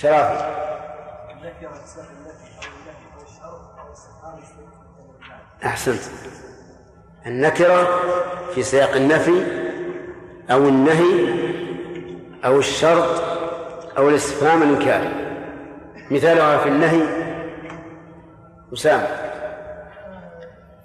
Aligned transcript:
شرافي 0.00 0.60
أحسنت. 5.64 6.00
النكرة 7.26 8.00
في 8.54 8.62
سياق 8.62 8.96
النفي 8.96 9.44
أو 10.50 10.68
النهي 10.68 11.34
أو 12.44 12.58
الشرط 12.58 13.22
أو 13.98 14.08
الاستفهام 14.08 14.62
الإنكاري. 14.62 15.10
مثالها 16.10 16.58
في 16.58 16.68
النهي 16.68 17.02
أسامة. 18.72 19.06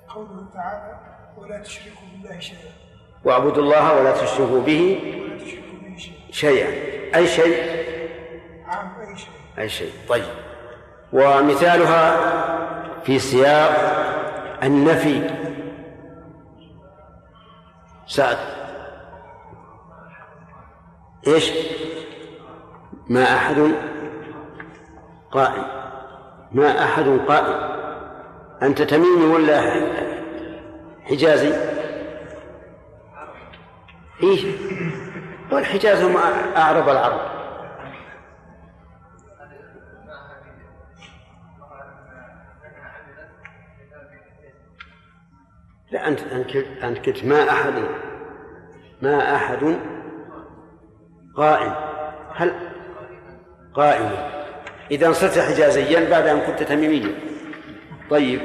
قوله 0.09 0.45
تعالى 0.53 0.99
ولا 1.37 1.59
تشركوا 1.63 2.07
بالله 2.13 2.39
شيئا 2.39 2.71
واعبدوا 3.23 3.63
الله 3.63 3.93
ولا 3.93 4.11
تشركوا 4.11 4.61
به 4.61 4.99
شيئا. 6.31 6.67
أي 7.15 7.27
شيء؟ 7.27 7.84
أي 9.59 9.69
شيء. 9.69 9.91
طيب. 10.09 10.23
ومثالها 11.13 12.17
في 13.03 13.19
سياق 13.19 13.71
النفي. 14.63 15.29
سعد. 18.07 18.37
إيش؟ 21.27 21.51
ما 23.09 23.23
أحد 23.35 23.71
قائم 25.31 25.63
ما 26.51 26.83
أحد 26.83 27.19
قائم 27.27 27.75
أنت 28.63 28.81
تميمي 28.81 29.25
ولا 29.25 29.61
حجازي؟ 31.03 31.53
إيه 34.23 34.55
والحجاز 35.51 36.03
هم 36.03 36.17
أعرب 36.57 36.89
العرب. 36.89 37.34
لا 45.91 46.07
أنت 46.07 46.19
أنت 46.83 47.05
قلت 47.05 47.25
ما 47.25 47.49
أحد 47.49 47.73
ما 49.01 49.35
أحد 49.35 49.79
قائم. 51.35 51.73
هل 52.35 52.53
قائم؟ 53.73 54.09
إذا 54.91 55.11
صرت 55.11 55.39
حجازيا 55.39 56.09
بعد 56.09 56.27
أن 56.27 56.39
كنت 56.39 56.63
تميميا. 56.63 57.15
طيب. 58.09 58.41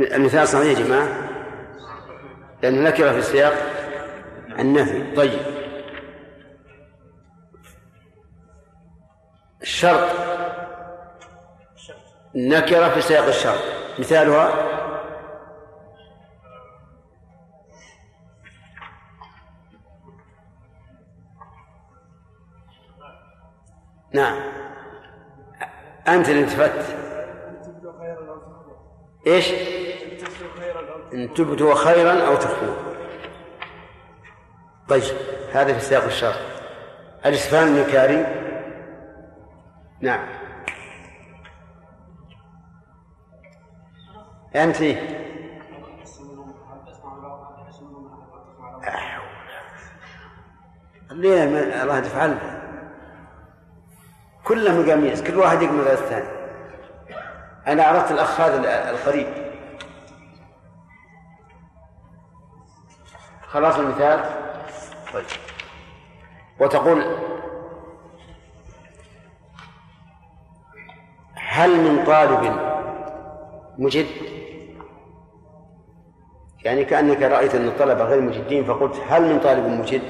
المثال 0.00 0.48
صحيح 0.48 0.78
يا 0.78 0.84
جماعة؟ 0.84 1.08
لأن 2.62 2.82
نكرة 2.82 3.12
في 3.12 3.22
سياق 3.22 3.52
النفي. 4.58 5.14
طيب. 5.16 5.40
الشرط. 9.62 10.08
نكرة 12.34 12.88
في 12.88 13.00
سياق 13.00 13.24
الشرط. 13.26 13.79
مثالها 14.00 14.70
نعم. 24.12 24.40
أنت 26.08 26.28
اللي 26.28 26.40
التفت 26.40 26.96
إيش؟ 29.26 29.52
إن 31.14 31.34
تبدوا 31.34 31.74
خيرا 31.74 32.26
أو 32.26 32.36
تخفوه. 32.36 32.76
طيب 34.88 35.02
هذا 35.52 35.72
في 35.72 35.80
سياق 35.80 36.04
الشر 36.04 36.34
الاستفهام 37.26 37.68
النكاري 37.68 38.26
نعم. 40.00 40.39
أنت؟ 44.56 44.80
ليه 51.10 51.44
الله 51.82 52.00
تفعل. 52.00 52.38
كلهم 54.44 54.86
مقاميس 54.86 55.22
كل 55.22 55.38
واحد 55.38 55.62
يقمر 55.62 55.92
الثاني. 55.92 56.28
أنا 57.66 57.84
عرفت 57.84 58.12
الأخ 58.12 58.40
هذا 58.40 58.90
القريب 58.90 59.26
خلاص 63.46 63.78
المثال؟ 63.78 64.24
طيب. 65.12 65.24
وتقول 66.60 67.16
هل 71.34 71.80
من 71.80 72.04
طالب 72.04 72.60
مجد؟ 73.78 74.06
يعني 76.64 76.84
كأنك 76.84 77.22
رأيت 77.22 77.54
أن 77.54 77.68
الطلبة 77.68 78.04
غير 78.04 78.20
مجدين 78.20 78.64
فقلت 78.64 78.94
هل 79.08 79.22
من 79.22 79.40
طالب 79.40 79.66
مجد؟ 79.66 80.02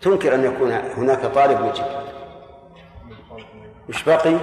تنكر 0.00 0.34
أن 0.34 0.44
يكون 0.44 0.72
هناك 0.72 1.26
طالب 1.26 1.60
مجد. 1.60 1.84
وش 3.88 4.02
بقي 4.04 4.36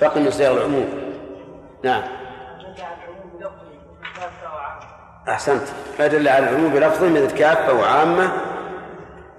بقي 0.00 0.20
من 0.20 0.30
صيغ 0.30 0.52
العموم. 0.52 0.88
نعم. 1.84 2.02
أحسنت. 5.28 5.62
ما 5.98 6.06
دل 6.06 6.28
على 6.28 6.48
العموم 6.48 6.72
بلفظه 6.72 7.08
مثل 7.08 7.30
كافة 7.30 7.72
وعامة 7.72 8.32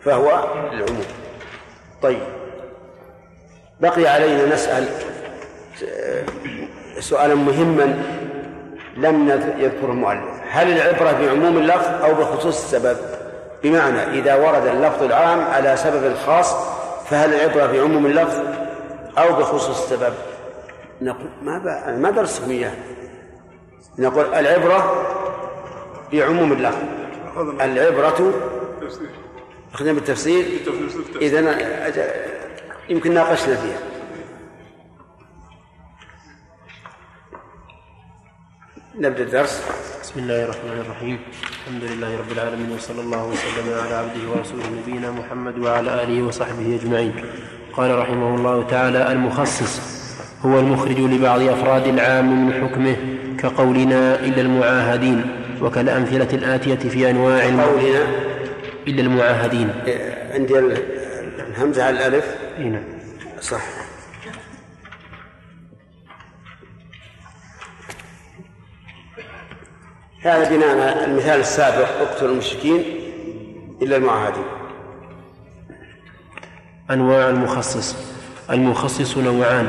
فهو 0.01 0.29
العموم. 0.71 1.05
طيب. 2.01 2.23
بقي 3.79 4.07
علينا 4.07 4.45
نسأل 4.45 4.87
سؤالا 6.99 7.35
مهما. 7.35 8.03
لم 8.95 9.29
يذكره 9.57 9.91
المؤلف. 9.91 10.23
هل 10.49 10.71
العبرة 10.71 11.11
بعموم 11.11 11.57
اللفظ 11.57 12.03
أو 12.03 12.13
بخصوص 12.13 12.63
السبب؟ 12.63 12.97
بمعنى 13.63 14.19
إذا 14.19 14.35
ورد 14.35 14.65
اللفظ 14.67 15.03
العام 15.03 15.41
على 15.41 15.77
سبب 15.77 16.15
خاص 16.25 16.55
فهل 17.09 17.33
العبرة 17.33 17.65
بعموم 17.65 18.05
اللفظ 18.05 18.39
أو 19.17 19.33
بخصوص 19.33 19.69
السبب؟ 19.69 20.13
نقول 21.01 21.29
ما 21.41 21.95
ما 21.97 22.11
درسكم 22.11 22.51
إياه 22.51 22.71
نقول 23.99 24.33
العبرة 24.33 25.05
بعموم 26.13 26.51
اللفظ. 26.51 26.81
العبرة 27.61 28.33
أخذنا 29.73 29.93
بالتفسير؟ 29.93 30.45
إذا 31.21 31.55
يمكن 32.89 33.13
ناقشنا 33.13 33.55
فيها. 33.55 33.77
نبدأ 38.99 39.23
الدرس. 39.23 39.63
بسم 40.01 40.19
الله 40.19 40.43
الرحمن 40.43 40.79
الرحيم. 40.85 41.19
الحمد 41.43 41.83
لله 41.83 42.17
رب 42.17 42.31
العالمين 42.31 42.71
وصلى 42.71 43.01
الله 43.01 43.25
وسلم 43.25 43.67
على 43.83 43.95
عبده 43.95 44.23
ورسوله 44.31 44.63
نبينا 44.79 45.11
محمد 45.11 45.59
وعلى 45.59 46.03
آله 46.03 46.23
وصحبه 46.23 46.79
أجمعين. 46.81 47.13
قال 47.73 47.99
رحمه 47.99 48.35
الله 48.35 48.67
تعالى 48.67 49.11
المخصص 49.11 49.81
هو 50.45 50.59
المخرج 50.59 50.99
لبعض 50.99 51.41
أفراد 51.41 51.87
العام 51.87 52.47
من 52.47 52.53
حكمه 52.53 52.95
كقولنا 53.39 54.19
إلا 54.19 54.41
المعاهدين 54.41 55.21
وكالأمثلة 55.61 56.31
الآتية 56.33 56.89
في 56.89 57.09
أنواع 57.09 57.43
قولنا 57.43 58.03
إلا 58.87 59.01
المعاهدين. 59.01 59.69
عندي 60.33 60.59
الهمزة 61.51 61.83
على 61.83 62.07
الألف. 62.07 62.25
نعم. 62.59 62.83
صح. 63.41 63.84
هذا 70.25 70.49
بناء 70.49 70.69
على 70.69 71.05
المثال 71.05 71.39
السابق 71.39 71.87
اقتلوا 72.01 72.31
المشركين 72.31 72.83
إلا 73.81 73.97
المعاهدين. 73.97 74.43
أنواع 76.91 77.29
المخصص. 77.29 77.95
المخصص 78.49 79.17
نوعان 79.17 79.67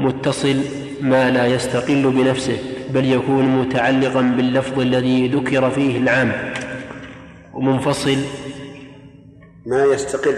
متصل 0.00 0.56
ما 1.00 1.30
لا 1.30 1.46
يستقل 1.46 2.02
بنفسه 2.02 2.58
بل 2.90 3.12
يكون 3.12 3.44
متعلقا 3.44 4.20
باللفظ 4.20 4.80
الذي 4.80 5.28
ذكر 5.28 5.70
فيه 5.70 5.98
العام. 5.98 6.52
ومنفصل 7.54 8.16
ما 9.66 9.84
يستقل. 9.84 10.36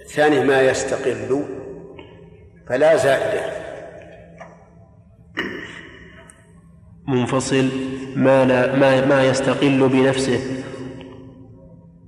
الثاني 0.00 0.44
ما 0.44 0.60
يستقل. 0.62 1.44
فلا 2.68 2.96
زائدة. 2.96 3.65
منفصل 7.08 7.68
ما, 8.16 8.44
لا 8.44 8.76
ما, 8.76 9.06
ما 9.06 9.24
يستقل 9.24 9.88
بنفسه 9.88 10.40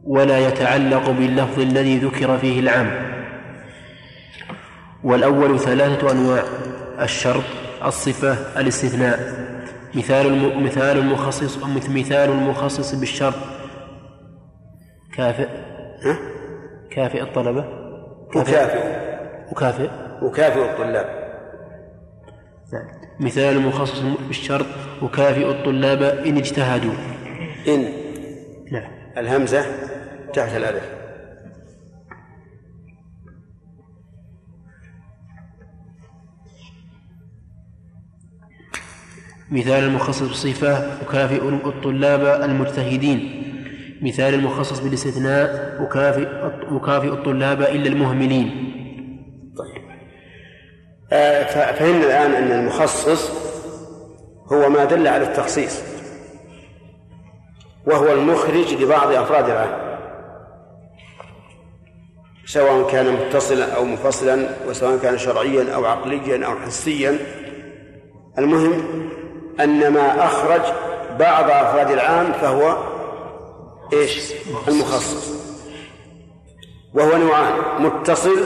ولا 0.05 0.39
يتعلق 0.49 1.11
باللفظ 1.11 1.61
الذي 1.61 1.99
ذكر 1.99 2.39
فيه 2.39 2.61
العام. 2.61 2.91
والأول 5.05 5.59
ثلاثة 5.61 6.11
أنواع 6.13 6.43
الشرط 7.01 7.45
الصفة 7.85 8.61
الاستثناء. 8.61 9.19
مثال. 9.95 10.63
مثال 10.65 10.99
المخصص 10.99 11.59
مثال 11.89 12.31
المخصص 12.31 12.95
بالشرط. 12.95 13.35
كافئ 15.17 15.49
ها؟ 16.05 16.19
كافئ 16.91 17.23
الطلبة؟ 17.23 17.65
أكافئ 18.37 18.79
أكافئ 19.51 19.89
أكافئ 20.23 20.71
الطلاب. 20.71 21.07
نعم 21.07 21.28
مثال 23.21 23.61
مخصص 23.61 24.01
بالشرط 24.27 24.67
أكافئ 25.03 25.51
الطلاب 25.51 26.03
إن 26.03 26.37
اجتهدوا. 26.37 26.95
إن. 27.69 27.93
نعم. 28.73 28.91
الهمزة 29.17 29.67
تحت 30.33 30.57
الألف. 30.57 30.99
مثال 39.51 39.85
المخصص 39.85 40.23
بالصفة 40.23 41.03
أكافئ 41.03 41.49
الطلاب 41.49 42.43
المجتهدين. 42.51 43.45
مثال 44.03 44.35
المخصص 44.35 44.81
بالاستثناء 44.81 45.77
أكافئ 46.71 47.09
الطلاب 47.13 47.63
إلا 47.63 47.89
المهملين. 47.89 48.68
فهمنا 51.11 52.07
الآن 52.07 52.35
أن 52.35 52.53
المخصص 52.53 53.31
هو 54.53 54.69
ما 54.69 54.85
دل 54.85 55.09
على 55.09 55.25
التخصيص 55.25 55.81
وهو 57.87 58.13
المخرج 58.13 58.75
لبعض 58.75 59.13
أفراد 59.13 59.51
العام 59.51 59.89
سواء 62.47 62.91
كان 62.91 63.13
متصلا 63.13 63.75
أو 63.77 63.85
منفصلا 63.85 64.49
وسواء 64.69 64.99
كان 64.99 65.19
شرعيا 65.19 65.75
أو 65.75 65.87
عقليا 65.87 66.47
أو 66.47 66.59
حسيا. 66.67 67.19
المهم 68.39 69.09
أن 69.61 69.89
ما 69.89 70.25
أخرج 70.25 70.63
بعض 71.19 71.51
أفراد 71.51 71.91
العام 71.91 72.33
فهو 72.33 72.77
إيش؟ 73.93 74.33
المخصص 74.69 75.39
وهو 76.95 77.17
نوعان 77.17 77.55
متصل 77.79 78.37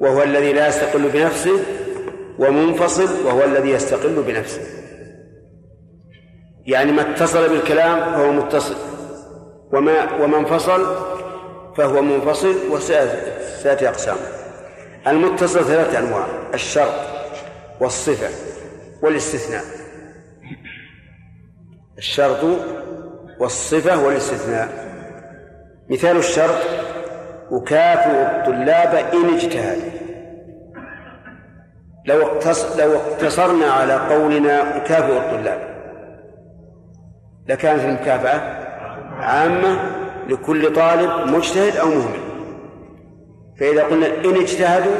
وهو 0.00 0.22
الذي 0.22 0.52
لا 0.52 0.68
يستقل 0.68 1.08
بنفسه 1.08 1.60
ومنفصل 2.38 3.26
وهو 3.26 3.44
الذي 3.44 3.70
يستقل 3.70 4.22
بنفسه. 4.22 4.60
يعني 6.66 6.92
ما 6.92 7.02
اتصل 7.02 7.48
بالكلام 7.48 8.00
فهو 8.00 8.32
متصل 8.32 8.76
وما 9.72 10.14
وما 10.22 10.38
انفصل 10.38 10.96
فهو 11.76 12.02
منفصل 12.02 12.54
وسيأتي 12.70 13.88
أقسام. 13.88 14.16
المتصل 15.06 15.64
ثلاثة 15.64 15.98
أنواع 15.98 16.26
الشرط 16.54 16.94
والصفة 17.80 18.28
والاستثناء. 19.02 19.64
الشرط 21.98 22.44
والصفة 23.40 24.04
والاستثناء. 24.04 24.90
مثال 25.90 26.16
الشرط 26.16 26.58
أكافئ 27.52 28.10
الطلاب 28.10 28.94
إن 29.14 29.34
اجتهدوا. 29.34 29.89
لو 32.06 32.18
لو 32.78 32.96
اقتصرنا 32.96 33.66
على 33.66 33.94
قولنا 33.94 34.76
أكافئ 34.76 35.16
الطلاب 35.16 35.70
لكانت 37.48 37.84
المكافأة 37.84 38.40
عامة 39.20 39.78
لكل 40.28 40.72
طالب 40.72 41.10
مجتهد 41.26 41.76
أو 41.76 41.88
مهمل. 41.88 42.20
فإذا 43.60 43.82
قلنا 43.82 44.06
إن 44.06 44.36
اجتهدوا 44.36 44.94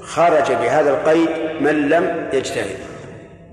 خرج 0.00 0.52
بهذا 0.52 0.90
القيد 0.90 1.28
من 1.60 1.88
لم 1.88 2.28
يجتهد. 2.32 2.76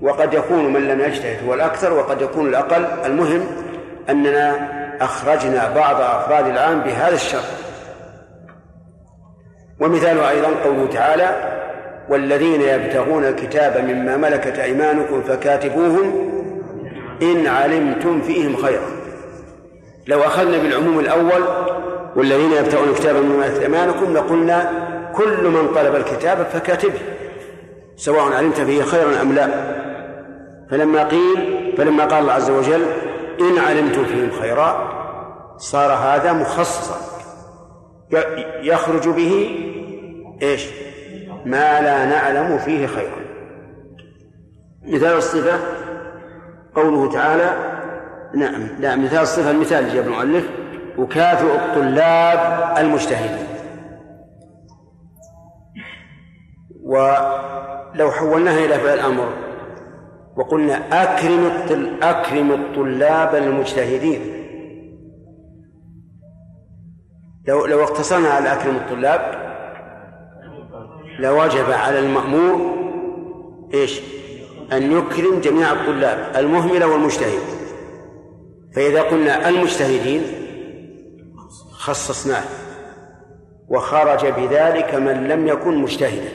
وقد 0.02 0.34
يكون 0.34 0.72
من 0.72 0.88
لم 0.88 1.00
يجتهد 1.00 1.46
هو 1.46 1.54
الأكثر 1.54 1.92
وقد 1.92 2.22
يكون 2.22 2.46
الأقل. 2.48 2.84
المهم 3.04 3.46
أننا 4.08 4.68
أخرجنا 5.00 5.74
بعض 5.74 6.00
أفراد 6.00 6.46
العام 6.46 6.80
بهذا 6.80 7.14
الشرط. 7.14 7.44
ومثاله 9.80 10.30
أيضا 10.30 10.48
قوله 10.64 10.86
تعالى 10.86 11.57
والذين 12.10 12.60
يبتغون 12.60 13.24
الكتاب 13.24 13.84
مما 13.84 14.16
ملكت 14.16 14.58
أيمانكم 14.58 15.22
فكاتبوهم 15.22 16.28
إن 17.22 17.46
علمتم 17.46 18.20
فيهم 18.20 18.56
خيرا 18.56 18.88
لو 20.06 20.22
أخذنا 20.22 20.58
بالعموم 20.58 20.98
الأول 20.98 21.42
والذين 22.16 22.52
يبتغون 22.52 22.88
الكتاب 22.88 23.16
مما 23.16 23.36
ملكت 23.36 23.62
أيمانكم 23.62 24.14
لقلنا 24.14 24.70
كل 25.14 25.48
من 25.48 25.68
طلب 25.74 25.94
الكتاب 25.94 26.46
فكاتبه 26.52 27.00
سواء 27.96 28.32
علمت 28.32 28.60
فيه 28.60 28.82
خيرا 28.82 29.22
أم 29.22 29.32
لا 29.32 29.48
فلما 30.70 31.04
قيل 31.04 31.74
فلما 31.78 32.04
قال 32.04 32.20
الله 32.22 32.32
عز 32.32 32.50
وجل 32.50 32.82
إن 33.40 33.58
علمتم 33.58 34.04
فيهم 34.04 34.30
خيرا 34.40 34.98
صار 35.56 35.92
هذا 35.92 36.32
مخصصا 36.32 36.96
يخرج 38.62 39.08
به 39.08 39.50
إيش؟ 40.42 40.66
ما 41.48 41.80
لا 41.80 42.06
نعلم 42.06 42.58
فيه 42.58 42.86
خيرا 42.86 43.20
مثال 44.82 45.16
الصفة 45.16 45.58
قوله 46.74 47.12
تعالى 47.12 47.78
نعم 48.34 48.68
لا 48.80 48.96
مثال 48.96 49.18
الصفة 49.18 49.50
المثال 49.50 49.78
اللي 49.78 49.94
جاب 49.94 50.06
المؤلف 50.06 50.48
أكافئ 50.98 51.54
الطلاب 51.54 52.74
المجتهدين. 52.78 53.46
ولو 56.82 58.10
حولناها 58.10 58.64
إلى 58.64 58.74
فعل 58.74 58.94
الأمر 58.94 59.28
وقلنا 60.36 61.02
أكرم 61.02 61.50
أكرم 62.02 62.52
الطلاب 62.52 63.34
المجتهدين. 63.34 64.20
لو 67.48 67.66
لو 67.66 67.82
اقتصرنا 67.82 68.28
على 68.28 68.52
أكرم 68.52 68.76
الطلاب 68.76 69.47
لوجب 71.18 71.70
على 71.70 71.98
المأمور 71.98 72.78
إيش؟ 73.74 74.00
أن 74.72 74.92
يكرم 74.92 75.40
جميع 75.40 75.72
الطلاب 75.72 76.32
المهمل 76.36 76.84
والمجتهد. 76.84 77.42
فإذا 78.76 79.02
قلنا 79.02 79.48
المجتهدين 79.48 80.22
خصصناه. 81.70 82.44
وخرج 83.68 84.26
بذلك 84.26 84.94
من 84.94 85.28
لم 85.28 85.48
يكن 85.48 85.78
مجتهدا. 85.78 86.28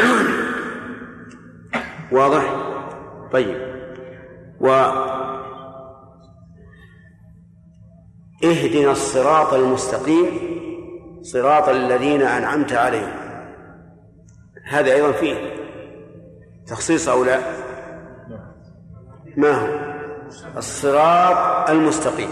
واضح؟ 2.12 2.54
طيب. 3.32 3.68
و 4.60 4.68
اهدنا 8.44 8.92
الصراط 8.92 9.54
المستقيم 9.54 10.26
صراط 11.22 11.68
الذين 11.68 12.22
أنعمت 12.22 12.72
عليهم. 12.72 13.27
هذا 14.68 14.92
أيضا 14.92 15.12
فيه 15.12 15.34
تخصيص 16.66 17.08
أو 17.08 17.24
لا؟ 17.24 17.38
ما 19.36 19.50
هو؟ 19.50 19.68
الصراط 20.56 21.70
المستقيم. 21.70 22.30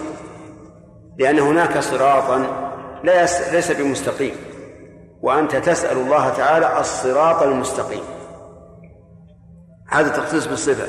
لأن 1.19 1.39
هناك 1.39 1.79
صراطا 1.79 2.47
ليس 3.53 3.73
بمستقيم. 3.73 4.35
وأنت 5.23 5.57
تسأل 5.57 5.97
الله 5.97 6.29
تعالى 6.29 6.81
الصراط 6.81 7.43
المستقيم. 7.43 8.03
هذا 9.89 10.09
تخصيص 10.09 10.47
بالصفة. 10.47 10.87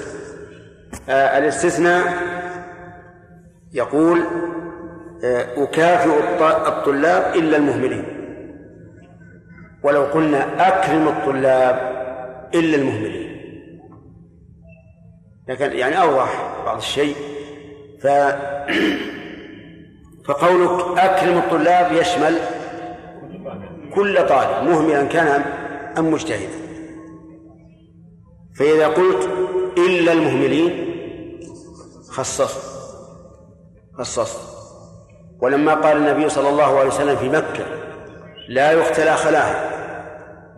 آه 1.10 1.38
الاستثناء 1.38 2.14
يقول 3.74 4.24
آه 5.24 5.64
أكافئ 5.64 6.20
الطلاب 6.68 7.36
إلا 7.36 7.58
المهملين. 7.58 8.17
ولو 9.88 10.04
قلنا 10.04 10.68
أكرم 10.68 11.08
الطلاب 11.08 11.76
إلا 12.56 12.78
المهملين. 12.78 13.38
لكن 15.48 15.72
يعني 15.72 16.02
أوضح 16.02 16.56
بعض 16.66 16.78
الشيء. 16.78 17.16
ف 18.02 18.08
فقولك 20.26 20.98
أكرم 20.98 21.38
الطلاب 21.38 21.92
يشمل 21.92 22.38
كل 23.96 24.28
طالب 24.28 24.70
مهملا 24.70 25.04
كان 25.04 25.42
أم 25.98 26.12
مجتهدا. 26.12 26.58
فإذا 28.60 28.88
قلت 28.88 29.30
إلا 29.78 30.12
المهملين 30.12 30.96
خصصت 32.10 32.78
خصصت. 33.94 34.40
ولما 35.42 35.74
قال 35.74 35.98
النبي 35.98 36.30
صلى 36.30 36.50
الله 36.50 36.80
عليه 36.80 36.88
وسلم 36.88 37.16
في 37.16 37.30
مكة 37.30 37.66
لا 38.50 38.72
يختلى 38.72 39.16
خلاها. 39.16 39.77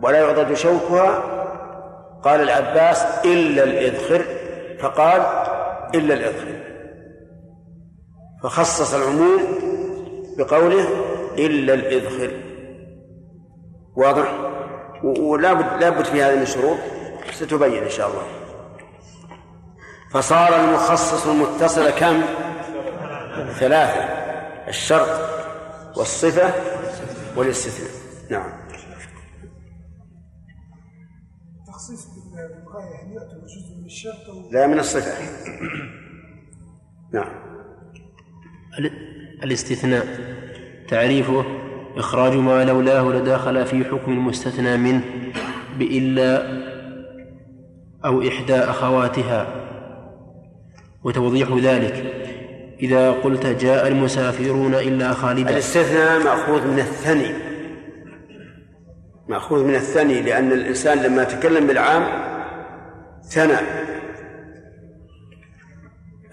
ولا 0.02 0.18
يعضد 0.18 0.54
شوكها؟ 0.54 1.22
قال 2.22 2.40
العباس 2.40 3.02
إلا 3.24 3.64
الإذخر. 3.64 4.24
فقال 4.80 5.20
إلا 5.94 6.14
الإذخر. 6.14 6.60
فخصص 8.42 8.94
العموم 8.94 9.40
بقوله 10.38 10.88
إلا 11.38 11.74
الإذخر. 11.74 12.30
واضح؟ 13.96 14.32
ولا 15.04 15.52
بد 15.52 15.82
لا 15.82 15.90
بد 15.90 16.04
في 16.04 16.22
هذه 16.22 16.42
الشروط 16.42 16.78
ستبين 17.32 17.82
إن 17.82 17.90
شاء 17.90 18.08
الله. 18.08 18.22
فصار 20.12 20.60
المخصص 20.60 21.26
المتصل 21.26 21.90
كم؟ 21.90 22.22
ثلاثة. 23.58 24.20
الشرط 24.68 25.08
والصفة 25.96 26.50
والاستثناء. 27.36 27.90
نعم. 28.30 28.59
يعتبر 33.14 33.46
جزء 33.46 33.78
من 33.80 33.84
الشرط 33.86 34.28
أو 34.30 34.50
لا 34.52 34.66
من 34.66 34.78
الصفة. 34.78 35.12
نعم. 37.14 37.32
ال- 38.78 38.92
الاستثناء. 39.44 40.06
تعريفه 40.88 41.44
إخراج 41.96 42.36
ما 42.36 42.64
لولاه 42.64 43.02
لداخل 43.08 43.66
في 43.66 43.84
حكم 43.84 44.12
المستثنى 44.12 44.76
منه 44.76 45.02
بإلا 45.78 46.60
أو 48.04 48.22
إحدى 48.28 48.54
أخواتها. 48.54 49.66
وتوضيح 51.04 51.48
ذلك 51.62 52.14
إذا 52.80 53.10
قلت 53.12 53.46
جاء 53.46 53.88
المسافرون 53.88 54.74
إلا 54.74 55.12
خالدا. 55.12 55.50
الاستثناء 55.50 56.18
مأخوذ 56.24 56.66
من 56.66 56.78
الثني. 56.78 57.34
مأخوذ 59.28 59.64
من 59.64 59.74
الثني 59.74 60.22
لأن 60.22 60.52
الإنسان 60.52 60.98
لما 61.02 61.24
تكلم 61.24 61.66
بالعام 61.66 62.29
ثنى 63.22 63.58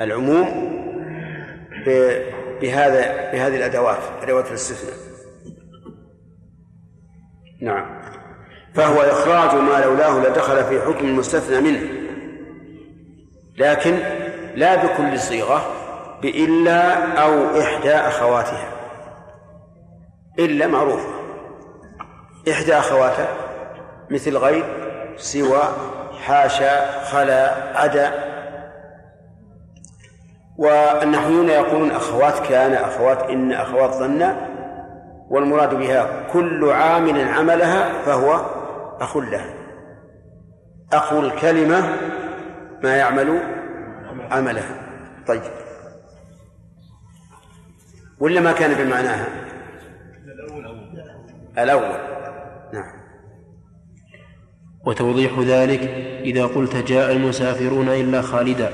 العموم 0.02 0.78
بهذا 2.62 3.32
بهذه 3.32 3.58
الأدوات 3.58 3.98
أدوات 4.22 4.48
الاستثناء. 4.48 4.96
نعم. 7.62 8.02
فهو 8.74 9.02
إخراج 9.02 9.56
ما 9.56 9.86
لولاه 9.86 10.30
لدخل 10.30 10.64
في 10.64 10.82
حكم 10.82 11.06
المستثنى 11.06 11.62
منه. 11.62 11.82
لكن 13.58 14.00
لا 14.56 14.76
بكل 14.76 15.20
صيغة 15.20 15.74
بإلا 16.22 17.12
أو 17.24 17.60
إحدى 17.62 17.94
أخواتها. 17.94 18.70
إلا 20.40 20.68
معروفة. 20.68 21.10
إحدى 22.52 22.74
أخواتها 22.74 23.28
مثل 24.12 24.38
غير 24.38 24.64
سوى 25.18 25.64
حاشا 26.26 27.02
خلا 27.04 27.54
عدا. 27.80 28.12
والنحويون 30.58 31.50
يقولون 31.50 31.92
أخوات 31.92 32.48
كان 32.50 32.74
أخوات 32.74 33.30
إن 33.30 33.52
أخوات 33.52 33.92
ظن. 33.92 34.36
والمراد 35.30 35.76
بها 35.76 36.28
كل 36.34 36.72
عامل 36.72 37.28
عملها 37.28 38.04
فهو 38.06 38.46
أخ 39.02 39.18
له. 39.18 39.46
أخو 40.94 41.20
الكلمة 41.20 41.98
ما 42.84 42.96
يعمل 42.98 43.40
عملها. 44.32 44.76
طيب. 45.28 45.42
ولا 48.20 48.42
ما 48.42 48.52
كان 48.52 48.74
بمعناها؟ 48.74 49.28
الأول. 51.58 52.17
وتوضيح 54.88 55.40
ذلك 55.40 55.80
إذا 56.24 56.46
قلت 56.46 56.76
جاء 56.76 57.12
المسافرون 57.12 57.90
إلا 57.90 58.22
خالدا. 58.22 58.72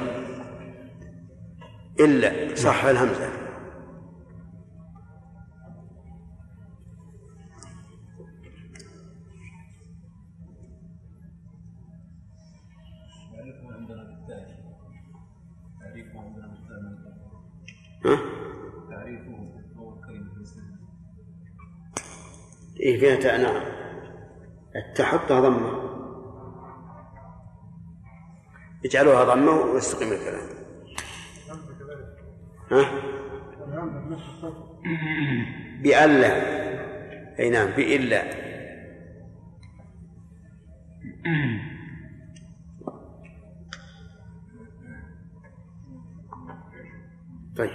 إلا 1.99 2.55
صح 2.55 2.85
الهمزة. 2.85 3.29
ها؟ 18.05 18.19
إيه 22.79 22.99
فيها 22.99 23.37
نعم. 23.37 23.63
التحطها 24.75 25.39
ضمة. 25.39 25.92
اجعلوها 28.85 29.23
ضمة 29.23 29.51
واستقيم 29.51 30.11
الكلام. 30.11 30.47
ها؟ 32.71 32.91
بألا. 35.81 36.63
أي 37.39 37.49
نعم 37.49 37.69
بإلا. 37.69 38.23
طيب. 47.57 47.69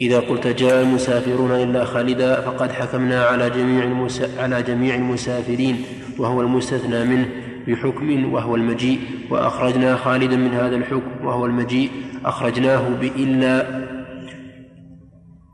إذا 0.00 0.20
قلت 0.20 0.46
جاء 0.46 0.82
المسافرون 0.82 1.50
إلا 1.50 1.84
خالدا 1.84 2.40
فقد 2.40 2.72
حكمنا 2.72 3.24
على 3.24 3.50
جميع 3.50 3.84
المسا... 3.84 4.42
على 4.42 4.62
جميع 4.62 4.94
المسافرين 4.94 5.84
وهو 6.18 6.40
المستثنى 6.40 7.04
منه. 7.04 7.49
بحكم 7.66 8.32
وهو 8.32 8.56
المجيء 8.56 9.00
وأخرجنا 9.30 9.96
خالدا 9.96 10.36
من 10.36 10.54
هذا 10.54 10.76
الحكم 10.76 11.26
وهو 11.26 11.46
المجيء. 11.46 11.90
أخرجناه 12.24 12.88
بإلا 12.88 13.80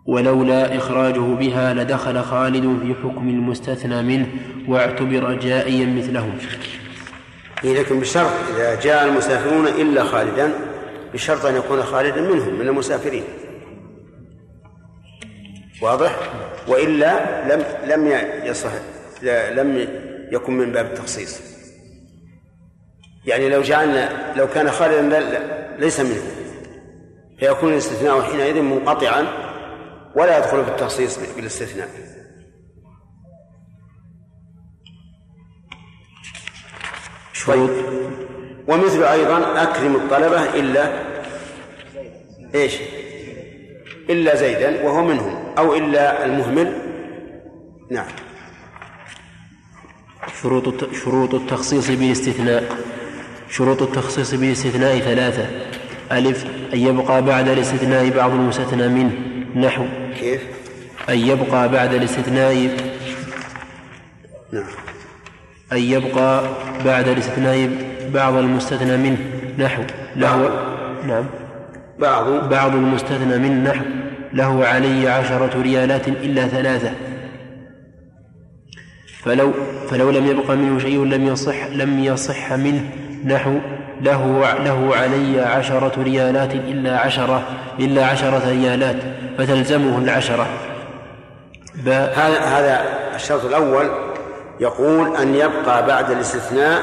ولولا 0.07 0.77
إخراجه 0.77 1.35
بها 1.35 1.75
لدخل 1.75 2.23
خالد 2.23 2.79
في 2.83 2.95
حكم 3.03 3.29
المستثنى 3.29 4.03
منه 4.03 4.27
واعتبر 4.69 5.35
جائيا 5.35 5.87
مثلهم. 5.87 6.39
إيه 7.65 7.81
لكن 7.81 8.01
بشرط 8.01 8.31
إذا 8.55 8.81
جاء 8.81 9.09
المسافرون 9.09 9.67
إلا 9.67 10.05
خالدا 10.05 10.53
بشرط 11.15 11.47
أن 11.47 11.57
يكون 11.57 11.83
خالدا 11.83 12.21
منهم 12.21 12.55
من 12.55 12.69
المسافرين. 12.69 13.23
واضح؟ 15.83 16.19
وإلا 16.69 17.55
لم 17.55 17.65
لم 17.87 18.07
يصح 18.45 18.71
لم 19.53 19.89
يكن 20.33 20.53
من 20.53 20.73
باب 20.73 20.87
التخصيص. 20.87 21.56
يعني 23.27 23.49
لو 23.49 23.63
جعلنا 23.63 24.33
لو 24.37 24.49
كان 24.49 24.71
خالدا 24.71 25.21
ليس 25.79 26.01
منه. 26.01 26.23
فيكون 27.39 27.73
الاستثناء 27.73 28.23
حينئذ 28.23 28.63
منقطعا 28.63 29.27
ولا 30.15 30.39
يدخل 30.39 30.65
في 30.65 30.71
التخصيص 30.71 31.19
بالاستثناء. 31.37 31.89
شروط 37.33 37.71
ومثل 38.69 39.03
أيضا 39.03 39.63
أكرم 39.63 39.97
الطلبة 39.97 40.55
إلا 40.55 41.03
إيش؟ 42.55 42.75
إلا 44.11 44.37
زيدا 44.37 44.85
وهو 44.85 45.05
منهم 45.05 45.55
أو 45.59 45.75
إلا 45.75 46.25
المهمل. 46.25 46.73
نعم. 47.91 48.07
شروط 50.43 50.95
شروط 50.95 51.35
التخصيص 51.35 51.91
بالاستثناء 51.91 52.86
شروط 53.51 53.83
التخصيص 53.83 54.35
بالاستثناء 54.35 54.99
ثلاثة. 54.99 55.47
ألف 56.13 56.47
أن 56.75 56.79
يبقى 56.79 57.23
بعد 57.23 57.49
الاستثناء 57.49 58.11
بعض 58.11 58.31
المستثنى 58.31 58.89
منه. 58.89 59.13
نحو. 59.57 59.85
كيف؟ 60.21 60.41
أن 61.09 61.19
يبقى 61.19 61.69
بعد 61.69 61.95
الاستثناء 61.95 62.71
نعم. 64.53 64.65
أن 65.73 65.79
يبقى 65.79 66.45
بعد 66.85 67.09
الاستثناء 67.09 67.71
بعض 68.15 68.35
المستثنى 68.35 68.97
منه. 68.97 69.19
نحو. 69.59 69.83
له 70.17 70.51
نعم. 71.07 71.25
بعض. 71.99 72.49
بعض 72.49 72.75
المستثنى 72.75 73.39
منه. 73.39 73.71
نحو. 73.71 73.85
له 74.33 74.65
علي 74.67 75.09
عشرة 75.09 75.63
ريالات 75.63 76.09
إلا 76.09 76.49
ثلاثة. 76.49 76.91
فلو 79.23 79.53
فلو 79.91 80.11
لم 80.11 80.27
يبق 80.27 80.51
منه 80.51 80.79
شيء 80.79 81.05
لم 81.05 81.27
يصح 81.27 81.67
لم 81.67 82.05
يصح 82.05 82.53
منه. 82.53 82.91
نحو 83.27 83.59
له 84.01 84.55
له 84.55 84.97
علي 84.97 85.41
عشرة 85.41 86.03
ريالات 86.03 86.55
إلا 86.55 86.99
عشرة 86.99 87.43
إلا 87.79 88.07
عشرة 88.07 88.49
ريالات 88.49 88.97
فتلزمه 89.39 89.99
العشرة. 89.99 90.47
هذا 91.87 92.39
هذا 92.39 92.85
الشرط 93.15 93.45
الأول 93.45 93.91
يقول 94.61 95.17
أن 95.17 95.35
يبقى 95.35 95.87
بعد 95.87 96.11
الاستثناء 96.11 96.83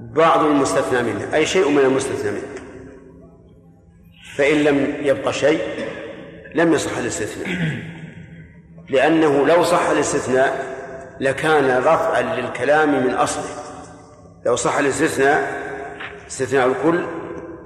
بعض 0.00 0.44
المستثنى 0.44 1.02
منه 1.02 1.34
أي 1.34 1.46
شيء 1.46 1.70
من 1.70 1.78
المستثنى 1.78 2.30
منه. 2.30 2.42
فإن 4.36 4.56
لم 4.56 4.94
يبقى 5.02 5.32
شيء 5.32 5.60
لم 6.54 6.72
يصح 6.72 6.98
الاستثناء. 6.98 7.48
لأنه 8.88 9.46
لو 9.46 9.62
صح 9.62 9.90
الاستثناء 9.90 10.64
لكان 11.20 11.78
رفعا 11.78 12.22
للكلام 12.22 13.06
من 13.06 13.14
أصله. 13.14 13.59
لو 14.46 14.56
صح 14.56 14.78
الاستثناء 14.78 15.60
استثناء 16.26 16.66
الكل 16.66 17.06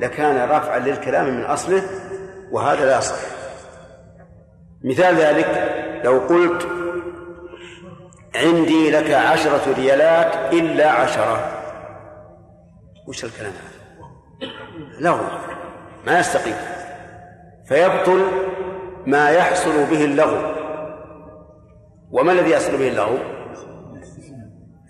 لكان 0.00 0.50
رفعا 0.50 0.78
للكلام 0.78 1.36
من 1.36 1.44
أصله 1.44 1.82
وهذا 2.50 2.84
لا 2.84 2.98
يصح 2.98 3.16
مثال 4.84 5.14
ذلك 5.14 5.72
لو 6.04 6.18
قلت 6.18 6.68
عندي 8.34 8.90
لك 8.90 9.10
عشرة 9.10 9.74
ريالات 9.76 10.54
إلا 10.54 10.90
عشرة 10.90 11.62
وش 13.08 13.24
الكلام 13.24 13.52
هذا؟ 13.52 13.74
لغو 15.00 15.24
ما 16.06 16.18
يستقيم 16.18 16.56
فيبطل 17.68 18.26
ما 19.06 19.30
يحصل 19.30 19.84
به 19.90 20.04
اللغو 20.04 20.54
وما 22.10 22.32
الذي 22.32 22.50
يحصل 22.50 22.76
به 22.76 22.88
اللغو؟ 22.88 23.18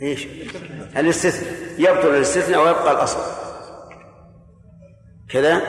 إيش؟ 0.03 0.27
الاستثناء. 0.97 1.55
يبطل 1.79 2.09
الاستثناء 2.09 2.65
ويبقى 2.65 2.93
الأصل. 2.93 3.21
كذا؟ 5.31 5.63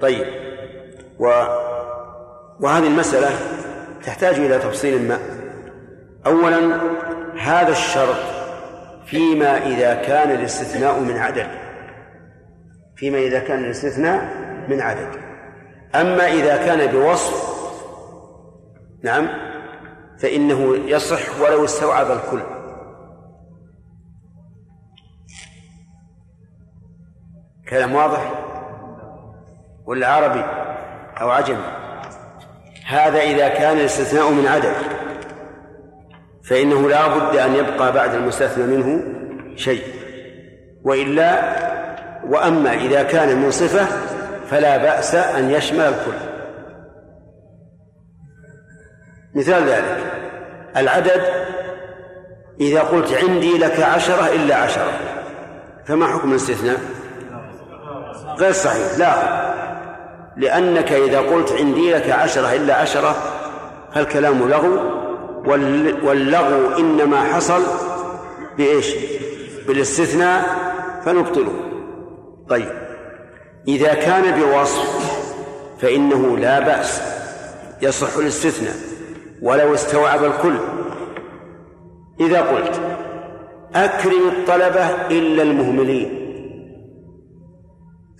طيب. 0.00 0.26
و 1.18 1.26
وهذه 2.60 2.86
المسألة 2.86 3.30
تحتاج 4.04 4.34
إلى 4.34 4.58
تفصيل 4.58 5.08
ما. 5.08 5.18
أولا 6.26 6.80
هذا 7.38 7.72
الشرط 7.72 8.16
فيما 9.06 9.66
إذا 9.66 9.94
كان 9.94 10.30
الاستثناء 10.30 11.00
من 11.00 11.16
عدد. 11.16 11.48
فيما 12.96 13.18
إذا 13.18 13.38
كان 13.38 13.64
الاستثناء 13.64 14.36
من 14.68 14.80
عدد. 14.80 15.08
أما 15.94 16.32
إذا 16.32 16.56
كان 16.56 16.92
بوصف 16.92 17.54
نعم 19.02 19.28
فإنه 20.18 20.76
يصح 20.76 21.40
ولو 21.40 21.64
استوعب 21.64 22.10
الكل. 22.10 22.53
كلام 27.68 27.94
واضح 27.94 28.32
ولا 29.86 30.08
عربي 30.08 30.44
أو 31.20 31.30
عجمي؟ 31.30 31.64
هذا 32.86 33.20
إذا 33.20 33.48
كان 33.48 33.76
الاستثناء 33.76 34.30
من 34.30 34.46
عدد 34.46 34.74
فإنه 36.44 36.88
لا 36.88 37.08
بد 37.08 37.36
أن 37.36 37.54
يبقى 37.54 37.92
بعد 37.92 38.14
المستثنى 38.14 38.76
منه 38.76 39.02
شيء. 39.56 39.82
وإلا 40.84 41.54
وأما 42.28 42.74
إذا 42.74 43.02
كان 43.02 43.36
من 43.36 43.50
صفة 43.50 43.86
فلا 44.50 44.76
بأس 44.76 45.14
أن 45.14 45.50
يشمل 45.50 45.80
الكل. 45.80 46.18
مثال 49.34 49.68
ذلك 49.68 49.98
العدد 50.76 51.22
إذا 52.60 52.80
قلت 52.80 53.12
عندي 53.12 53.58
لك 53.58 53.80
عشرة 53.80 54.28
إلا 54.34 54.56
عشرة 54.56 54.92
فما 55.86 56.06
حكم 56.06 56.30
الاستثناء؟ 56.30 56.93
غير 58.38 58.52
صحيح. 58.52 58.98
لا. 58.98 59.44
لأنك 60.36 60.92
إذا 60.92 61.18
قلت 61.20 61.52
عندي 61.52 61.92
لك 61.92 62.10
عشرة 62.10 62.52
إلا 62.54 62.74
عشرة 62.74 63.16
فالكلام 63.94 64.48
لغو 64.48 64.78
واللغو 66.04 66.78
إنما 66.78 67.20
حصل 67.20 67.62
بإيش؟ 68.58 68.94
بالاستثناء 69.66 70.44
فنبطله. 71.04 71.52
طيب. 72.48 72.72
إذا 73.68 73.94
كان 73.94 74.40
بوصف 74.40 75.14
فإنه 75.80 76.38
لا 76.38 76.60
بأس 76.60 77.02
يصح 77.82 78.16
الاستثناء 78.16 78.74
ولو 79.42 79.74
استوعب 79.74 80.24
الكل. 80.24 80.56
إذا 82.20 82.40
قلت 82.40 82.80
أكرم 83.74 84.28
الطلبة 84.28 84.86
إلا 85.10 85.42
المهملين. 85.42 86.23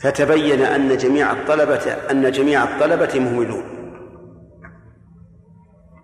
فتبين 0.05 0.63
أن 0.63 0.97
جميع 0.97 1.33
الطلبة 1.33 1.93
أن 2.11 2.31
جميع 2.31 2.65
الطلبة 2.65 3.21
مهملون. 3.21 3.65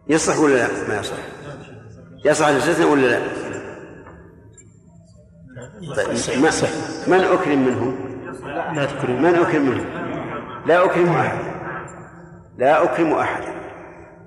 يصح 0.09 0.39
ولا 0.39 0.55
لا؟ 0.55 0.69
ما 0.89 0.99
يصح. 1.01 1.17
يصح 2.25 2.47
الاستثناء 2.47 2.89
ولا 2.89 3.07
لا؟ 3.07 3.21
طيب 5.97 6.09
من 7.07 7.21
أكرم 7.21 7.67
منهم؟ 7.67 7.97
لا 8.75 8.85
تكرم. 8.85 9.23
من 9.23 9.35
أكرم 9.35 9.63
منهم؟ 9.63 9.87
لا 10.67 10.85
أكرم 10.85 11.09
أحد. 11.09 11.39
لا 12.59 12.85
أكرم 12.85 13.13
أحدا 13.13 13.53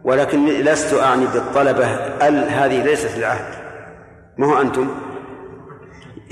ولكن 0.03 0.45
لست 0.45 0.93
أعني 0.93 1.25
بالطلبة 1.25 1.85
ال 2.27 2.49
هذه 2.49 2.83
ليست 2.83 3.17
العهد 3.17 3.53
ما 4.37 4.47
هو 4.47 4.61
أنتم؟ 4.61 4.87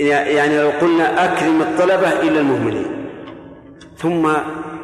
يعني 0.00 0.58
لو 0.62 0.70
قلنا 0.70 1.24
أكرم 1.24 1.62
الطلبة 1.62 2.12
إلا 2.12 2.40
المهملين. 2.40 3.01
ثم 4.02 4.32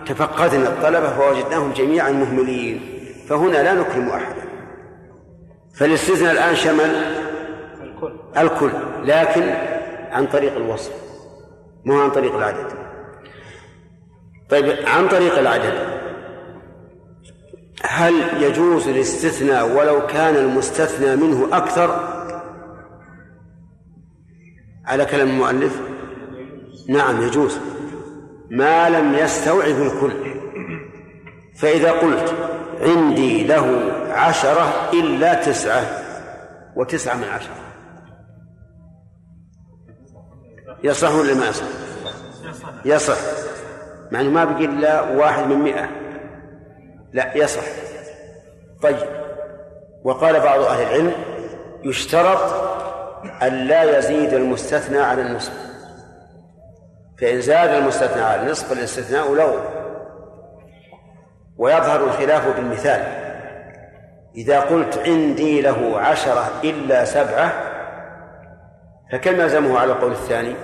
تفقدنا 0.06 0.68
الطلبة 0.68 1.10
فوجدناهم 1.10 1.72
جميعا 1.72 2.10
مهملين 2.10 2.80
فهنا 3.28 3.62
لا 3.62 3.74
نكرم 3.74 4.08
أحدا. 4.08 4.42
فالاستثناء 5.74 6.32
الآن 6.32 6.56
شمل 6.56 6.90
الكل. 7.82 8.12
الكل 8.36 8.70
لكن 9.04 9.42
عن 10.10 10.26
طريق 10.26 10.56
الوصف 10.56 10.92
مو 11.84 12.00
عن 12.00 12.10
طريق 12.10 12.34
العدد. 12.34 12.66
طيب 14.50 14.86
عن 14.86 15.08
طريق 15.08 15.38
العدد. 15.38 15.98
هل 17.84 18.42
يجوز 18.42 18.88
الاستثناء 18.88 19.76
ولو 19.76 20.06
كان 20.06 20.36
المستثنى 20.36 21.16
منه 21.16 21.56
أكثر؟ 21.56 22.14
على 24.84 25.04
كلام 25.04 25.28
المؤلف؟ 25.28 25.80
نعم 26.88 27.22
يجوز. 27.22 27.58
ما 28.50 28.88
لم 28.88 29.14
يستوعب 29.14 29.82
الكل. 29.82 30.34
فإذا 31.56 31.92
قلت 31.92 32.34
عندي 32.80 33.46
له 33.46 33.92
عشرة 34.10 34.90
إلا 34.92 35.34
تسعة 35.34 35.82
وتسعة 36.76 37.16
من 37.16 37.24
عشرة. 37.24 37.54
يصح 40.84 41.14
ولا 41.14 41.34
ما 41.34 41.48
يصح؟ 41.48 41.64
يصح 42.84 43.18
مع 44.12 44.20
أنه 44.20 44.30
ما 44.30 44.44
بقي 44.44 44.64
إلا 44.64 45.10
واحد 45.10 45.46
من 45.46 45.56
مئة. 45.56 45.88
لا 47.12 47.36
يصح 47.36 47.62
طيب. 48.82 49.08
وقال 50.04 50.40
بعض 50.40 50.60
أهل 50.60 50.82
العلم 50.82 51.12
يشترط 51.84 52.68
أن 53.42 53.52
لا 53.52 53.98
يزيد 53.98 54.34
المستثنى 54.34 54.98
على 54.98 55.22
النصف. 55.22 55.67
فإن 57.20 57.40
زاد 57.40 57.70
المستثنى 57.70 58.22
على 58.22 58.42
النصف 58.42 58.68
فالاستثناء 58.68 59.34
له. 59.34 59.64
ويظهر 61.56 62.04
الخلاف 62.04 62.56
بالمثال. 62.56 63.28
إذا 64.36 64.60
قلت 64.60 64.98
عندي 64.98 65.60
له 65.60 65.98
عشرة 65.98 66.50
إلا 66.64 67.04
سبعة 67.04 67.52
فكم 69.12 69.40
يلزمه 69.40 69.78
على 69.78 69.92
القول 69.92 70.12
الثاني؟ 70.12 70.54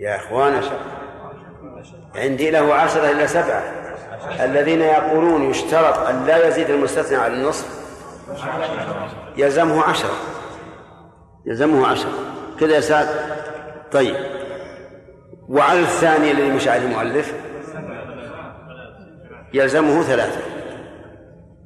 يا 0.00 0.16
إخوان 0.16 0.60
عندي 2.16 2.50
له 2.50 2.74
عشرة 2.74 3.10
إلا 3.10 3.26
سبعة. 3.26 3.62
الذين 4.40 4.80
يقولون 4.80 5.50
يشترط 5.50 5.98
أن 5.98 6.24
لا 6.26 6.48
يزيد 6.48 6.70
المستثنى 6.70 7.16
على 7.16 7.34
النصف 7.34 7.84
يلزمه 9.36 9.82
عشرة. 9.82 10.14
يلزمه 11.46 11.86
عشرة. 11.86 12.12
كذا 12.60 12.74
يا 12.74 12.80
سعد؟ 12.80 13.08
طيب. 13.92 14.33
وعلى 15.48 15.80
الثاني 15.80 16.30
الذي 16.30 16.50
مشى 16.50 16.70
عليه 16.70 16.86
المؤلف 16.86 17.34
يلزمه 19.54 20.02
ثلاثة. 20.02 20.40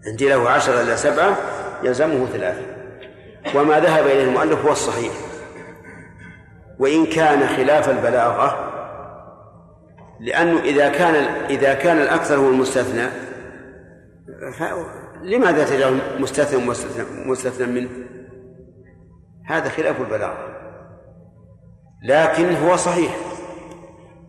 عندي 0.07 0.29
له 0.29 0.51
عشرة 0.51 0.81
إلى 0.83 0.97
سبعة 0.97 1.37
يلزمه 1.83 2.27
ثلاثة. 2.27 2.63
وما 3.55 3.81
ذهب 3.81 4.07
إليه 4.07 4.25
المؤلف 4.25 4.65
هو 4.65 4.73
الصحيح. 4.73 5.13
وإن 6.79 7.07
كان 7.07 7.49
خلاف 7.49 7.89
البلاغة 7.89 8.69
لأنه 10.21 10.61
إذا 10.61 10.89
كان 10.89 11.15
إذا 11.51 11.75
كان 11.75 11.99
الأكثر 11.99 12.37
هو 12.37 12.49
المستثنى 12.49 13.07
لماذا 15.23 15.65
تجعل 15.65 15.99
مستثنى, 16.19 16.67
مستثنى 17.27 17.67
منه؟ 17.67 17.91
هذا 19.47 19.69
خلاف 19.69 20.01
البلاغة. 20.01 20.59
لكن 22.05 22.55
هو 22.55 22.77
صحيح. 22.77 23.17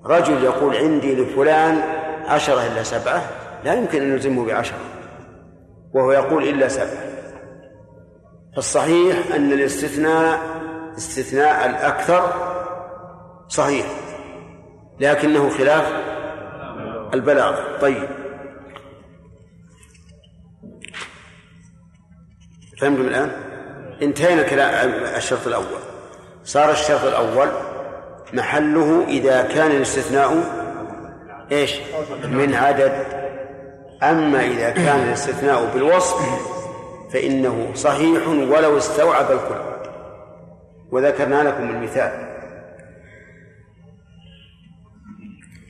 رجل 0.09 0.43
يقول 0.43 0.75
عندي 0.75 1.15
لفلان 1.15 1.81
عشرة 2.25 2.67
إلا 2.67 2.83
سبعة 2.83 3.21
لا 3.63 3.73
يمكن 3.73 4.01
أن 4.01 4.09
نلزمه 4.09 4.45
بعشرة 4.45 4.77
وهو 5.93 6.11
يقول 6.11 6.47
إلا 6.47 6.67
سبعة. 6.67 7.09
فالصحيح 8.55 9.35
أن 9.35 9.51
الاستثناء 9.51 10.39
استثناء 10.97 11.69
الأكثر 11.69 12.33
صحيح 13.47 13.85
لكنه 14.99 15.49
خلاف 15.49 15.93
البلاغة 17.13 17.77
طيب. 17.77 18.09
فهمتم 22.81 23.01
الآن؟ 23.01 23.31
انتهينا 24.01 24.43
كلام 24.43 24.89
الشرط 25.15 25.47
الأول. 25.47 25.79
صار 26.43 26.71
الشرط 26.71 27.03
الأول 27.03 27.68
محله 28.33 29.07
إذا 29.07 29.41
كان 29.41 29.71
الاستثناء 29.71 30.43
إيش؟ 31.51 31.75
من 32.31 32.53
عدد. 32.53 32.91
أما 34.03 34.45
إذا 34.47 34.69
كان 34.69 34.99
الاستثناء 34.99 35.73
بالوصف 35.73 36.17
فإنه 37.13 37.71
صحيح 37.75 38.27
ولو 38.27 38.77
استوعب 38.77 39.25
الكل. 39.31 39.61
وذكرنا 40.91 41.43
لكم 41.43 41.69
المثال. 41.69 42.11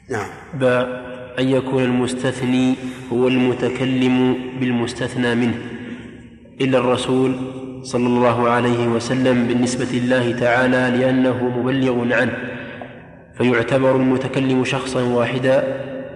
نعم. 0.10 0.30
أن 1.40 1.50
يكون 1.50 1.84
المستثني 1.84 2.76
هو 3.14 3.28
المتكلم 3.28 4.36
بالمستثنى 4.60 5.36
منه. 5.36 5.58
إلا 6.62 6.78
الرسول 6.78 7.36
صلى 7.84 8.08
الله 8.08 8.50
عليه 8.50 8.88
وسلم 8.88 9.48
بالنسبة 9.48 9.88
لله 9.94 10.40
تعالى 10.40 10.98
لأنه 10.98 11.44
مبلغ 11.44 12.14
عنه 12.14 12.38
فيعتبر 13.38 13.96
المتكلم 13.96 14.66
شخصا 14.66 15.04
واحدا 15.04 15.64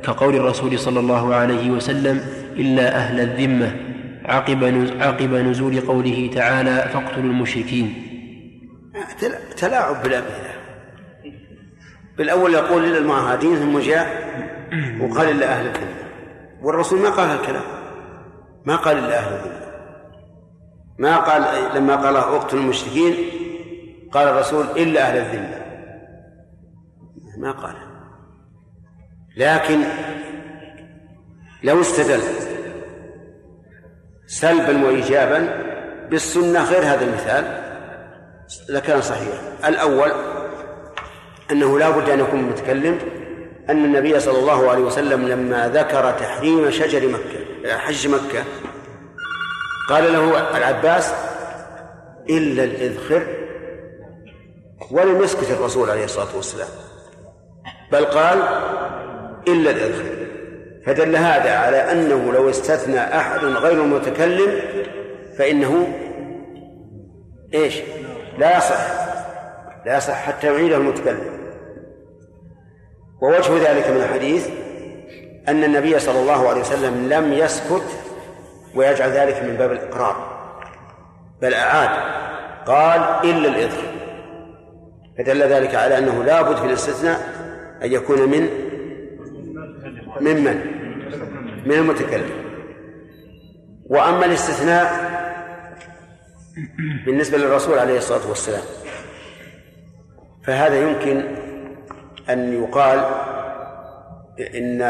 كقول 0.04 0.36
الرسول 0.36 0.80
صلى 0.80 1.00
الله 1.00 1.36
عليه 1.36 1.72
وسلم 1.72 2.22
إلا 2.56 2.96
أهل 2.96 3.20
الذمة 3.20 3.76
عقب 5.00 5.34
نزول 5.34 5.80
قوله 5.80 6.30
تعالى 6.36 6.90
فاقتلوا 6.94 7.32
المشركين 7.32 7.94
تلاعب 9.58 10.04
بالأمثلة 10.04 10.54
بالأول 12.18 12.54
يقول 12.54 12.86
إلا 12.86 12.98
المعاهدين 12.98 13.56
ثم 13.56 13.80
جاء 13.80 14.24
وقال 15.02 15.30
إلا 15.30 15.60
أهل 15.60 15.66
الذمة 15.66 16.04
والرسول 16.62 17.00
ما 17.00 17.10
قال 17.10 17.30
هالكلام 17.30 17.64
ما 18.66 18.76
قال 18.76 18.98
إلا 18.98 19.20
أهل 19.20 19.34
الذمة 19.34 19.63
ما 20.98 21.18
قال 21.18 21.44
لما 21.76 21.96
قال 21.96 22.16
اقتلوا 22.16 22.62
المشركين 22.62 23.16
قال 24.12 24.28
الرسول 24.28 24.66
إلا 24.66 25.02
أهل 25.02 25.18
الذمة. 25.18 25.64
ما 27.38 27.52
قال. 27.52 27.76
لكن 29.38 29.84
لو 31.64 31.82
استدل 31.82 32.22
سلبا 34.28 34.86
وإيجابا 34.86 35.64
بالسنة 36.10 36.64
غير 36.64 36.84
هذا 36.84 37.06
المثال 37.06 37.64
لكان 38.70 39.02
صحيح 39.02 39.42
الأول 39.66 40.12
أنه 41.52 41.80
لا 41.80 41.90
بد 41.90 42.10
أن 42.10 42.20
يكون 42.20 42.42
متكلم 42.42 43.00
أن 43.70 43.86
النبي 43.86 44.20
صلى 44.20 44.40
الله 44.40 44.70
عليه 44.70 44.82
وسلم 44.82 45.28
لما 45.28 45.68
ذكر 45.68 46.12
تحريم 46.12 46.72
شجر 46.72 47.08
مكة 47.08 47.78
حج 47.78 48.08
مكة 48.08 48.44
قال 49.90 50.14
له 50.14 50.58
العباس 50.58 51.14
إلا 52.30 52.64
الإذخر 52.64 53.28
ولم 54.92 55.24
يسكت 55.24 55.52
الرسول 55.52 55.90
عليه 55.90 56.04
الصلاة 56.06 56.36
والسلام. 56.36 56.68
بل 57.92 58.06
قال 58.06 58.38
إلا 59.48 59.72
الإذخر. 59.72 60.24
فدل 60.86 61.16
هذا 61.16 61.56
على 61.58 61.78
أنه 61.92 62.32
لو 62.34 62.50
استثنى 62.50 63.00
أحد 63.00 63.40
غير 63.44 63.84
المتكلم 63.84 64.60
فإنه 65.38 65.88
إيش؟ 67.54 67.82
لا 68.38 68.58
يصح 68.58 69.04
لا 69.86 69.98
يصح 69.98 70.14
حتى 70.14 70.48
يعيده 70.48 70.78
المتكلم. 70.78 71.44
ووجه 73.22 73.72
ذلك 73.72 73.90
من 73.90 74.02
الحديث 74.02 74.50
أن 75.48 75.64
النبي 75.64 76.00
صلى 76.00 76.20
الله 76.20 76.50
عليه 76.50 76.62
وسلم 76.62 77.10
لم 77.10 77.34
يسكت 77.34 78.03
ويجعل 78.76 79.10
ذلك 79.10 79.44
من 79.44 79.56
باب 79.58 79.72
الإقرار. 79.72 80.34
بل 81.42 81.54
أعاد 81.54 81.90
قال 82.66 83.30
إلا 83.30 83.50
الإذخر 83.50 83.94
فدل 85.18 85.42
ذلك 85.44 85.76
على 85.76 85.98
أنه 85.98 86.24
لا 86.24 86.42
بد 86.42 86.56
في 86.56 86.66
الاستثناء 86.66 87.20
أن 87.84 87.92
يكون 87.92 88.30
من 88.30 88.50
ممن 90.22 90.62
من 91.66 91.74
المتكلم. 91.74 92.30
وأما 93.86 94.26
الاستثناء 94.26 95.14
بالنسبة 97.06 97.38
للرسول 97.38 97.80
عليه 97.80 97.98
الصلاة 97.98 98.30
والسلام 98.30 98.64
فهذا 100.44 100.82
يمكن 100.82 101.24
أن 102.30 102.64
يقال 102.64 103.00
إن 104.56 104.82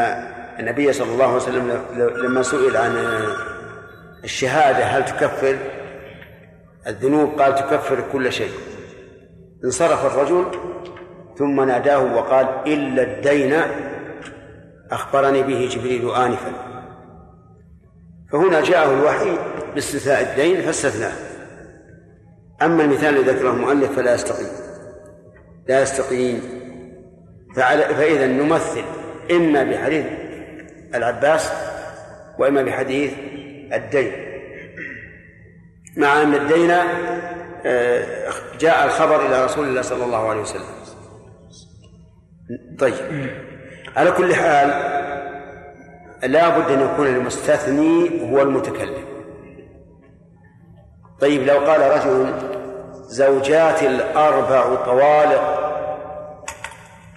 النبي 0.58 0.92
صلى 0.92 1.12
الله 1.12 1.24
عليه 1.24 1.36
وسلم 1.36 1.84
لما 2.24 2.42
سئل 2.42 2.76
عن 2.76 2.96
الشهادة 4.24 4.84
هل 4.84 5.04
تكفر؟ 5.04 5.58
الذنوب 6.86 7.40
قال 7.40 7.54
تكفر 7.54 8.04
كل 8.12 8.32
شيء. 8.32 8.52
انصرف 9.64 10.06
الرجل 10.06 10.44
ثم 11.38 11.60
ناداه 11.60 12.14
وقال 12.14 12.46
إلا 12.66 13.02
الدين 13.02 13.60
أخبرني 14.90 15.42
به 15.42 15.68
جبريل 15.72 16.10
آنفا. 16.10 16.52
فهنا 18.32 18.60
جاءه 18.60 18.92
الوحي 18.92 19.38
باستثناء 19.74 20.22
الدين 20.22 20.62
فاستثناه. 20.62 21.12
أما 22.62 22.84
المثال 22.84 23.16
الذي 23.16 23.30
ذكره 23.30 23.50
المؤلف 23.50 23.96
فلا 23.96 24.14
يستقيم. 24.14 24.48
لا 25.68 25.82
يستقيم. 25.82 26.42
فإذا 27.56 28.26
نمثل 28.26 28.84
إما 29.30 29.64
بحديث 29.64 30.06
العباس 30.94 31.52
وإما 32.38 32.62
بحديث 32.62 33.12
الدين. 33.72 34.12
مع 35.96 36.22
أن 36.22 36.34
الدين 36.34 36.70
آه، 37.66 38.32
جاء 38.58 38.86
الخبر 38.86 39.26
إلى 39.26 39.44
رسول 39.44 39.68
الله 39.68 39.82
صلى 39.82 40.04
الله 40.04 40.28
عليه 40.28 40.40
وسلم. 40.40 40.74
طيب. 42.78 43.30
على 43.96 44.10
كل 44.10 44.34
حال 44.34 44.68
لا 46.30 46.58
بد 46.58 46.70
أن 46.70 46.80
يكون 46.80 47.06
المستثني 47.06 48.22
هو 48.30 48.42
المتكلم. 48.42 49.04
طيب 51.20 51.42
لو 51.42 51.58
قال 51.58 51.80
رجل 51.80 52.32
زوجاتي 53.08 53.86
الأربع 53.86 54.74
طوالق 54.74 55.64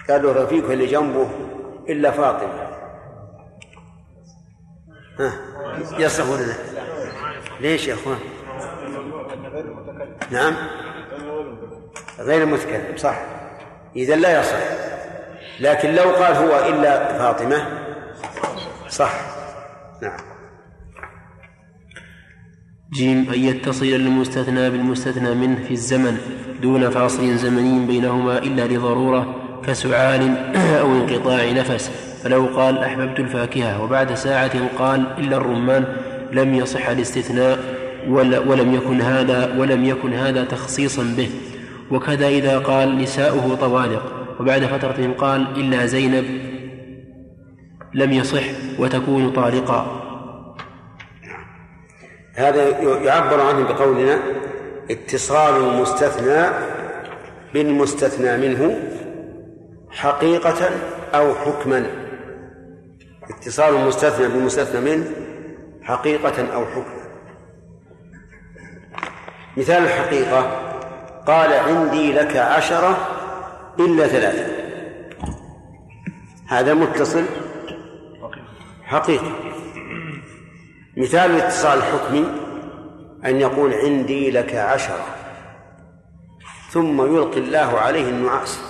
قالوا 0.08 0.44
رفيقه 0.44 0.72
اللي 0.72 0.86
جنبه 0.86 1.30
إلا 1.88 2.10
فاطمة. 2.10 2.68
ها. 5.18 5.32
يصح 5.98 6.28
ولا 6.28 6.42
لا؟ 6.42 6.54
ليش 7.60 7.88
يا 7.88 7.94
أخوان؟ 7.94 8.18
نعم. 10.30 10.54
غير 12.18 12.42
المتكلم 12.42 12.96
صح. 12.96 13.20
إذا 13.96 14.16
لا 14.16 14.40
يصح 14.40 14.58
لكن 15.60 15.94
لو 15.94 16.10
قال 16.10 16.36
هو 16.36 16.68
إلا 16.68 17.18
فاطمة 17.18 17.68
صح. 18.88 19.12
نعم. 20.02 20.18
جيم 22.92 23.30
أن 23.32 23.40
يتصل 23.40 23.86
المستثنى 23.86 24.70
بالمستثنى 24.70 25.34
منه 25.34 25.64
في 25.64 25.70
الزمن 25.70 26.18
دون 26.62 26.90
فاصل 26.90 27.36
زمني 27.36 27.86
بينهما 27.86 28.38
إلا 28.38 28.66
لضرورة 28.66 29.34
كسعال 29.66 30.36
أو 30.56 30.86
انقطاع 30.86 31.50
نفس. 31.50 32.07
فلو 32.22 32.46
قال 32.46 32.78
أحببت 32.78 33.20
الفاكهة 33.20 33.82
وبعد 33.82 34.14
ساعة 34.14 34.78
قال 34.78 35.06
إلا 35.18 35.36
الرمان 35.36 35.84
لم 36.32 36.54
يصح 36.54 36.88
الاستثناء 36.88 37.58
ولم 38.46 38.74
يكن 38.74 39.00
هذا 39.00 39.54
ولم 39.58 39.84
يكن 39.84 40.12
هذا 40.12 40.44
تخصيصا 40.44 41.02
به. 41.16 41.30
وكذا 41.90 42.28
إذا 42.28 42.58
قال 42.58 42.98
نساؤه 42.98 43.54
طوالق 43.54 44.02
وبعد 44.40 44.64
فترة 44.64 45.14
قال 45.18 45.46
إلا 45.56 45.86
زينب 45.86 46.24
لم 47.94 48.12
يصح 48.12 48.42
وتكون 48.78 49.30
طالقا. 49.30 50.04
هذا 52.34 52.68
يعبر 53.04 53.40
عنه 53.40 53.68
بقولنا 53.68 54.18
اتصال 54.90 55.64
المستثنى 55.64 56.46
بالمستثنى 57.54 58.48
منه 58.48 58.76
حقيقة 59.90 60.70
أو 61.14 61.34
حكما. 61.34 62.07
اتصال 63.30 63.74
المستثنى 63.74 64.28
بالمستثنى 64.28 64.80
منه 64.80 65.10
حقيقة 65.82 66.54
أو 66.54 66.66
حكما 66.66 66.98
مثال 69.56 69.82
الحقيقة 69.82 70.68
قال 71.26 71.52
عندي 71.52 72.12
لك 72.12 72.36
عشرة 72.36 73.08
إلا 73.80 74.06
ثلاثة. 74.06 74.58
هذا 76.48 76.74
متصل؟ 76.74 77.24
حقيقي. 78.84 79.30
مثال 80.96 81.30
الاتصال 81.30 81.78
الحكمي 81.78 82.24
أن 83.24 83.40
يقول 83.40 83.74
عندي 83.74 84.30
لك 84.30 84.54
عشرة 84.54 85.06
ثم 86.70 87.02
يلقي 87.16 87.40
الله 87.40 87.78
عليه 87.78 88.08
النعاس. 88.08 88.60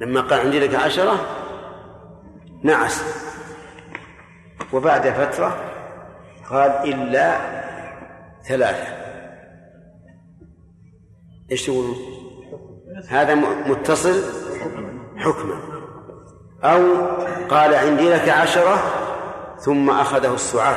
لما 0.00 0.20
قال 0.20 0.40
عندي 0.40 0.60
لك 0.60 0.74
عشرة 0.74 1.39
نعس. 2.62 3.04
وبعد 4.72 5.10
فترة 5.10 5.56
قال 6.50 6.70
إلا 6.70 7.38
ثلاثة. 8.48 9.00
إيش 11.50 11.66
تقولون؟ 11.66 11.96
هذا 13.08 13.34
متصل 13.66 14.22
حكما. 15.16 15.60
أو 16.64 17.06
قال 17.50 17.74
عندي 17.74 18.14
لك 18.14 18.28
عشرة 18.28 18.78
ثم 19.58 19.90
أخذه 19.90 20.34
السعال. 20.34 20.76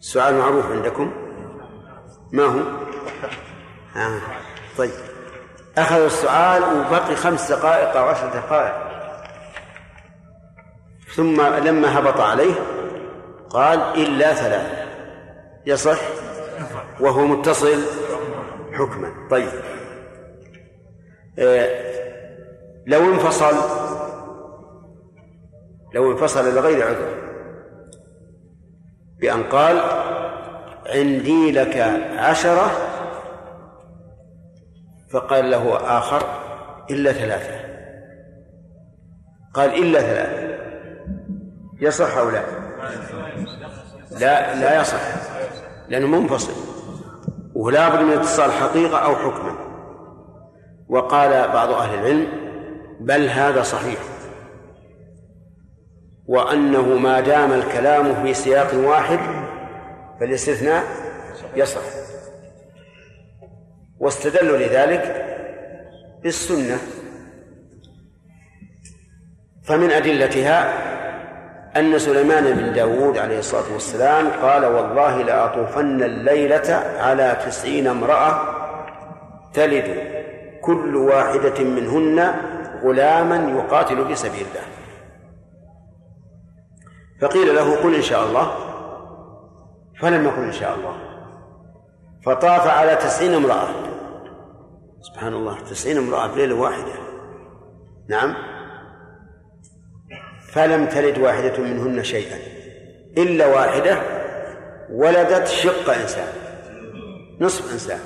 السعال 0.00 0.34
معروف 0.34 0.66
عندكم؟ 0.72 1.12
ما 2.32 2.44
هو؟ 2.44 2.60
آه. 3.96 4.20
طيب. 4.78 4.90
أخذ 5.78 5.96
السؤال 5.96 6.62
وبقي 6.62 7.16
خمس 7.16 7.52
دقائق 7.52 7.96
أو 7.96 8.08
عشر 8.08 8.26
دقائق. 8.26 8.87
ثم 11.16 11.42
لما 11.42 11.98
هبط 11.98 12.20
عليه 12.20 12.54
قال 13.50 13.78
إلا 13.78 14.34
ثلاثة. 14.34 14.88
يصح؟ 15.66 15.98
وهو 17.00 17.26
متصل 17.26 17.82
حكما. 18.72 19.28
طيب. 19.30 19.48
آه 21.38 21.88
لو 22.86 23.12
انفصل 23.12 23.54
لو 25.94 26.12
انفصل 26.12 26.54
لغير 26.54 26.86
عذر 26.86 27.28
بأن 29.20 29.42
قال 29.42 29.80
عندي 30.86 31.52
لك 31.52 31.76
عشرة 32.16 32.70
فقال 35.10 35.50
له 35.50 35.76
آخر 35.98 36.22
إلا 36.90 37.12
ثلاثة. 37.12 37.68
قال 39.54 39.74
إلا 39.74 40.00
ثلاثة. 40.00 40.57
يصح 41.80 42.16
أو 42.16 42.30
لا؟ 42.30 42.42
لا 44.10 44.54
لا 44.54 44.80
يصح 44.80 45.00
لأنه 45.88 46.06
منفصل. 46.06 46.52
ولا 47.54 47.88
بد 47.88 48.02
من 48.02 48.12
اتصال 48.12 48.52
حقيقة 48.52 48.98
أو 48.98 49.16
حكما. 49.16 49.58
وقال 50.88 51.48
بعض 51.48 51.70
أهل 51.70 51.98
العلم 51.98 52.26
بل 53.00 53.28
هذا 53.28 53.62
صحيح. 53.62 53.98
وأنه 56.26 56.82
ما 56.82 57.20
دام 57.20 57.52
الكلام 57.52 58.22
في 58.22 58.34
سياق 58.34 58.74
واحد 58.74 59.18
فالاستثناء 60.20 60.84
يصح. 61.56 61.80
واستدلوا 63.98 64.58
لذلك 64.58 65.24
بالسنة. 66.22 66.78
فمن 69.64 69.90
أدلتها 69.90 70.88
أن 71.78 71.98
سليمان 71.98 72.52
بن 72.52 72.72
داود 72.72 73.18
عليه 73.18 73.38
الصلاة 73.38 73.72
والسلام 73.72 74.28
قال 74.42 74.66
والله 74.66 75.22
لأطوفن 75.22 76.02
الليلة 76.02 76.74
على 76.98 77.36
تسعين 77.46 77.86
امرأة 77.86 78.40
تلد 79.52 80.18
كل 80.62 80.96
واحدة 80.96 81.64
منهن 81.64 82.34
غلاما 82.84 83.36
يقاتل 83.58 84.06
في 84.06 84.14
سبيل 84.14 84.46
الله. 84.46 84.66
فقيل 87.20 87.54
له 87.54 87.82
قل 87.82 87.94
إن 87.94 88.02
شاء 88.02 88.26
الله. 88.26 88.54
فلم 90.00 90.24
يقل 90.24 90.42
إن 90.42 90.52
شاء 90.52 90.74
الله. 90.74 90.96
فطاف 92.26 92.66
على 92.66 92.96
تسعين 92.96 93.34
امرأة. 93.34 93.68
سبحان 95.00 95.32
الله 95.32 95.60
تسعين 95.60 95.98
امرأة 95.98 96.28
في 96.28 96.36
ليلة 96.36 96.60
واحدة. 96.60 96.92
نعم. 98.08 98.34
فلم 100.52 100.86
تلد 100.86 101.18
واحدة 101.18 101.58
منهن 101.58 102.04
شيئا 102.04 102.38
إلا 103.18 103.46
واحدة 103.46 103.98
ولدت 104.90 105.46
شق 105.46 105.90
إنسان 105.90 106.28
نصف 107.40 107.72
إنسان. 107.72 107.98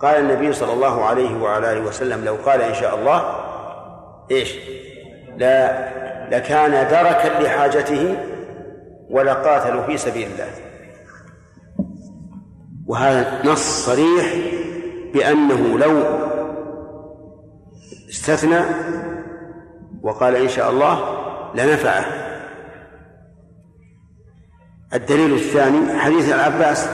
قال 0.00 0.16
النبي 0.16 0.52
صلى 0.52 0.72
الله 0.72 1.04
عليه 1.04 1.42
وعلى 1.42 1.72
آله 1.72 1.80
وسلم 1.80 2.24
لو 2.24 2.34
قال 2.34 2.62
إن 2.62 2.74
شاء 2.74 2.98
الله 2.98 3.34
إيش؟ 4.30 4.54
لا 5.36 5.90
لكان 6.30 6.70
دركا 6.70 7.42
لحاجته 7.42 8.16
ولقاتلوا 9.10 9.82
في 9.82 9.96
سبيل 9.96 10.28
الله. 10.32 10.48
وهذا 12.86 13.42
نص 13.44 13.86
صريح 13.86 14.34
بأنه 15.14 15.78
لو 15.78 16.02
استثنى 18.10 18.60
وقال 20.02 20.36
إن 20.36 20.48
شاء 20.48 20.70
الله 20.70 21.20
لنفعه. 21.54 22.04
الدليل 24.94 25.34
الثاني 25.34 25.98
حديث 25.98 26.32
العباس 26.32 26.88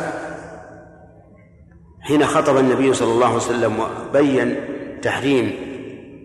حين 2.01 2.27
خطب 2.27 2.57
النبي 2.57 2.93
صلى 2.93 3.13
الله 3.13 3.27
عليه 3.27 3.37
وسلم 3.37 3.81
وبين 3.81 4.57
تحريم 5.03 5.55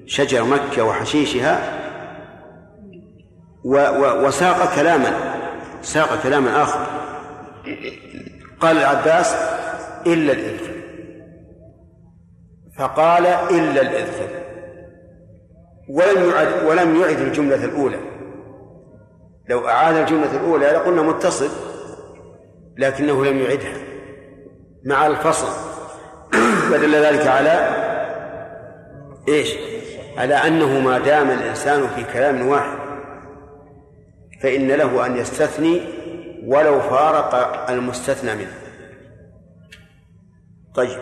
شجر 0.06 0.44
مكة 0.44 0.84
وحشيشها 0.84 1.82
وساق 4.26 4.76
كلاما 4.76 5.14
ساق 5.82 6.24
كلاما 6.24 6.64
آخر. 6.64 6.86
قال 8.60 8.78
العباس 8.78 9.36
إلا 10.08 10.34
الإذخر 10.34 10.74
فقال 12.78 13.26
إلا 13.26 13.82
الإذخر 13.82 14.30
ولم 15.92 16.30
يعد 16.30 16.64
ولم 16.66 17.02
يعد 17.02 17.20
الجملة 17.20 17.66
الأولى. 17.66 18.00
لو 19.50 19.68
أعاد 19.68 19.96
الجملة 19.96 20.32
الأولى 20.38 20.66
لقلنا 20.66 21.02
متصل 21.02 21.50
لكنه 22.78 23.26
لم 23.26 23.38
يعدها. 23.38 23.78
مع 24.86 25.08
الفصل. 25.08 25.72
فدل 26.72 26.96
ذلك 26.96 27.28
على 27.28 27.70
إيش؟ 29.28 29.56
على 30.18 30.36
أنه 30.36 30.80
ما 30.80 31.00
دام 31.00 31.30
الإنسان 31.30 31.88
في 31.88 32.04
كلام 32.14 32.48
واحد 32.48 32.78
فإن 34.44 34.68
له 34.68 35.06
أن 35.06 35.18
يستثني 35.18 35.82
ولو 36.46 36.80
فارق 36.80 37.70
المستثنى 37.70 38.36
منه. 38.36 38.54
طيب. 40.76 41.00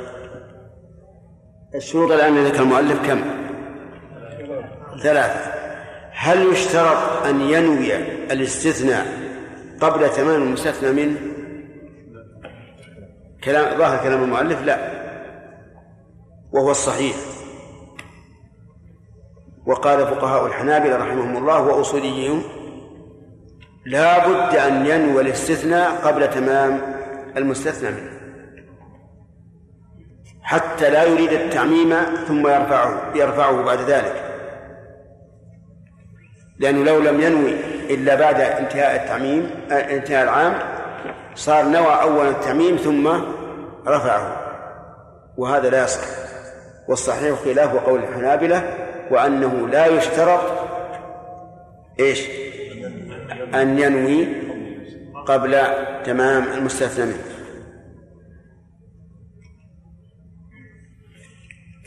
الشروط 1.75 2.12
الآن 2.12 2.43
ذكر 2.45 2.62
المؤلف 2.62 3.08
كم؟ 3.08 3.38
ثلاثة. 5.00 5.60
هل 6.12 6.52
يشترط 6.52 7.26
أن 7.26 7.42
ينوي 7.42 7.96
الاستثناء 8.32 9.08
قبل 9.82 10.10
تمام 10.10 10.42
المستثنى 10.42 10.92
منه؟ 10.92 11.20
كلام 13.44 13.78
ظاهر 13.78 14.04
كلام 14.04 14.24
المؤلف 14.24 14.62
لا. 14.62 15.00
وهو 16.52 16.72
الصحيح. 16.72 17.16
وقال 19.66 20.00
فقهاء 20.00 20.46
الحنابلة 20.46 20.96
رحمهم 20.96 21.38
الله 21.38 21.62
وأصوليهم 21.62 22.44
لا 23.86 24.28
بد 24.28 24.56
أن 24.56 24.86
ينوي 24.86 25.22
الاستثناء 25.22 25.92
قبل 25.92 26.30
تمام 26.30 26.82
المستثنى 27.38 27.90
منه. 27.90 28.20
حتى 30.42 30.90
لا 30.90 31.04
يريد 31.04 31.32
التعميم 31.32 31.96
ثم 32.28 32.48
يرفعه 32.48 33.12
يرفعه 33.16 33.64
بعد 33.64 33.80
ذلك. 33.80 34.29
لأنه 36.60 36.84
لو 36.84 37.00
لم 37.00 37.22
ينوي 37.22 37.52
إلا 37.89 38.15
بعد 38.15 38.41
انتهاء 38.41 39.04
التعميم 39.04 39.50
انتهاء 39.72 40.24
العام 40.24 40.60
صار 41.36 41.65
نوى 41.65 42.02
أول 42.02 42.28
التعميم 42.28 42.76
ثم 42.76 43.08
رفعه. 43.88 44.45
وهذا 45.38 45.69
لا 45.69 45.84
يصح. 45.84 46.08
والصحيح 46.88 47.39
خلاف 47.39 47.76
قول 47.76 48.00
الحنابلة 48.00 48.74
وأنه 49.12 49.67
لا 49.67 49.86
يشترط 49.86 50.41
إيش؟ 52.00 52.28
أن 53.54 53.80
ينوي 53.80 54.28
قبل 55.26 55.62
تمام 56.04 56.43
المستثنى 56.43 57.06
منه. 57.06 57.24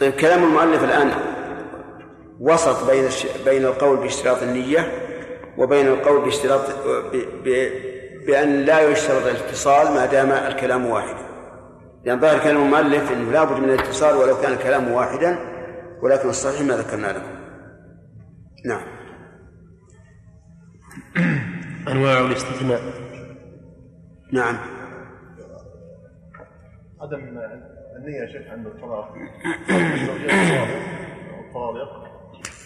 طيب 0.00 0.12
كلام 0.12 0.44
المؤلف 0.44 0.84
الآن 0.84 1.10
وسط 2.42 2.90
بين 2.90 3.08
بين 3.44 3.64
القول 3.64 3.96
باشتراط 3.96 4.42
النية 4.42 4.92
وبين 5.58 5.86
القول 5.86 6.24
باشتراط 6.24 6.60
بأن 8.26 8.64
لا 8.64 8.80
يشترط 8.80 9.26
الاتصال 9.26 9.94
ما 9.94 10.06
دام 10.06 10.30
الكلام 10.30 10.86
واحدا 10.86 11.22
لأن 12.04 12.20
ظاهر 12.20 12.38
كلام 12.42 12.62
المؤلف 12.62 13.12
أنه 13.12 13.32
لا 13.32 13.44
بد 13.44 13.60
من 13.60 13.70
الاتصال 13.70 14.16
ولو 14.16 14.36
كان 14.36 14.52
الكلام 14.52 14.92
واحدا 14.92 15.38
ولكن 16.02 16.28
الصحيح 16.28 16.60
ما 16.66 16.76
ذكرنا 16.76 17.06
لكم. 17.06 17.42
نعم. 18.66 18.82
أنواع 21.88 22.20
الاستثناء. 22.20 22.80
نعم. 24.32 24.58
عدم 27.00 27.18
النية 27.96 28.26
شيخ 28.32 28.50
عند 28.50 28.66
الطلاق. 28.66 29.14
الطالق 31.40 32.01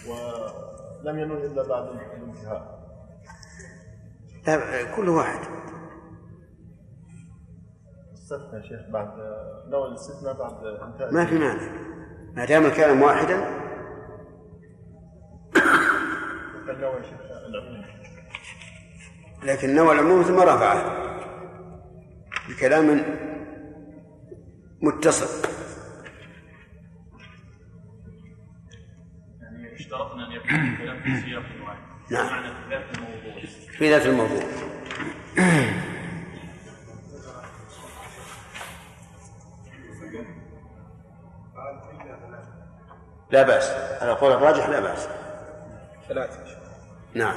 ولم 0.09 1.19
ينوي 1.19 1.45
إلا 1.45 1.67
بعد 1.67 1.87
الانتهاء. 1.87 2.77
لا 4.47 4.95
كل 4.95 5.09
واحد. 5.09 5.39
استثنى 8.13 8.63
شيخ 8.63 8.89
بعد 8.89 9.07
نوى 9.69 9.87
الاستثناء 9.87 10.33
بعد 10.33 10.65
انتهاء. 10.65 11.13
ما 11.13 11.25
في 11.25 11.35
مانع. 11.35 11.71
ما 12.35 12.45
دام 12.45 12.65
الكلام 12.65 13.01
واحدا. 13.01 13.67
نوى 16.67 17.03
شيخ 17.03 17.21
العموم. 17.47 17.85
لكن 19.43 19.75
نوى 19.75 19.91
العموم 19.91 20.21
ثم 20.23 20.39
رفعه. 20.39 21.07
بكلام 22.49 23.03
متصل. 24.81 25.47
في 31.03 31.21
سياق 31.21 31.43
واحد. 31.65 31.77
نعم. 32.11 32.43
في 33.77 33.89
ذات 33.89 34.05
الموضوع. 34.05 34.43
لا 43.31 43.43
بأس. 43.43 43.71
على 44.01 44.11
قول 44.11 44.31
الراجح 44.31 44.69
لا 44.69 44.79
بأس. 44.79 45.07
ثلاثة 46.09 46.39
نعم. 47.13 47.35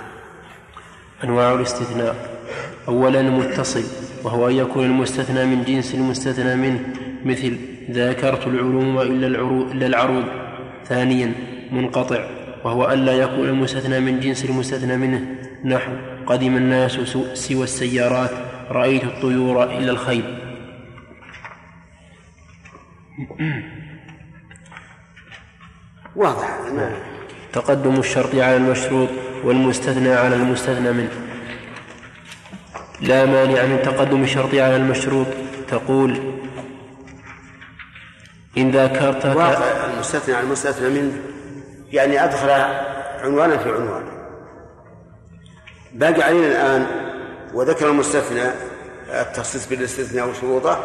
أنواع 1.25 1.55
الاستثناء. 1.55 2.41
أولا 2.89 3.21
المتصل 3.21 3.85
وهو 4.25 4.49
أن 4.49 4.53
يكون 4.53 4.85
المستثنى 4.85 5.45
من 5.45 5.65
جنس 5.65 5.95
المستثنى 5.95 6.55
منه 6.55 6.81
مثل 7.25 7.59
ذاكرت 7.91 8.47
العلوم 8.47 9.01
إلا 9.01 9.27
العروض, 9.27 9.71
إلا 9.71 9.87
العروض. 9.87 10.25
ثانيا 10.85 11.35
منقطع. 11.71 12.40
وهو 12.65 12.93
ألا 12.93 13.13
يكون 13.13 13.49
المستثنى 13.49 14.01
من 14.01 14.21
جنس 14.21 14.45
المستثنى 14.45 14.97
منه. 14.97 15.21
نحو 15.65 15.93
قدم 16.27 16.57
الناس 16.57 16.93
سوى 17.35 17.65
السيارات 17.65 18.31
رأيت 18.71 19.05
الطيور 19.05 19.65
إلا 19.65 19.91
الخيل. 19.93 20.39
واضح. 26.17 26.59
تقدم 27.53 27.99
الشرط 27.99 28.35
على 28.35 28.57
المشروط 28.57 29.09
والمستثنى 29.45 30.13
على 30.13 30.37
المستثنى 30.37 30.93
منه. 30.93 31.11
لا 33.01 33.27
مانع 33.27 33.67
من 33.67 33.83
تقدم 33.83 34.23
الشرط 34.23 34.55
على 34.55 34.77
المشروط. 34.77 35.27
تقول 35.69 36.21
إن 38.59 38.71
ذكرت 38.71 39.27
المستثنى 39.27 40.35
على 40.35 40.47
المستثنى 40.47 40.89
منه. 40.89 41.13
يعني 41.93 42.25
أدخل 42.25 42.51
عنوانا 43.25 43.57
في 43.57 43.71
عنوان. 43.71 44.05
باقي 45.93 46.23
علينا 46.23 46.47
الآن 46.47 46.87
وذكر 47.55 47.91
المستثنى 47.91 48.51
التخصيص 49.09 49.69
بالاستثناء 49.69 50.29
وشروطه. 50.29 50.85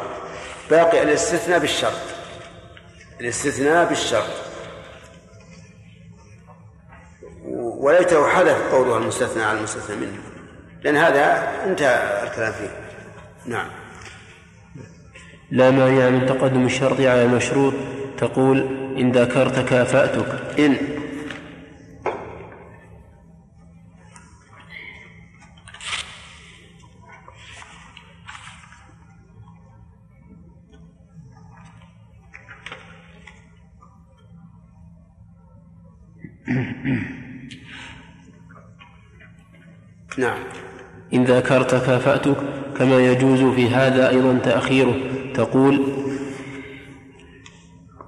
باقي 0.70 1.04
الاستثناء 1.04 1.60
بالشرط. 1.60 2.02
الاستثناء 3.22 3.90
بالشرط. 3.90 4.32
وليته 7.58 8.28
حدث 8.28 8.62
قوله 8.72 8.98
المستثنى 8.98 9.44
على 9.44 9.58
المستثنى 9.58 9.96
منه. 9.96 10.20
لأن 10.84 10.96
هذا 10.96 11.52
انتهى 11.66 12.24
الكلام 12.24 12.52
فيه. 12.52 12.70
نعم. 13.46 13.68
لا 15.52 15.72
مانع 15.72 16.10
من 16.10 16.26
تقدم 16.26 16.66
الشرط 16.66 17.00
على 17.00 17.24
المشروط. 17.24 17.74
تقول 18.18 18.86
إن 18.98 19.12
ذكرت 19.12 19.70
كافأتك 19.70 20.60
إن 20.60 20.78
نعم. 40.18 40.38
إن 41.14 41.24
ذكرت 41.24 41.72
كافأتك 41.72 42.38
كما 42.78 43.00
يجوز 43.00 43.44
في 43.56 43.70
هذا 43.70 44.10
أيضا 44.10 44.38
تأخيره. 44.38 44.96
تقول 45.34 45.82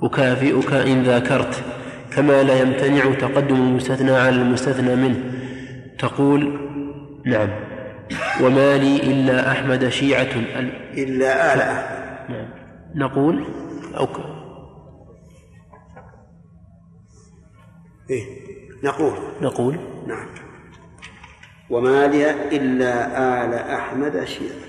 أكافئك 0.02 0.74
إن 0.74 1.04
ذاكرت 1.04 1.64
كما 2.12 2.44
لا 2.44 2.62
يمتنع 2.62 3.14
تقدم 3.14 3.56
المستثنى 3.56 4.12
على 4.12 4.36
المستثنى 4.36 4.96
منه. 4.96 5.24
تقول 6.00 6.60
نعم. 7.26 7.50
وما 8.44 8.78
لي 8.78 8.96
إلا 8.98 9.52
أحمد 9.52 9.90
شيعة 9.90 10.30
إلا 10.98 11.54
آل 11.54 11.60
نعم. 12.30 12.48
نقول 12.96 13.46
أو 13.98 14.08
إيه. 18.10 18.26
نقول. 18.84 19.14
نقول. 19.42 19.78
نعم. 20.08 20.28
وما 21.70 22.08
لي 22.08 22.32
إلا 22.32 23.08
آل 23.46 23.54
أحمد 23.54 24.24
شيعة 24.26 24.68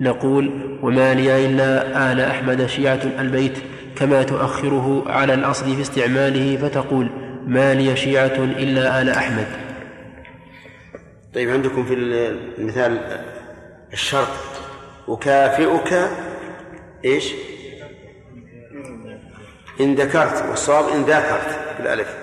نقول 0.00 0.78
وما 0.82 1.14
لي 1.14 1.46
إلا 1.46 2.12
آل 2.12 2.20
أحمد 2.20 2.66
شيعة 2.66 3.00
البيت 3.18 3.58
كما 3.96 4.22
تؤخره 4.22 5.04
على 5.06 5.34
الأصل 5.34 5.76
في 5.76 5.82
استعماله 5.82 6.56
فتقول 6.56 7.10
ما 7.46 7.74
لي 7.74 7.96
شيعة 7.96 8.36
إلا 8.36 9.02
آل 9.02 9.10
أحمد. 9.10 9.46
طيب 11.34 11.50
عندكم 11.50 11.84
في 11.84 11.94
المثال 11.94 13.22
الشرط. 13.92 14.28
أكافئك 15.08 16.08
إيش؟ 17.04 17.34
إن 19.80 19.94
ذكرت 19.94 20.44
والصواب 20.48 20.88
إن 20.88 21.02
ذاكرت 21.02 21.76
بالألف. 21.78 22.16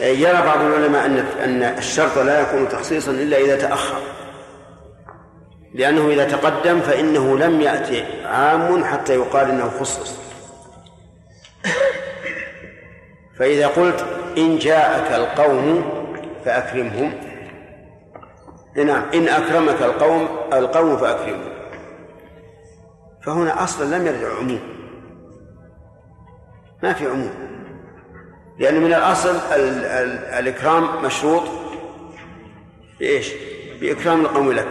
يرى 0.00 0.32
بعض 0.32 0.60
العلماء 0.60 1.06
أن 1.06 1.16
أن 1.16 1.62
الشرط 1.62 2.18
لا 2.18 2.40
يكون 2.40 2.68
تخصيصا 2.68 3.10
إلا 3.10 3.38
إذا 3.38 3.56
تأخر. 3.56 4.02
لأنه 5.74 6.08
إذا 6.08 6.24
تقدم 6.24 6.80
فإنه 6.80 7.38
لم 7.38 7.60
يأتي 7.60 8.24
عام 8.24 8.84
حتى 8.84 9.14
يقال 9.14 9.50
إنه 9.50 9.70
خصص. 9.80 10.18
فإذا 13.38 13.66
قلت 13.66 14.04
إن 14.38 14.58
جاءك 14.58 15.12
القوم 15.12 15.84
فأكرمهم. 16.44 17.12
نعم 18.76 19.02
إن 19.14 19.28
أكرمك 19.28 19.82
القوم 19.82 20.28
القوم 20.52 20.96
فأكرمهم. 20.96 21.52
فهنا 23.26 23.64
أصلا 23.64 23.98
لم 23.98 24.06
يرجع 24.06 24.36
عموم. 24.38 24.60
ما 26.82 26.92
في 26.92 27.06
عموم. 27.06 27.30
لأن 28.58 28.80
من 28.80 28.94
الأصل 28.94 29.36
ال 29.54 29.84
ال 29.84 30.18
الإكرام 30.24 31.04
مشروط 31.04 31.42
بإيش؟ 33.00 33.32
بإكرام 33.80 34.20
القوم 34.20 34.52
لك. 34.52 34.68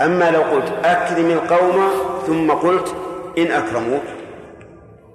أما 0.00 0.30
لو 0.30 0.42
قلت 0.42 0.72
أكرم 0.84 1.30
القوم 1.30 1.88
ثم 2.26 2.50
قلت 2.50 2.94
إن 3.38 3.46
أكرموك 3.46 4.02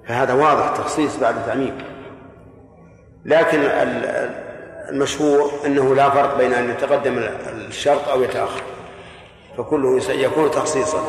فهذا 0.08 0.32
واضح 0.32 0.68
تخصيص 0.76 1.16
بعد 1.16 1.46
تعميم 1.46 1.78
لكن 3.24 3.58
المشهور 4.88 5.50
أنه 5.66 5.94
لا 5.94 6.10
فرق 6.10 6.38
بين 6.38 6.52
أن 6.52 6.70
يتقدم 6.70 7.18
الشرط 7.68 8.08
أو 8.08 8.22
يتأخر. 8.22 8.62
فكله 9.58 10.10
يكون 10.10 10.50
تخصيصا. 10.50 11.04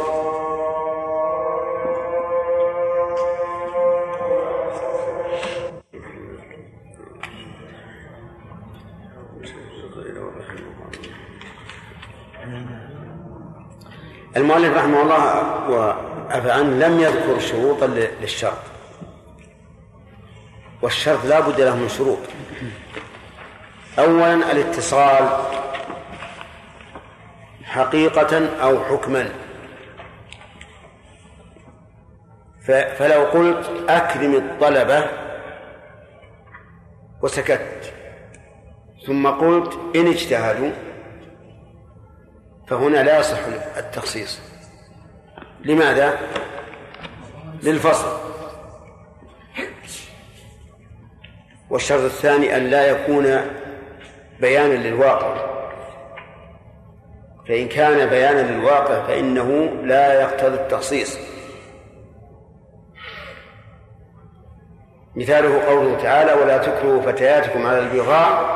المؤلف 14.37 14.77
رحمه 14.77 15.01
الله 15.01 15.69
وعفى 15.69 16.51
عنه 16.51 16.87
لم 16.87 16.99
يذكر 16.99 17.39
شروطا 17.39 17.87
للشرط. 18.21 18.74
والشرط 20.85 21.25
لا 21.25 21.39
بد 21.39 21.61
له 21.61 21.75
من 21.75 21.89
شروط. 21.89 22.19
أولا 23.99 24.33
الاتصال 24.33 25.29
حقيقة 27.63 28.47
أو 28.61 28.83
حكما. 28.83 29.29
فلو 32.97 33.23
قلت 33.23 33.71
أكرم 33.89 34.35
الطلبة 34.35 35.09
وسكت 37.21 37.93
ثم 39.07 39.27
قلت 39.27 39.79
إن 39.95 40.07
اجتهدوا 40.07 40.71
فهنا 42.67 43.03
لا 43.03 43.19
يصح 43.19 43.39
التخصيص. 43.77 44.41
لماذا؟ 45.61 46.19
للفصل. 47.63 48.34
والشرط 51.75 52.01
الثاني 52.01 52.57
أن 52.57 52.63
لا 52.69 52.87
يكون 52.87 53.41
بيانا 54.39 54.73
للواقع. 54.73 55.35
فإن 57.47 57.67
كان 57.67 58.09
بيانا 58.09 58.41
للواقع 58.41 59.07
فإنه 59.07 59.69
لا 59.83 60.21
يقتضي 60.21 60.55
التخصيص. 60.55 61.19
مثاله 65.15 65.63
قوله 65.65 65.97
تعالى 66.03 66.33
ولا 66.33 66.57
تكرهوا 66.57 67.01
فتياتكم 67.01 67.65
على 67.65 67.79
البغاء 67.79 68.55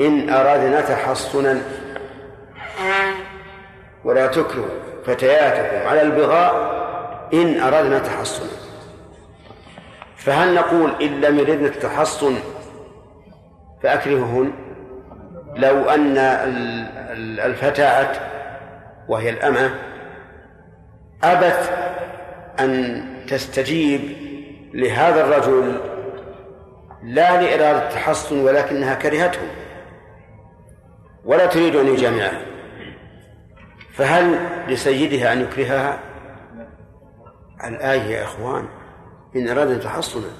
إن 0.00 0.30
أردنا 0.30 0.80
تحصنا. 0.80 1.62
ولا 4.04 4.26
تكرهوا 4.26 5.02
فتياتكم 5.06 5.88
على 5.88 6.02
البغاء 6.02 6.54
إن 7.32 7.60
أردنا 7.60 7.98
تحصنا. 7.98 8.67
فهل 10.18 10.54
نقول 10.54 11.02
إن 11.02 11.20
لم 11.20 11.38
يردن 11.38 11.64
التحصن 11.64 12.34
فأكرههن؟ 13.82 14.52
لو 15.56 15.84
أن 15.84 16.18
الفتاة 17.38 18.20
وهي 19.08 19.30
الأمة 19.30 19.74
أبت 21.24 21.70
أن 22.60 23.04
تستجيب 23.28 24.00
لهذا 24.74 25.24
الرجل 25.24 25.80
لا 27.02 27.42
لإرادة 27.42 27.88
التحصن 27.88 28.40
ولكنها 28.40 28.94
كرهته 28.94 29.40
ولا 31.24 31.46
تريد 31.46 31.76
أن 31.76 31.86
يجامعها 31.86 32.40
فهل 33.92 34.38
لسيدها 34.68 35.32
أن 35.32 35.40
يكرهها؟ 35.40 35.98
الآية 37.64 38.00
يا 38.02 38.24
إخوان. 38.24 38.68
إن 39.36 39.48
أراد 39.48 39.80
تحصنا 39.80 40.30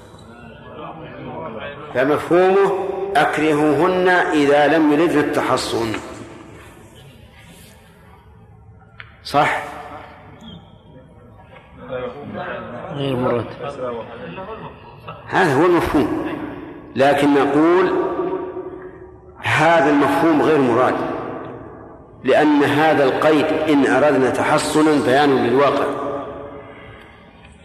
فمفهومه 1.95 2.89
أكرهوهن 3.17 4.09
إذا 4.09 4.79
لم 4.79 4.93
يردن 4.93 5.19
التحصن. 5.19 5.93
صح؟ 9.25 9.63
غير 12.95 13.17
مراد. 13.17 13.45
هذا 15.27 15.55
هو 15.55 15.67
المفهوم. 15.67 16.29
لكن 16.97 17.35
نقول 17.35 17.93
هذا 19.43 19.91
المفهوم 19.91 20.43
غير 20.43 20.59
مراد. 20.59 20.95
لأن 22.25 22.63
هذا 22.65 23.05
القيد 23.05 23.45
إن 23.45 23.87
أردنا 23.87 24.31
تحصنا 24.31 25.05
بيان 25.07 25.47
للواقع. 25.47 26.08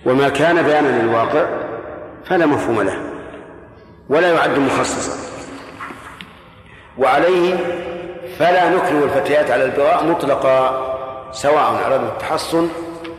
وما 0.05 0.29
كان 0.29 0.63
بيانا 0.63 1.01
للواقع 1.01 1.45
فلا 2.25 2.45
مفهوم 2.45 2.81
له 2.81 2.97
ولا 4.09 4.33
يعد 4.33 4.59
مخصصا. 4.59 5.33
وعليه 6.97 7.55
فلا 8.39 8.69
نكره 8.69 9.03
الفتيات 9.03 9.51
على 9.51 9.65
البغاء 9.65 10.05
مطلقا 10.05 10.93
سواء 11.31 11.85
أردنا 11.85 12.09
التحصن 12.09 12.69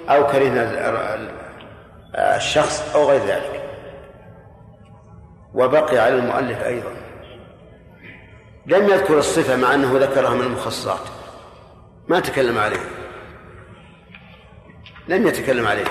أو 0.09 0.26
كرهنا 0.26 1.18
الشخص 2.14 2.95
أو 2.95 3.11
غير 3.11 3.20
ذلك. 3.20 3.62
وبقي 5.55 5.99
على 5.99 6.14
المؤلف 6.14 6.62
أيضا. 6.62 6.91
لم 8.66 8.89
يذكر 8.89 9.18
الصفة 9.18 9.57
مع 9.57 9.74
أنه 9.74 9.99
ذكرها 9.99 10.35
من 10.35 10.41
المخصصات. 10.41 11.09
ما 12.09 12.20
تكلم 12.20 12.59
عليه. 12.59 12.80
لم 15.09 15.26
يتكلم 15.26 15.66
عليه. 15.66 15.85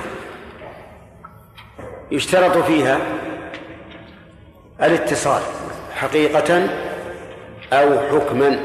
يشترط 2.13 2.57
فيها 2.57 2.99
الاتصال 4.83 5.41
حقيقة 5.95 6.69
أو 7.73 7.99
حكما. 7.99 8.59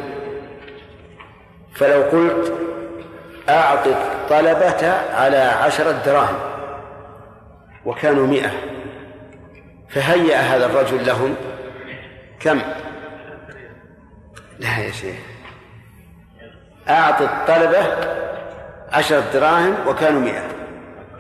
فلو 1.74 2.03
قلت 2.03 2.53
أعط 3.49 3.86
الطلبة 3.86 4.92
على 5.14 5.36
عشرة 5.36 5.92
دراهم 5.92 6.38
وكانوا 7.84 8.26
مئة 8.26 8.51
فهيأ 9.88 10.36
هذا 10.36 10.66
الرجل 10.66 11.07
لهم 11.07 11.34
كم؟ 12.40 12.61
لا 14.59 14.78
يا 14.78 14.90
شيخ. 14.90 15.16
أعط 16.88 17.22
الطلبة 17.22 17.86
عشرة 18.92 19.24
دراهم 19.32 19.74
وكانوا 19.86 20.20
مئة. 20.20 20.42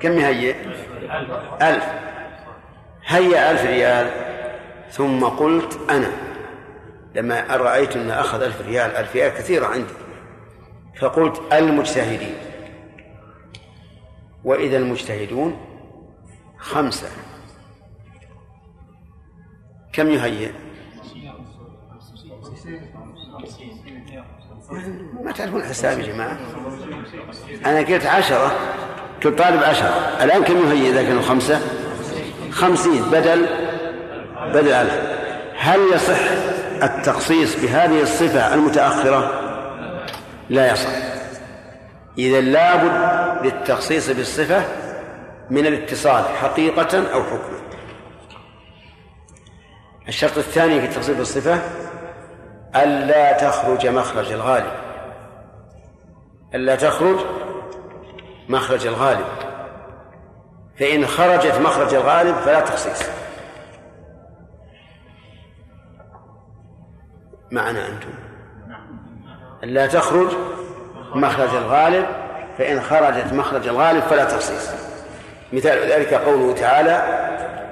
كم 0.00 0.18
يهيئ؟ 0.18 0.54
ألف. 1.62 2.07
هيأ 3.08 3.50
ألف 3.50 3.64
ريال. 3.64 4.10
ثم 4.90 5.24
قلت 5.24 5.90
أنا 5.90 6.12
لما 7.14 7.56
رأيت 7.56 7.96
أن 7.96 8.10
أخذ 8.10 8.42
ألف 8.42 8.60
ريال 8.60 8.90
ألف 8.90 9.16
ريال 9.16 9.34
كثيرة 9.34 9.66
عندي. 9.66 9.94
فقلت 11.00 11.42
المجتهدين. 11.52 12.34
وإذا 14.44 14.76
المجتهدون 14.76 15.60
خمسة. 16.58 17.08
كم 19.92 20.08
يهيئ؟ 20.08 20.50
ما 25.24 25.32
تعرفون 25.32 25.60
الحساب 25.60 25.98
يا 25.98 26.06
جماعة؟ 26.06 26.38
أنا 27.66 27.78
قلت 27.78 28.06
عشرة 28.06 28.52
كنت 29.22 29.38
طالب 29.38 29.62
عشرة. 29.62 29.88
الآن 30.24 30.44
كم 30.44 30.56
يهيئ 30.56 30.90
إذا 30.90 31.02
كانوا 31.02 31.22
خمسة؟ 31.22 31.60
خمسين 32.58 33.02
بدل 33.02 33.46
بدل 34.54 34.72
ألف. 34.72 35.00
هل 35.58 35.80
يصح 35.94 36.18
التخصيص 36.82 37.56
بهذه 37.62 38.02
الصفة 38.02 38.54
المتأخرة؟ 38.54 39.40
لا 40.50 40.72
يصح. 40.72 40.90
إذا 42.18 42.40
لابد 42.40 43.46
للتخصيص 43.46 44.10
بالصفة 44.10 44.62
من 45.50 45.66
الاتصال 45.66 46.24
حقيقة 46.24 47.12
أو 47.12 47.22
حكما. 47.22 47.58
الشرط 50.08 50.38
الثاني 50.38 50.80
في 50.80 50.86
التخصيص 50.86 51.16
بالصفة 51.16 51.60
ألا 52.76 53.32
تخرج 53.32 53.86
مخرج 53.86 54.32
الغالب. 54.32 54.72
ألا 56.54 56.76
تخرج 56.76 57.18
مخرج 58.48 58.86
الغالب. 58.86 59.47
فإن 60.80 61.06
خرجت 61.06 61.54
مخرج 61.60 61.94
الغالب 61.94 62.34
فلا 62.34 62.60
تخصيص. 62.60 63.08
معنا 67.50 67.88
أنتم؟ 67.88 68.10
ألا 69.64 69.86
تخرج 69.86 70.32
مخرج 71.14 71.54
الغالب 71.54 72.06
فإن 72.58 72.80
خرجت 72.80 73.32
مخرج 73.32 73.68
الغالب 73.68 74.02
فلا 74.02 74.24
تخصيص. 74.24 74.70
مثال 75.52 75.92
ذلك 75.92 76.14
قوله 76.14 76.54
تعالى 76.54 77.02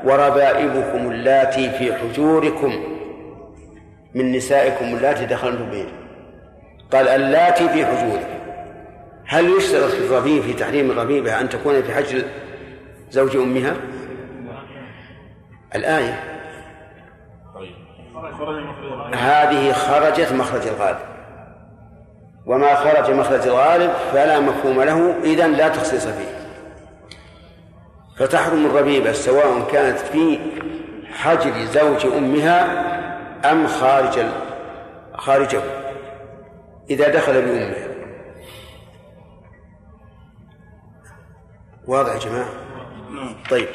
وربائبكم 0.05 1.11
اللاتي 1.11 1.71
في 1.71 1.95
حجوركم 1.95 2.97
من 4.15 4.33
نسائكم 4.33 4.85
اللاتي 4.85 5.27
دخلتم 5.27 5.71
بهن 5.71 5.89
قال 6.93 7.09
اللاتي 7.09 7.69
في 7.69 7.87
حجوركم 7.87 8.37
هل 9.27 9.57
يشترط 9.57 9.91
في 9.91 9.99
الربيب 9.99 10.43
في 10.43 10.53
تحريم 10.53 10.91
الربيبة 10.91 11.41
أن 11.41 11.49
تكون 11.49 11.83
في 11.83 11.95
حجر 11.95 12.23
زوج 13.11 13.37
أمها؟ 13.37 13.77
الآية. 15.75 16.23
هذه 19.15 19.73
خرجت 19.73 20.33
مخرج 20.33 20.67
الغالب. 20.67 20.99
وما 22.47 22.75
خرج 22.75 23.11
مخرج 23.11 23.47
الغالب 23.47 23.91
فلا 24.13 24.41
مفهوم 24.41 24.83
له 24.83 25.19
إذن 25.25 25.53
لا 25.53 25.69
تخصيص 25.69 26.07
فيه. 26.07 26.47
فتحرم 28.19 28.67
الربيبة 28.67 29.13
سواء 29.13 29.69
كانت 29.73 29.99
في 29.99 30.39
حجر 31.13 31.65
زوج 31.65 32.07
أمها 32.07 32.87
أم 33.53 33.67
خارج 33.67 34.27
خارجه. 35.15 35.61
إذا 36.91 37.09
دخل 37.09 37.33
بأمه 37.33 37.87
واضح 41.87 42.13
يا 42.13 42.19
جماعة؟ 42.19 42.66
طيب. 43.51 43.69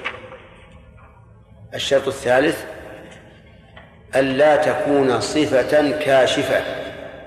الشرط 1.74 2.08
الثالث 2.08 2.66
ألا 4.16 4.56
تكون 4.56 5.20
صفة 5.20 5.92
كاشفة 6.00 6.64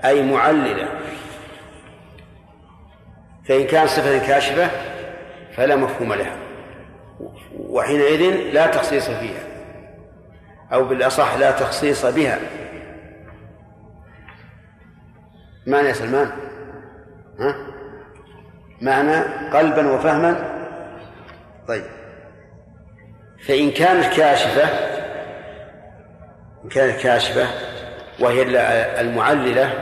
أي 0.05 0.21
معللة. 0.21 0.89
فإن 3.47 3.67
كان 3.67 3.87
صفة 3.87 4.27
كاشفة 4.27 4.69
فلا 5.55 5.75
مفهوم 5.75 6.13
لها. 6.13 6.37
وحينئذ 7.59 8.21
لا 8.53 8.67
تخصيص 8.67 9.09
فيها 9.09 9.43
أو 10.73 10.83
بالأصح 10.83 11.35
لا 11.35 11.51
تخصيص 11.51 12.05
بها. 12.05 12.39
معنى 15.67 15.87
يا 15.87 15.93
سلمان؟ 15.93 16.31
ها؟ 17.39 17.55
معنى 18.81 19.17
قلبا 19.49 19.91
وفهما؟ 19.91 20.55
طيب. 21.67 21.83
فإن 23.39 23.71
كانت 23.71 24.05
كاشفة 24.17 24.63
إن 26.63 26.69
كانت 26.69 27.01
كاشفة 27.01 27.47
وهي 28.19 28.41
المعللة 29.01 29.73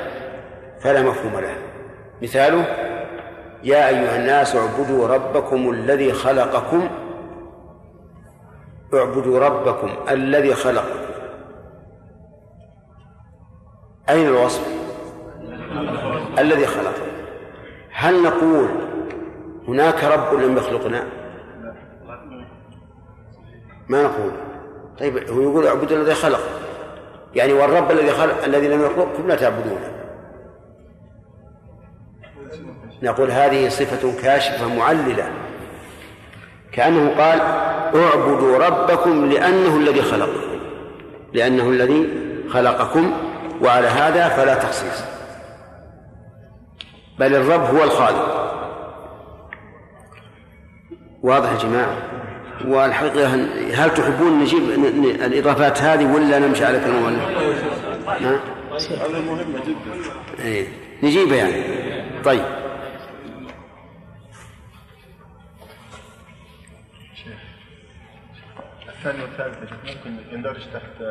فلا 0.81 1.01
مفهوم 1.01 1.39
لها 1.39 1.57
مثاله 2.21 2.65
يا 3.63 3.87
أيها 3.89 4.15
الناس 4.15 4.55
اعبدوا 4.55 5.07
ربكم 5.07 5.69
الذي 5.69 6.13
خلقكم 6.13 6.89
اعبدوا 8.93 9.39
ربكم 9.39 9.95
الذي 10.09 10.53
خلقكم 10.53 11.03
أين 14.09 14.27
الوصف؟ 14.27 14.67
الذي 16.39 16.65
خلق 16.67 16.93
هل 17.91 18.23
نقول 18.23 18.69
هناك 19.67 20.03
رب 20.03 20.33
لم 20.33 20.57
يخلقنا؟ 20.57 21.03
ما 23.93 24.03
نقول. 24.03 24.31
طيب 24.99 25.29
هو 25.29 25.41
يقول 25.41 25.67
اعبدوا 25.67 25.97
الذي 25.97 26.13
خلق. 26.13 26.39
يعني 27.35 27.53
والرب 27.53 27.91
الذي 27.91 28.11
خلق 28.11 28.43
الذي 28.43 28.67
لم 28.67 28.85
يخلقكم 28.85 29.27
لا 29.27 29.35
تعبدونه. 29.35 29.91
نقول 33.03 33.31
هذه 33.31 33.69
صفة 33.69 34.21
كاشفة 34.21 34.75
معللة. 34.75 35.31
كأنه 36.71 37.09
قال 37.09 37.41
اعبدوا 38.01 38.57
ربكم 38.57 39.25
لأنه 39.25 39.77
الذي 39.77 40.01
خلقكم 40.01 40.59
لأنه 41.33 41.69
الذي 41.69 42.09
خلقكم 42.49 43.13
وعلى 43.61 43.87
هذا 43.87 44.29
فلا 44.29 44.55
تخصيص. 44.55 45.03
بل 47.19 47.35
الرب 47.35 47.75
هو 47.75 47.83
الخالق. 47.83 48.43
واضح 51.23 51.51
يا 51.51 51.57
جماعة؟ 51.57 52.22
والحقيقة 52.65 53.27
هل 53.73 53.93
تحبون 53.93 54.39
نجيب 54.39 54.69
الإضافات 55.23 55.81
هذه 55.81 56.05
ولا 56.13 56.39
نمشي 56.39 56.65
على 56.65 56.79
كلام 56.79 56.95
المؤلف؟ 56.95 58.41
هذا 59.01 59.19
مهمة 59.19 59.59
جدا. 59.67 60.43
إيه. 60.43 60.67
نجيبها 61.03 61.35
يعني. 61.37 61.63
طيب. 62.25 62.43
الثاني 68.89 69.21
والثالث 69.23 69.57
يا 69.61 69.67
شيخ 69.67 69.97
ممكن 70.07 70.17
يندرج 70.33 70.61
تحت 70.73 71.01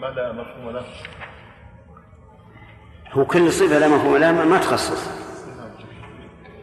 ما 0.00 0.06
لا 0.06 0.32
مفهوم 0.32 0.70
له 0.70 0.82
هو 3.12 3.24
كل 3.24 3.52
صفة 3.52 3.78
لا 3.78 3.88
مفهوم 3.88 4.16
لها 4.16 4.32
ما- 4.32 4.44
ما 4.44 4.58
تخصص. 4.58 5.08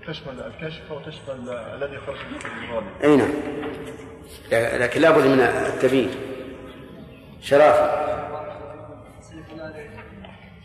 تشمل 0.08 0.40
الكشف 0.40 0.92
وتشمل 0.92 1.50
الذي 1.50 1.98
خرج 1.98 2.16
من 2.16 2.64
الغالب 2.70 2.88
أي 3.04 3.18
نعم. 3.18 3.30
لكن 4.82 5.02
لابد 5.02 5.26
من 5.26 5.40
التبيين. 5.40 6.10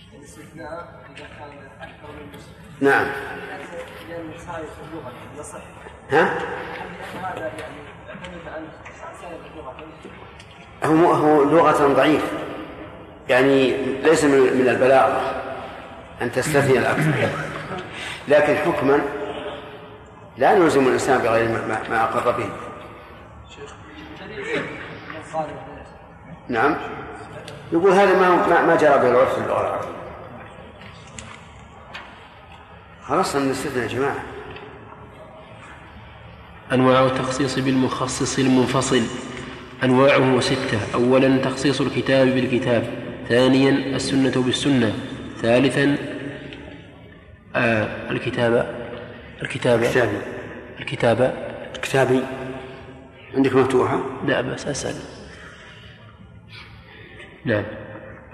مسلم 0.06 0.44
نعم. 2.80 3.06
ها؟ 6.10 6.38
هو 10.84 11.12
هو 11.12 11.42
لغة 11.44 11.92
ضعيف. 11.94 12.32
يعني 13.28 13.76
ليس 14.02 14.24
من 14.24 14.68
البلاغة 14.68 15.42
أن 16.22 16.32
تستثني 16.32 16.78
الأكثر. 16.78 17.28
لكن 18.28 18.56
حكما 18.56 19.21
لا 20.38 20.58
نلزم 20.58 20.86
الإنسان 20.88 21.18
بغير 21.18 21.48
ما- 21.48 21.88
ما, 21.90 22.02
أقر 22.04 22.30
به. 22.30 22.48
نعم. 26.48 26.76
يقول 27.72 27.92
هذا 27.92 28.18
ما 28.20 28.46
ما, 28.48 28.76
جرى 28.76 28.98
به 28.98 29.10
العرف 29.10 29.34
في 29.34 29.40
اللغة 29.44 29.60
العربية 29.60 29.88
خلاص 33.06 33.36
نستثنى 33.36 33.82
يا 33.82 33.88
جماعة. 33.88 34.22
أنواع 36.72 37.04
التخصيص 37.06 37.58
بالمخصص 37.58 38.38
المنفصل. 38.38 39.02
أنواعه 39.84 40.40
ستة 40.40 40.78
أولا 40.94 41.36
تخصيص 41.36 41.80
الكتاب 41.80 42.26
بالكتاب. 42.28 42.90
ثانيا 43.28 43.70
السنة 43.96 44.42
بالسنة. 44.42 44.94
ثالثا 45.42 45.96
آه 47.56 48.10
الكتابة. 48.10 48.81
الكتابة 49.42 49.90
كتابي 49.90 50.16
الكتابة 50.80 51.32
كتابي 51.82 52.20
عندك 53.34 53.54
مفتوحة؟ 53.54 54.00
لا 54.26 54.40
بس 54.40 54.66
أسأل. 54.66 54.94
نعم 57.44 57.64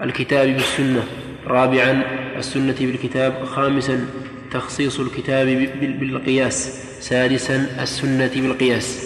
الكتاب 0.01 0.47
بالسنة. 0.47 1.03
رابعا 1.47 2.03
السنة 2.35 2.75
بالكتاب. 2.79 3.45
خامسا 3.45 4.05
تخصيص 4.51 4.99
الكتاب 4.99 5.47
بال- 5.47 5.97
بالقياس. 5.97 6.85
سادسا 6.99 7.55
السنة 7.81 8.31
بالقياس. 8.35 9.05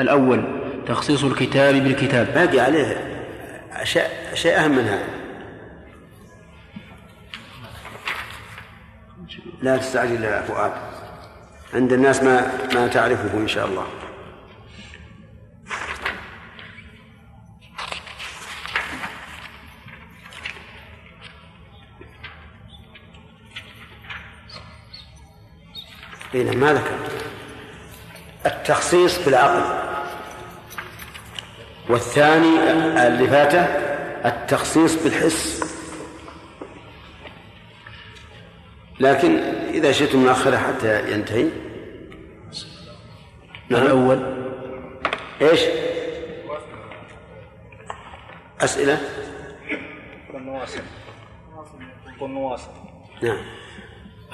الأول 0.00 0.44
تخصيص 0.86 1.24
الكتاب 1.24 1.74
بالكتاب. 1.74 2.34
باقي 2.34 2.60
عليه 2.60 3.10
أشياء 3.72 4.10
أشياء 4.32 4.64
أهم 4.64 4.70
من 4.76 4.84
هذا. 4.84 5.08
لا 9.62 9.76
تستعجل 9.76 10.24
يا 10.24 10.42
فؤاد. 10.42 10.72
عند 11.74 11.92
الناس 11.92 12.22
ما 12.22 12.50
ما 12.74 12.88
تعرفه 12.88 13.38
إن 13.38 13.48
شاء 13.48 13.66
الله. 13.66 13.86
إيه 26.34 26.56
ما 26.56 26.72
ذكر 26.72 26.98
التخصيص 28.46 29.24
بالعقل 29.24 29.84
والثاني 31.88 32.58
اللي 33.06 33.28
فاته 33.28 33.64
التخصيص 34.28 35.02
بالحس. 35.02 35.64
لكن 39.00 39.63
إذا 39.74 39.92
شئتم 39.92 40.24
نأخره 40.24 40.56
حتى 40.56 41.12
ينتهي. 41.12 41.46
نعم. 43.70 43.82
الأول؟ 43.82 44.18
إيش؟ 45.42 45.60
أسئلة؟ 48.60 49.00
كن 50.32 50.48
واصل 50.48 50.80
كن 52.20 52.36
واصل 52.36 52.70
نعم. 53.22 53.36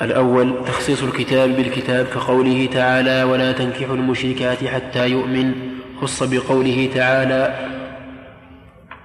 الأول 0.02 0.64
تخصيص 0.66 1.02
الكتاب 1.02 1.56
بالكتاب 1.56 2.06
كقوله 2.06 2.68
تعالى 2.72 3.22
ولا 3.22 3.52
تنكحوا 3.52 3.94
المشركات 3.94 4.64
حتى 4.64 5.08
يؤمن 5.08 5.54
خص 6.00 6.22
بقوله 6.22 6.90
تعالى 6.94 7.68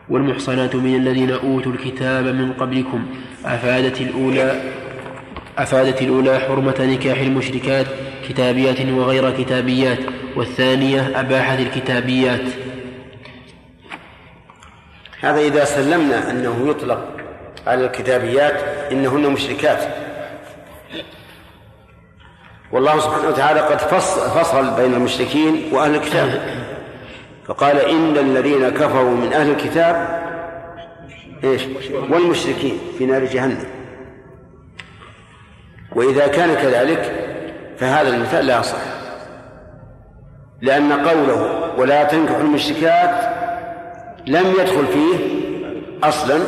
والمحصنات 0.10 0.76
من 0.76 0.96
الذين 0.96 1.32
أوتوا 1.32 1.72
الكتاب 1.72 2.26
من 2.26 2.54
قبلكم 2.54 3.06
أفادت 3.46 4.02
الأولى 4.02 4.62
أفادت 5.58 6.02
الأولى 6.02 6.40
حرمة 6.40 6.76
نكاح 6.80 7.18
المشركات 7.18 7.86
كتابيات 8.30 8.80
وغير 8.80 9.32
كتابيات 9.32 10.00
والثانية 10.36 11.20
أباحت 11.20 11.60
الكتابيات. 11.60 12.42
هذا 15.20 15.40
إذا 15.40 15.66
سلمنا 15.66 16.32
أنه 16.32 16.70
يطلق 16.70 17.08
على 17.68 17.86
الكتابيات 17.86 18.64
إنهن 18.92 19.30
مشركات. 19.30 19.80
والله 22.72 23.00
سبحانه 23.00 23.28
وتعالى 23.28 23.60
قد 23.60 23.80
فصل, 23.80 24.30
فصل 24.30 24.76
بين 24.76 24.94
المشركين 24.94 25.70
وأهل 25.72 25.96
الكتاب. 25.96 26.42
فقال 27.48 27.78
إن 27.78 28.18
الذين 28.18 28.70
كفروا 28.70 29.16
من 29.16 29.34
أهل 29.34 29.50
الكتاب 29.50 30.26
إيش؟ 31.44 31.62
والمشركين 32.10 32.78
في 32.98 33.06
نار 33.06 33.26
جهنم. 33.26 33.75
وإذا 35.96 36.28
كان 36.28 36.54
كذلك 36.56 37.12
فهذا 37.78 38.10
المثال 38.10 38.46
لا 38.46 38.60
يصح. 38.60 38.78
لأن 40.62 40.92
قوله 40.94 41.70
ولا 41.78 42.04
تنكحوا 42.04 42.42
المشركات 42.42 43.36
لم 44.28 44.46
يدخل 44.60 44.88
فيه 44.88 45.16
أصلا 46.04 46.40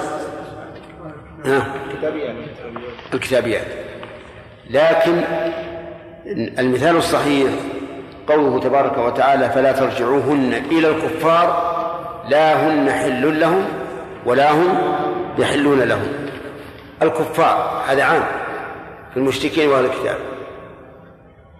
الكتابيات. 3.13 3.67
لكن 4.69 5.23
المثال 6.59 6.95
الصحيح 6.95 7.51
قوله 8.27 8.59
تبارك 8.59 8.97
وتعالى 8.97 9.49
فلا 9.49 9.71
ترجعوهن 9.71 10.53
إلى 10.71 10.87
الكفار 10.89 11.77
لا 12.29 12.67
هن 12.67 12.91
حل 12.91 13.39
لهم 13.39 13.65
ولا 14.25 14.51
هم 14.51 14.77
يحلون 15.37 15.79
لهم. 15.79 16.07
الكفار 17.01 17.83
هذا 17.87 18.03
عام. 18.03 18.23
في 19.11 19.17
المشركين 19.17 19.69
وأهل 19.69 19.85
الكتاب. 19.85 20.17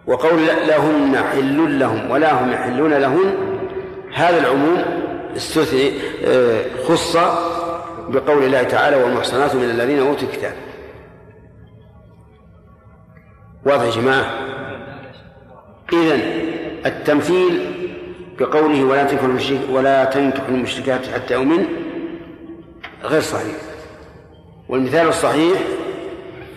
وقول 0.07 0.45
لا 0.45 0.65
لا 0.65 0.77
هن 0.77 1.17
حل 1.17 1.79
لهم 1.79 2.11
ولا 2.11 2.43
هم 2.43 2.51
يحلون 2.51 2.93
لهن 2.93 3.33
هذا 4.13 4.39
العموم 4.39 4.83
استثني 5.35 5.91
آه، 6.25 6.61
خص 6.87 7.17
بقول 8.09 8.43
الله 8.43 8.63
تعالى 8.63 9.03
والمحصنات 9.03 9.55
من 9.55 9.63
الذين 9.63 9.99
أوتوا 9.99 10.27
الكتاب. 10.27 10.53
واضح 13.65 13.83
يا 13.83 14.01
جماعة؟ 14.01 14.25
اذا 15.93 16.15
التمثيل 16.85 17.73
بقوله 18.39 18.83
ولا 18.83 19.03
تنكحوا 19.03 19.27
المشرك 19.27 19.59
ولا 19.69 20.05
تنكحوا 20.05 20.47
المشركات 20.47 21.07
حتى 21.07 21.33
يؤمن 21.33 21.65
غير 23.03 23.21
صحيح. 23.21 23.55
والمثال 24.69 25.07
الصحيح 25.07 25.59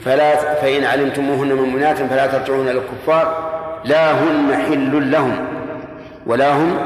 فلا 0.05 0.55
فإن 0.55 0.85
علمتموهن 0.85 1.53
مؤمنات 1.53 1.97
فلا 1.97 2.27
ترجعوهن 2.27 2.69
إلى 2.69 2.79
الكفار. 2.79 3.51
لا 3.85 4.13
هن 4.13 4.57
حل 4.57 5.11
لهم 5.11 5.47
ولا 6.27 6.57
هم 6.57 6.77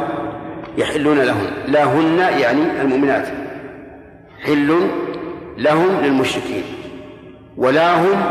يحلون 0.78 1.18
لهن 1.18 1.50
لا 1.68 1.84
هن 1.84 2.18
يعني 2.18 2.80
المؤمنات. 2.80 3.28
حل 4.44 4.88
لهم 5.58 6.00
للمشركين. 6.02 6.62
ولا 7.56 8.00
هم 8.00 8.22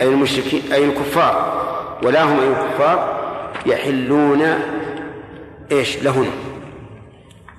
أي 0.00 0.08
المشركين 0.08 0.62
أي 0.72 0.84
الكفار. 0.84 1.62
ولا 2.02 2.22
هم 2.22 2.40
أي 2.40 2.48
الكفار 2.48 3.16
يحلون 3.66 4.42
إيش 5.72 6.02
لهن 6.02 6.26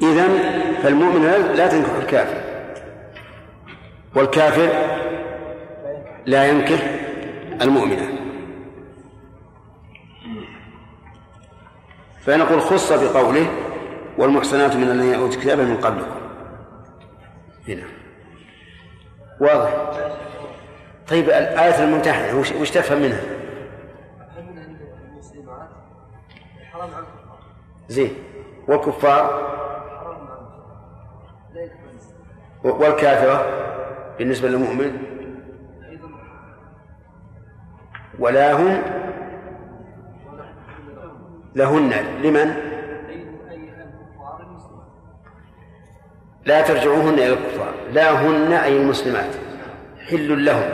إذا 0.02 0.28
فالمؤمن 0.84 1.24
لا 1.56 1.68
تنكح 1.68 1.90
الكافر. 2.02 2.38
والكافر 4.16 4.70
لا 6.28 6.46
ينكح 6.46 6.80
المؤمنة. 7.62 8.18
فنقول 12.22 12.62
خص 12.62 12.92
بقوله 12.92 13.48
والمحصنات 14.18 14.76
من 14.76 14.84
الذين 14.84 15.14
أوتوا 15.14 15.42
كتابا 15.42 15.64
من 15.64 15.78
قبلكم. 15.78 16.16
هنا. 17.68 17.84
واضح. 19.40 19.74
طيب 21.08 21.26
الآية 21.26 21.84
الممتحنة 21.84 22.40
وش 22.40 22.72
تفهم 22.72 23.02
منها؟ 23.02 23.22
زين. 27.88 28.14
والكفار؟ 28.68 29.48
والكافرة؟ 32.64 33.46
بالنسبة 34.18 34.48
للمؤمن؟ 34.50 35.07
ولا 38.20 38.54
هم 38.54 38.82
لهن. 41.56 41.94
لمن؟ 42.24 42.54
لا 46.46 46.62
ترجعوهن 46.62 47.14
إلى 47.14 47.34
الكفار. 47.34 47.74
لا 47.92 48.12
هن 48.12 48.54
أي 48.54 48.78
المسلمات. 48.78 49.36
حل 50.10 50.46
لهم. 50.46 50.70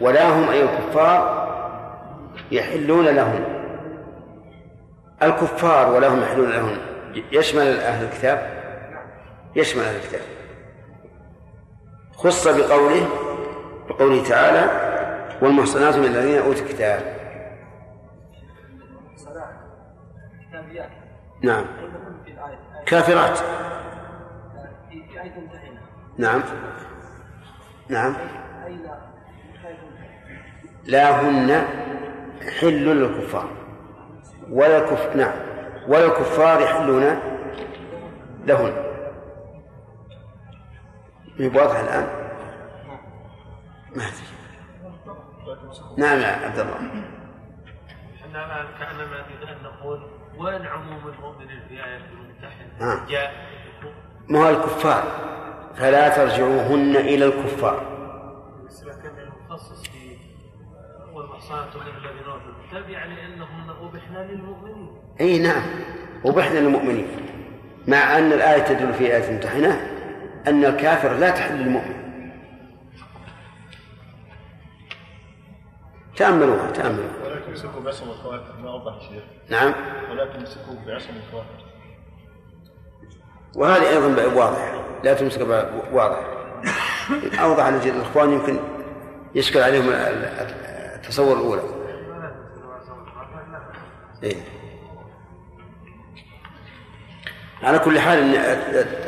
ولا 0.00 0.28
هم 0.28 0.48
أي 0.48 0.62
الكفار 0.62 1.40
يحلون 2.52 3.04
لهم. 3.04 3.44
الكفار 5.22 5.92
ولا 5.92 6.08
هم 6.08 6.22
يحلون 6.22 6.50
لهم. 6.50 6.78
يشمل 7.32 7.80
أهل 7.80 8.04
الكتاب؟ 8.04 8.60
يشمل 9.56 9.82
أهل 9.82 9.96
الكتاب. 9.96 10.20
خص 12.16 12.48
بقوله 12.48 13.08
بقوله 13.88 14.22
تعالى 14.22 14.89
والمحصنات 15.42 15.96
من 15.96 16.04
الذين 16.04 16.38
أوتوا 16.38 16.62
الكتاب. 16.62 17.20
نعم. 21.42 21.64
كافرات. 22.86 23.38
نعم. 26.18 26.42
نعم. 27.88 28.14
لا 30.84 31.20
هن 31.20 31.64
حل 32.60 32.84
للكفار. 32.84 33.48
ولا 34.50 34.78
الكف... 34.78 35.16
نعم. 35.16 35.32
ولا 35.88 36.06
الكفار 36.06 36.60
يحلون 36.60 37.20
لهن. 38.46 38.90
واضح 41.40 41.78
الآن؟ 41.78 42.06
ما 43.96 44.04
نعم 45.98 46.18
يا 46.18 46.26
عبد 46.26 46.58
الله. 46.58 46.76
إحنا 48.20 48.66
كانما 48.78 49.04
نريد 49.04 49.48
ان 49.48 49.62
نقول 49.62 50.00
وين 50.38 50.66
عموم 50.66 51.08
المؤمن 51.08 51.48
في 51.68 51.84
آية 51.84 52.00
الممتحن 52.12 53.06
جاء 53.08 53.32
ما 54.28 54.38
هو 54.38 54.50
الكفار؟ 54.50 55.04
فلا 55.74 56.08
ترجعوهن 56.08 56.96
إلى 56.96 57.24
الكفار. 57.24 58.00
لكن 58.86 59.18
المخصص 59.18 59.82
في 59.88 60.16
والمحصنات 61.12 61.76
من 61.76 61.82
الذين 61.82 62.24
اوتوا 62.24 62.52
الكتاب 62.64 62.90
يعني 62.90 63.26
إنهن 63.26 63.70
ابحنا 63.82 64.18
للمؤمنين. 64.18 64.90
إي 65.20 65.38
نعم 65.38 65.62
ابحنا 66.24 66.58
للمؤمنين. 66.58 67.06
مع 67.88 68.18
أن 68.18 68.32
الآية 68.32 68.62
تدل 68.62 68.92
في 68.92 69.16
آية 69.16 69.32
ممتحنه 69.32 69.80
أن 70.48 70.64
الكافر 70.64 71.12
لا 71.12 71.30
تحل 71.30 71.54
للمؤمن. 71.54 71.99
تأملوها 76.20 76.70
تأملوها. 76.70 77.10
ولا 77.24 77.40
تمسكوا 77.40 77.80
بعصم 77.80 78.10
الكواكب 78.10 78.58
ما 78.62 78.70
أوضح 78.70 79.00
شيء 79.08 79.22
نعم. 79.48 79.74
ولا 80.10 80.24
تمسكوا 80.24 80.74
بعصم 80.86 81.10
الكواكب 81.26 81.70
وهذه 83.56 83.88
أيضا 83.88 84.24
واضحة. 84.34 84.84
لا 85.04 85.14
تمسك 85.14 85.40
واضح 85.92 86.18
أوضح 87.40 87.66
الإخوان 87.66 88.32
يمكن 88.32 88.56
يشكل 89.34 89.60
عليهم 89.60 89.84
التصور 89.88 91.36
الأولى. 91.36 91.62
إيه؟ 94.22 94.36
على 97.62 97.78
كل 97.78 98.00
حال 98.00 98.36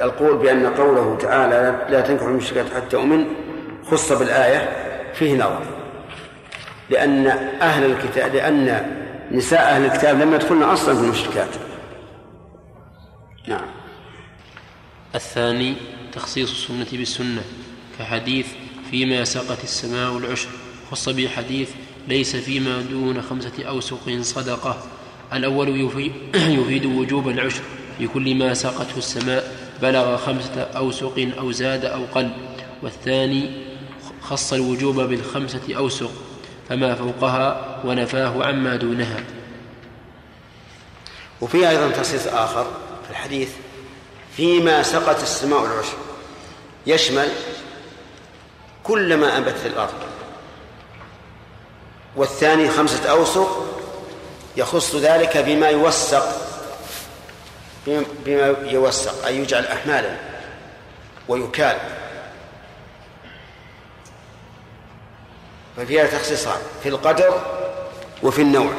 القول 0.03 0.39
بأن 0.39 0.67
قوله 0.67 1.17
تعالى 1.17 1.87
لا 1.89 2.01
تنكحوا 2.01 2.29
المشركات 2.29 2.75
حتى 2.75 2.97
أؤمن 2.97 3.27
خص 3.91 4.13
بالآية 4.13 4.69
فيه 5.13 5.37
نظر. 5.37 5.82
لأن 6.93 7.27
أهل 7.61 7.85
الكتاب 7.85 8.35
لأن 8.35 8.87
نساء 9.31 9.77
أهل 9.77 9.85
الكتاب 9.85 10.21
لم 10.21 10.35
يدخلن 10.35 10.63
أصلا 10.63 10.95
في 10.95 11.01
المشركات. 11.01 11.49
نعم. 13.49 13.65
الثاني 15.15 15.75
تخصيص 16.13 16.51
السنة 16.51 16.87
بالسنة 16.99 17.43
كحديث 17.99 18.47
فيما 18.91 19.25
سقت 19.25 19.65
السماء 19.65 20.17
العشر 20.19 20.49
خص 20.91 21.09
به 21.09 21.29
حديث 21.29 21.71
ليس 22.09 22.37
فيما 22.37 22.83
دون 22.83 23.23
خمسة 23.23 23.65
أوسق 23.69 24.19
صدقة. 24.21 24.83
الأول 25.33 25.81
يفيد 26.35 26.87
وجوب 26.87 27.29
العشر. 27.29 27.63
في 27.99 28.07
كل 28.07 28.35
ما 28.35 28.55
سقته 28.55 28.99
السماء 28.99 29.57
بلغ 29.83 30.17
خمسة 30.17 30.61
أوسق 30.61 31.29
أو 31.39 31.53
زاد 31.53 31.85
أو 31.85 32.05
قل. 32.05 32.31
والثاني 32.83 33.51
خص 34.23 34.53
الوجوب 34.53 35.01
بالخمسة 35.01 35.77
أوسق. 35.77 36.32
فما 36.69 36.95
فوقها 36.95 37.79
ونفاه 37.85 38.45
عما 38.45 38.77
دونها. 38.77 39.21
وفي 41.41 41.69
أيضا 41.69 41.91
تخصيص 41.91 42.27
آخر 42.27 42.65
في 43.05 43.11
الحديث 43.11 43.51
فيما 44.37 44.83
سقت 44.83 45.23
السماء 45.23 45.65
العشر 45.65 45.97
يشمل 46.87 47.29
كل 48.85 49.17
ما 49.17 49.37
أنبتت 49.37 49.67
الأرض. 49.67 49.95
والثاني 52.17 52.69
خمسة 52.69 53.11
أوسق 53.11 53.67
يخص 54.57 54.95
ذلك 54.95 55.37
بما 55.37 55.69
يوسق 55.69 56.27
بما 58.27 58.57
يوسق 58.63 59.27
أي 59.27 59.39
يجعل 59.39 59.67
أحمالا 59.67 60.17
ويكال. 61.29 61.77
ففيها 65.77 66.07
تخصيصان 66.07 66.59
في 66.83 66.89
القدر 66.89 67.43
وفي 68.23 68.43
النوع. 68.43 68.73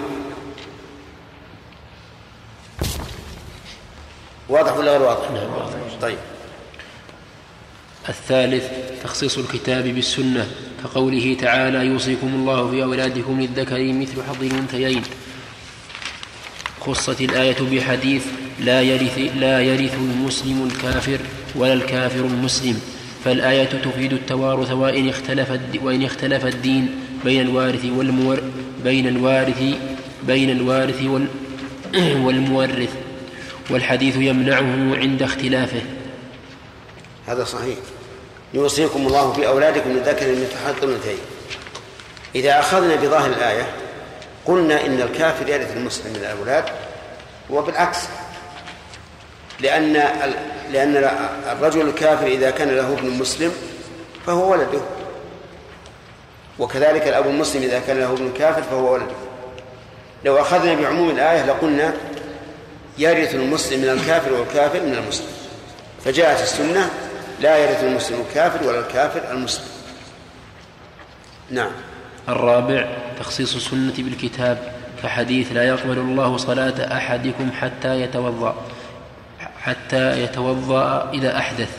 واضح 4.49 4.77
ولا 4.77 4.91
غير 4.91 5.01
واضح؟ 5.01 5.31
نعم 5.31 5.99
طيب. 6.01 6.17
الثالث 8.09 8.63
تخصيص 9.03 9.37
الكتاب 9.37 9.83
بالسنة 9.83 10.47
كقوله 10.83 11.37
تعالى 11.41 11.77
يوصيكم 11.85 12.27
الله 12.27 12.71
في 12.71 12.83
أولادكم 12.83 13.41
للذكر 13.41 13.93
مثل 13.93 14.23
حظ 14.23 14.43
الأنثيين. 14.43 15.03
خصت 16.81 17.21
الآية 17.21 17.57
بحديث 17.61 18.25
لا 18.59 18.81
يرث 18.81 19.17
لا 19.35 19.61
يرث 19.61 19.93
المسلم 19.93 20.69
الكافر 20.71 21.19
ولا 21.55 21.73
الكافر 21.73 22.19
المسلم. 22.19 22.81
فالآية 23.25 23.69
تفيد 23.69 24.13
التوارث 24.13 24.71
وإن 24.71 25.09
اختلف 25.09 25.59
وإن 25.81 26.03
اختلف 26.03 26.45
الدين 26.45 26.99
بين 27.23 27.41
الوارث 27.41 27.85
والمور 27.85 28.39
بين 28.83 29.07
الوارث 29.07 29.63
بين 30.23 30.49
الوارث 30.49 31.03
وال 31.03 31.27
والمورث. 32.25 32.89
والحديث 33.69 34.15
يمنعه 34.15 34.95
عند 34.95 35.23
اختلافه. 35.23 35.81
هذا 37.27 37.43
صحيح. 37.43 37.77
يوصيكم 38.53 39.07
الله 39.07 39.33
في 39.33 39.47
أولادكم 39.47 39.89
للذكر 39.89 40.31
مثل 40.31 40.57
حظ 40.65 40.83
الأنثيين. 40.83 41.17
إذا 42.35 42.59
أخذنا 42.59 42.95
بظاهر 42.95 43.29
الآية 43.29 43.67
قلنا 44.45 44.85
إن 44.85 45.01
الكافر 45.01 45.49
يرث 45.49 45.77
المسلم 45.77 46.13
من 46.13 46.19
الأولاد 46.19 46.63
وبالعكس 47.49 47.97
لأن 49.59 49.95
لأن 50.73 51.09
الرجل 51.51 51.81
الكافر 51.81 52.27
إذا 52.27 52.51
كان 52.51 52.69
له 52.69 52.93
ابن 52.93 53.09
مسلم 53.09 53.51
فهو 54.25 54.51
ولده. 54.51 54.81
وكذلك 56.59 57.07
الأب 57.07 57.27
المسلم 57.27 57.63
إذا 57.63 57.79
كان 57.79 57.99
له 57.99 58.13
ابن 58.13 58.33
كافر 58.37 58.61
فهو 58.61 58.93
ولده. 58.93 59.15
لو 60.25 60.41
أخذنا 60.41 60.73
بعموم 60.73 61.09
الآية 61.09 61.45
لقلنا 61.45 61.93
يرث 62.97 63.35
المسلم 63.35 63.81
من 63.81 63.89
الكافر 63.89 64.33
والكافر 64.33 64.79
من 64.79 64.93
المسلم. 64.93 65.27
فجاءت 66.05 66.41
السنة 66.41 66.89
لا 67.41 67.57
يرث 67.57 67.83
المسلم 67.83 68.23
الكافر 68.29 68.67
ولا 68.67 68.79
الكافر 68.79 69.31
المسلم. 69.31 69.65
نعم. 71.49 71.71
الرابع 72.29 72.87
تخصيص 73.19 73.55
السنة 73.55 73.93
بالكتاب 73.97 74.73
كحديث 75.03 75.51
لا 75.51 75.63
يقبل 75.63 75.97
الله 75.97 76.37
صلاة 76.37 76.97
أحدكم 76.97 77.51
حتى 77.51 78.01
يتوضأ. 78.01 78.55
حتى 79.63 80.23
يتوضأ 80.23 81.11
إذا 81.13 81.37
أحدث. 81.37 81.69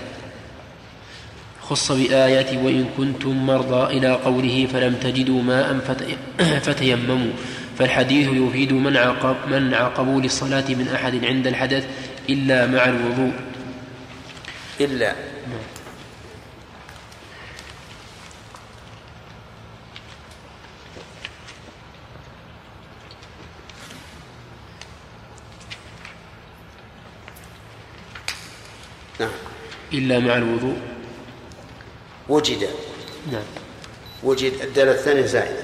خص 1.62 1.93
بآية 1.93 2.59
وإن 2.59 2.89
كنتم 2.97 3.47
مرضى 3.47 3.99
إلى 3.99 4.12
قوله 4.12 4.68
فلم 4.72 4.95
تجدوا 4.95 5.43
ماء 5.43 5.78
فتيمموا. 6.66 7.32
فالحديث 7.78 8.28
يفيد 8.28 8.72
منع 8.72 9.14
منع 9.51 9.89
قبول 9.89 10.24
الصلاة 10.24 10.64
من 10.68 10.89
أحد 10.95 11.24
عند 11.24 11.47
الحدث 11.47 11.87
إلا 12.30 12.66
مع 12.66 12.85
الوضوء. 12.85 13.32
إلا. 14.80 15.34
إلا 29.95 30.19
مع 30.19 30.37
الوضوء. 30.37 30.77
وجد. 32.29 32.69
نعم. 33.33 33.43
وجد. 34.23 34.53
الدالة 34.63 34.91
الثانية 34.91 35.27
زائدة. 35.27 35.63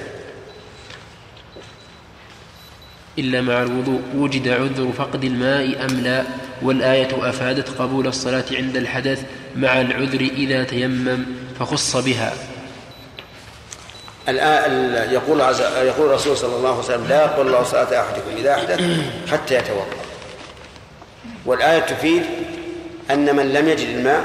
إلا 3.19 3.41
مع 3.41 3.63
الوضوء. 3.63 4.01
وجد 4.17 4.49
عذر 4.49 4.93
فقد 4.93 5.25
الماء 5.25 5.85
أم 5.85 6.01
لا؟ 6.01 6.25
والآية 6.63 7.29
أفادت 7.29 7.69
قبول 7.69 8.07
الصلاة 8.07 8.45
عند 8.53 8.77
الحدث 8.77 9.23
مع 9.57 9.81
العذر 9.81 10.21
إذا 10.21 10.65
تيمم 10.65 11.25
فخص 11.59 11.97
بها. 11.97 12.33
الآن 14.29 14.95
يقول 15.13 15.41
يقول 15.87 16.09
الرسول 16.09 16.37
صلى 16.37 16.57
الله 16.57 16.71
عليه 16.71 16.79
وسلم 16.79 17.07
لا 17.09 17.25
يقبل 17.25 17.47
الله 17.47 17.63
صلاة 17.63 18.01
أحدكم 18.01 18.31
إذا 18.37 18.55
أحدث 18.55 18.81
حتى 19.31 19.55
يتوضأ. 19.55 19.87
والآية 21.47 21.81
تفيد 21.81 22.23
أن 23.13 23.37
من 23.37 23.53
لم 23.53 23.69
يجد 23.69 23.89
الماء 23.89 24.25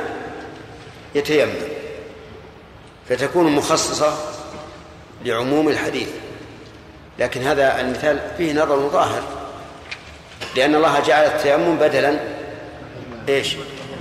يتيمم 1.16 1.54
فتكون 3.10 3.56
مخصصة 3.56 4.18
لعموم 5.26 5.70
الحديث. 5.70 6.10
لكن 7.20 7.42
هذا 7.42 7.82
المثال 7.82 8.20
فيه 8.38 8.54
نظر 8.54 8.90
ظاهر 8.90 9.24
لأن 10.56 10.76
الله 10.76 11.00
جعل 11.00 11.26
التيمم 11.26 11.76
بدلا 11.76 12.20
إيش؟ 13.30 13.56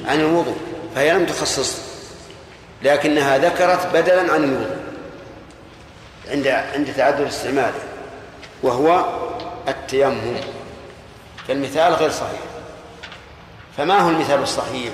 عن 0.06 0.20
الوضوء 0.20 0.56
فهي 0.94 1.12
لم 1.12 1.26
تخصص 1.26 1.78
لكنها 2.82 3.38
ذكرت 3.38 3.86
بدلا 3.94 4.32
عن 4.32 4.44
الوضوء 4.44 4.76
عند 6.30 6.46
عند 6.46 6.94
تعذر 6.96 7.28
استعماله 7.28 7.80
وهو 8.62 9.04
التيمم. 9.68 10.36
فالمثال 11.48 11.92
غير 11.92 12.10
صحيح. 12.10 12.40
فما 13.76 14.00
هو 14.00 14.10
المثال 14.10 14.42
الصحيح؟ 14.42 14.92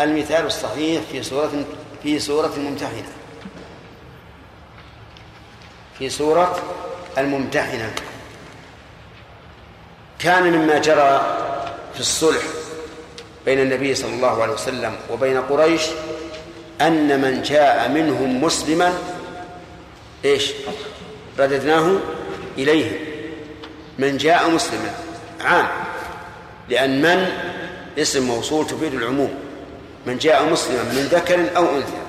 المثال 0.00 0.46
الصحيح 0.46 1.02
في 1.12 1.22
سورة 1.22 1.64
في 2.02 2.18
سورة 2.18 2.52
الممتحنة. 2.56 3.08
في 5.98 6.10
سورة 6.10 6.62
الممتحنة. 7.18 7.92
كان 10.18 10.52
مما 10.52 10.78
جرى 10.78 11.36
في 11.94 12.00
الصلح 12.00 12.42
بين 13.44 13.60
النبي 13.60 13.94
صلى 13.94 14.14
الله 14.14 14.42
عليه 14.42 14.52
وسلم 14.52 14.96
وبين 15.10 15.40
قريش 15.40 15.82
أن 16.80 17.20
من 17.20 17.42
جاء 17.42 17.88
منهم 17.88 18.44
مسلما 18.44 18.98
إيش؟ 20.24 20.52
رددناه 21.38 21.96
إليهم 22.58 22.96
من 23.98 24.16
جاء 24.16 24.50
مسلما. 24.50 24.94
عام. 25.40 25.68
لأن 26.68 27.02
من؟ 27.02 27.49
اسم 27.98 28.22
موصول 28.22 28.66
تفيد 28.66 28.94
العموم. 28.94 29.34
من 30.06 30.18
جاء 30.18 30.44
مسلما 30.44 30.82
من 30.82 31.08
ذكر 31.12 31.56
أو 31.56 31.76
أنثى. 31.76 32.00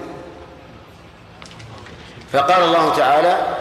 فقال 2.33 2.63
الله 2.63 2.95
تعالى 2.95 3.57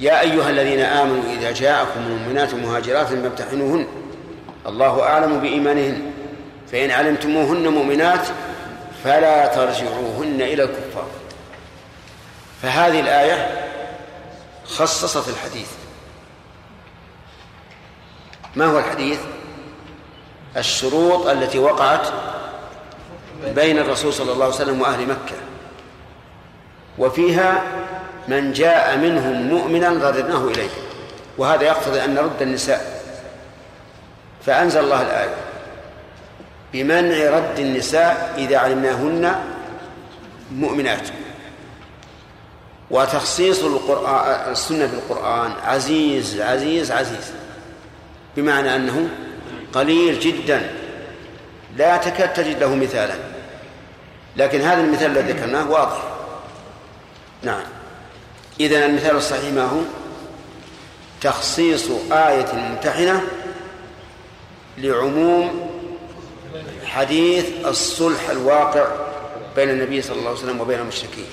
يا 0.00 0.20
أيها 0.20 0.50
الذين 0.50 0.80
آمنوا 0.80 1.22
إذا 1.38 1.52
جاءكم 1.52 2.00
المؤمنات 2.00 2.54
مهاجرات 2.54 3.06
فامتحنوهن. 3.06 3.86
الله 4.66 5.02
أعلم 5.02 5.40
بإيمانهن. 5.40 6.12
فإن 6.72 6.90
علمتموهن 6.90 7.68
مؤمنات 7.68 8.26
فلا 9.04 9.46
ترجعوهن 9.46 10.42
إلى 10.42 10.62
الكفار. 10.62 11.06
فهذه 12.62 13.00
الآية 13.00 13.64
خصصت 14.64 15.28
الحديث. 15.28 15.68
ما 18.56 18.64
هو 18.64 18.78
الحديث؟ 18.78 19.18
الشروط 20.56 21.26
التي 21.26 21.58
وقعت 21.58 22.08
بين 23.54 23.78
الرسول 23.78 24.12
صلى 24.12 24.32
الله 24.32 24.44
عليه 24.44 24.54
وسلم 24.54 24.80
وأهل 24.80 25.06
مكة. 25.06 25.36
وفيها 26.98 27.62
من 28.28 28.52
جاء 28.52 28.96
منهم 28.96 29.42
مؤمنا 29.42 29.88
رددناه 29.88 30.48
إليه 30.48 30.70
وهذا 31.38 31.62
يقتضي 31.62 32.04
أن 32.04 32.14
نرد 32.14 32.42
النساء. 32.42 33.02
فأنزل 34.46 34.80
الله 34.80 35.02
الآية 35.02 35.34
بمنع 36.72 37.38
رد 37.38 37.58
النساء 37.58 38.34
إذا 38.38 38.58
علمناهن 38.58 39.34
مؤمنات. 40.52 41.08
وتخصيص 42.90 43.64
القرآن 43.64 44.52
السنة 44.52 44.86
في 44.86 44.94
القرآن 44.94 45.52
عزيز 45.64 46.40
عزيز 46.40 46.92
عزيز 46.92 47.32
بمعنى 48.36 48.76
أنه 48.76 49.08
قليل 49.74 50.20
جدا. 50.20 50.70
لا 51.76 51.96
تكاد 51.96 52.32
تجد 52.32 52.60
له 52.62 52.74
مثالا. 52.74 53.14
لكن 54.36 54.60
هذا 54.60 54.80
المثال 54.80 55.18
الذي 55.18 55.32
ذكرناه 55.32 55.70
واضح. 55.70 56.02
نعم. 57.42 57.62
إذن 58.60 58.82
المثال 58.82 59.16
الصحيح 59.16 59.52
ما 59.52 59.64
هو؟ 59.64 59.80
تخصيص 61.20 61.90
آية 62.12 62.52
الممتحنة 62.52 63.22
لعموم 64.78 65.70
حديث 66.84 67.46
الصلح 67.66 68.30
الواقع 68.30 68.86
بين 69.56 69.70
النبي 69.70 70.02
صلى 70.02 70.16
الله 70.16 70.28
عليه 70.28 70.38
وسلم 70.38 70.60
وبين 70.60 70.78
المشركين. 70.78 71.26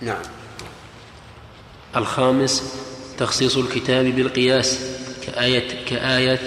نعم. 0.00 0.22
الخامس 1.96 2.74
تخصيص 3.18 3.56
الكتاب 3.56 4.04
بالقياس. 4.04 5.01
كآية 5.26 5.84
كآية 5.88 6.38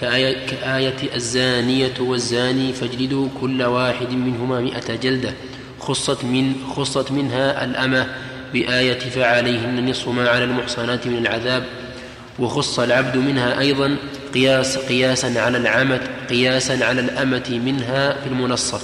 كآية, 0.00 0.46
كآية 0.46 1.14
الزانية 1.14 1.94
والزاني 2.00 2.72
فاجلدوا 2.72 3.28
كل 3.40 3.62
واحد 3.62 4.10
منهما 4.10 4.60
مئة 4.60 4.94
جلدة. 4.96 5.34
خصت 5.80 6.24
من 6.24 6.54
خصت 6.76 7.10
منها 7.10 7.64
الأمة 7.64 8.06
بآية 8.52 8.98
فعليهن 8.98 9.90
نصف 9.90 10.08
ما 10.08 10.28
على 10.28 10.44
المحصنات 10.44 11.06
من 11.06 11.18
العذاب. 11.18 11.64
وخص 12.38 12.78
العبد 12.78 13.16
منها 13.16 13.60
أيضا 13.60 13.96
قياس 14.34 14.78
قياسا 14.78 15.40
على 15.40 15.58
العمة 15.58 16.00
قياسا 16.30 16.84
على 16.84 17.00
الأمة 17.00 17.60
منها 17.64 18.12
في 18.12 18.26
المنصف. 18.26 18.82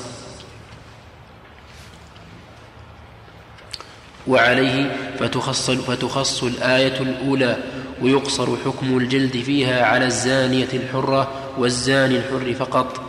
وعليه 4.26 4.96
فتخص, 5.18 5.70
فتخص 5.70 6.42
الآية 6.42 7.00
الأولى 7.00 7.56
ويقصر 8.02 8.56
حكم 8.64 8.98
الجلد 8.98 9.42
فيها 9.42 9.86
على 9.86 10.04
الزانية 10.04 10.68
الحرة 10.72 11.30
والزاني 11.58 12.16
الحر 12.16 12.54
فقط. 12.54 13.00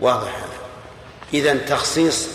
واضح. 0.00 0.36
هذا 0.36 0.60
إذا 1.34 1.54
تخصيص 1.54 2.28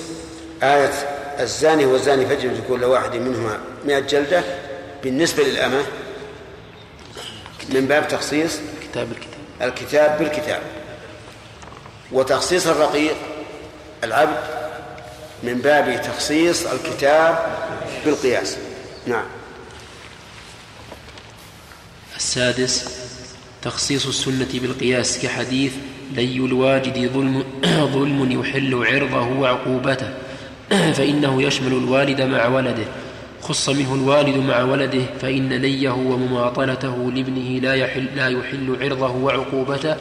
آية 0.64 0.92
الزاني 1.40 1.86
والزاني 1.86 2.26
فجر 2.26 2.52
كل 2.68 2.84
واحد 2.84 3.16
منهما 3.16 3.60
مئة 3.86 4.00
جلدة 4.00 4.44
بالنسبة 5.04 5.44
للأمة. 5.44 5.84
من 7.70 7.86
باب 7.86 8.08
تخصيص 8.08 8.60
كتاب 8.84 9.12
الكتاب. 9.12 9.36
الكتاب 9.62 10.18
بالكتاب. 10.20 10.62
وتخصيص 12.12 12.68
الرقيق 12.68 13.16
العبد 14.04 14.38
من 15.44 15.54
باب 15.54 16.02
تخصيص 16.02 16.66
الكتاب 16.66 17.58
بالقياس. 18.06 18.58
نعم. 19.08 19.26
السادس 22.16 22.86
تخصيص 23.62 24.08
السنة 24.08 24.60
بالقياس 24.62 25.20
كحديث 25.20 25.74
لي 26.16 26.38
الواجد 26.38 27.12
ظلم, 27.14 27.44
ظلم 27.96 28.42
يحل 28.42 28.86
عرضه 28.86 29.28
وعقوبته. 29.40 30.10
فإنه 30.98 31.44
يشمل 31.44 31.72
الوالد 31.72 32.22
مع 32.22 32.48
ولده. 32.48 32.86
خص 33.42 33.70
منه 33.70 33.96
الوالد 33.96 34.38
مع 34.38 34.64
ولده 34.64 35.02
فإن 35.22 35.54
ليه 35.54 35.90
ومماطلته 35.90 37.12
لابنه 37.12 37.60
لا 37.60 37.74
يحل, 37.74 38.06
لا 38.16 38.28
يحل 38.28 38.78
عرضه 38.82 39.12
وعقوبته. 39.12 39.96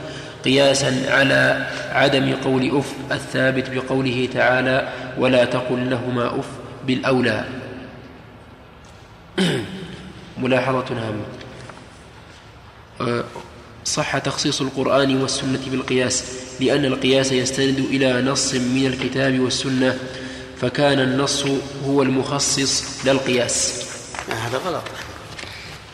قياسا 0.45 1.03
على 1.09 1.67
عدم 1.93 2.35
قول 2.45 2.79
أف 2.79 2.93
الثابت 3.13 3.71
بقوله 3.71 4.29
تعالى 4.35 4.89
ولا 5.19 5.45
تقل 5.45 5.91
لهما 5.91 6.39
أف 6.39 6.49
بالأولى. 6.87 7.64
ملاحظة 10.43 10.85
هامة 10.91 11.24
صح 13.85 14.18
تخصيص 14.18 14.61
القرآن 14.61 15.22
والسنة 15.22 15.61
بالقياس 15.66 16.24
لأن 16.61 16.85
القياس 16.85 17.32
يستند 17.32 17.78
إلى 17.78 18.22
نص 18.22 18.55
من 18.55 18.87
الكتاب 18.87 19.41
والسنة 19.41 19.99
فكان 20.61 21.01
النص 21.01 21.45
هو 21.87 22.03
المخصص 22.03 22.85
للقياس. 23.07 23.85
هذا 24.28 24.59
غلط. 24.59 24.82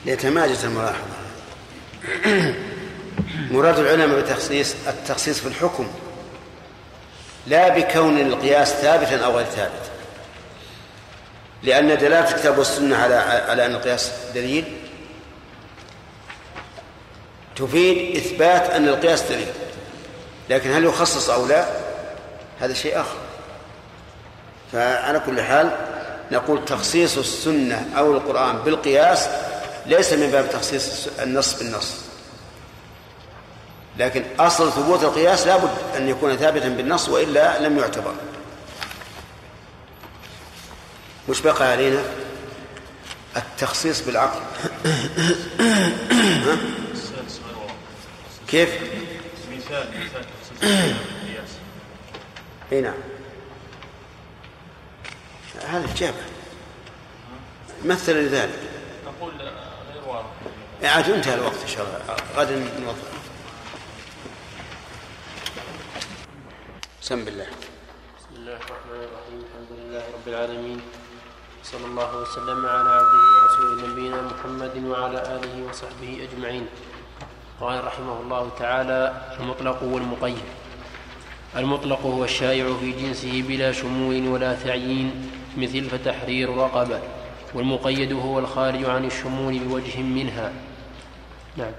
ليتماجز 0.07 0.64
الملاحظة. 0.64 1.05
مراد 3.53 3.78
العلماء 3.78 4.20
بتخصيص 4.20 4.74
التخصيص 4.88 5.41
في 5.41 5.49
الحكم 5.49 5.86
لا 7.47 7.78
بكون 7.78 8.20
القياس 8.20 8.68
ثابتا 8.68 9.24
أو 9.24 9.36
غير 9.36 9.47
ثابت. 9.47 9.89
لأن 11.63 11.89
دلالة 11.99 12.31
الكتاب 12.31 12.59
والسنة 12.59 12.97
على 12.97 13.15
على 13.49 13.67
أن 13.67 13.75
القياس 13.75 14.11
دليل 14.35 14.65
تفيد 17.57 18.17
إثبات 18.17 18.71
أن 18.71 18.89
القياس 18.89 19.23
دليل. 19.23 19.53
لكن 20.51 20.73
هل 20.73 20.85
يخصص 20.85 21.31
أو 21.31 21.47
لا 21.47 21.67
هذا 22.61 22.75
شيء 22.75 23.01
آخر. 23.01 23.17
فعلى 24.73 25.21
كل 25.21 25.43
حال 25.43 25.71
نقول 26.33 26.65
تخصيص 26.65 27.19
السنة 27.19 27.89
أو 27.97 28.13
القرآن 28.13 28.59
بالقياس 28.59 29.29
ليس 29.87 30.13
من 30.13 30.31
باب 30.31 30.51
تخصيص 30.51 31.09
النص 31.23 31.55
بالنص. 31.55 31.95
لكن 33.99 34.25
أصل 34.39 34.73
ثبوت 34.73 35.03
القياس 35.03 35.47
لابد 35.47 35.71
أن 35.97 36.09
يكون 36.09 36.37
ثابتا 36.37 36.69
بالنص 36.69 37.09
وإلا 37.09 37.59
لم 37.59 37.79
يعتبر. 37.79 38.15
وش 41.29 41.41
بقى 41.41 41.71
علينا 41.71 42.03
التخصيص 43.37 44.01
بالعقل. 44.01 44.41
كيف؟ 48.49 48.68
مثال 49.53 49.89
مثال 50.01 50.25
تخصيص 50.25 50.62
اي 52.73 52.81
نعم. 52.81 52.95
هذا 55.66 55.85
الجابة 55.85 56.23
مثل 57.85 58.12
لذلك. 58.12 58.59
نقول 59.07 59.33
غير 59.35 60.03
واضح 60.07 60.27
عاد 60.83 61.11
انتهى 61.11 61.35
الوقت 61.35 61.62
إن 61.62 61.68
شاء 61.68 61.87
الله. 61.87 62.16
غدا 62.37 62.57
نوضح. 62.81 62.97
سم 67.01 67.25
بالله 67.25 67.47
بسم 68.18 68.37
الله 68.37 68.57
الرحمن 68.57 69.01
الرحيم. 69.03 69.45
الحمد 69.47 69.79
لله 69.79 70.05
رب 70.14 70.29
العالمين. 70.29 70.81
صلى 71.71 71.87
الله 71.87 72.16
وسلم 72.23 72.66
على 72.66 72.91
عبده 72.91 73.23
ورسوله 73.39 73.93
نبينا 73.93 74.18
محمد 74.23 74.75
وعلى 74.91 75.18
آله 75.23 75.55
وصحبه 75.71 76.27
أجمعين. 76.27 76.66
قال 77.61 77.85
رحمه 77.85 78.21
الله 78.21 78.51
تعالى 78.59 79.01
المطلق 79.41 79.83
والمقيد 79.83 80.43
المطلق 81.57 82.01
هو 82.07 82.25
الشائع 82.25 82.66
في 82.81 82.93
جنسه 82.93 83.43
بلا 83.49 83.73
شمول 83.73 84.29
ولا 84.29 84.55
تعيين 84.55 85.31
مثل 85.59 85.85
فتحرير 85.85 86.57
رقبة 86.57 87.01
والمقيد 87.55 88.12
هو 88.12 88.39
الخارج 88.39 88.85
عن 88.85 89.05
الشمول 89.05 89.59
بوجه 89.59 90.03
منها. 90.03 90.53
نعم 91.57 91.73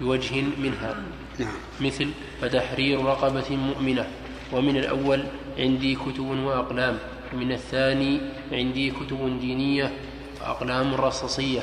بوجه 0.00 0.42
منها. 0.58 0.94
نعم. 1.38 1.54
مثل 1.80 2.10
فتحرير 2.42 3.04
رقبة 3.04 3.50
مؤمنة 3.50 4.06
ومن 4.52 4.76
الأول 4.76 5.24
عندي 5.58 5.94
كتب 5.94 6.28
وأقلام. 6.28 6.98
ومن 7.34 7.52
الثاني 7.52 8.20
عندي 8.52 8.90
كتب 8.90 9.40
دينية 9.40 9.92
وأقلام 10.40 10.94
رصاصية. 10.94 11.60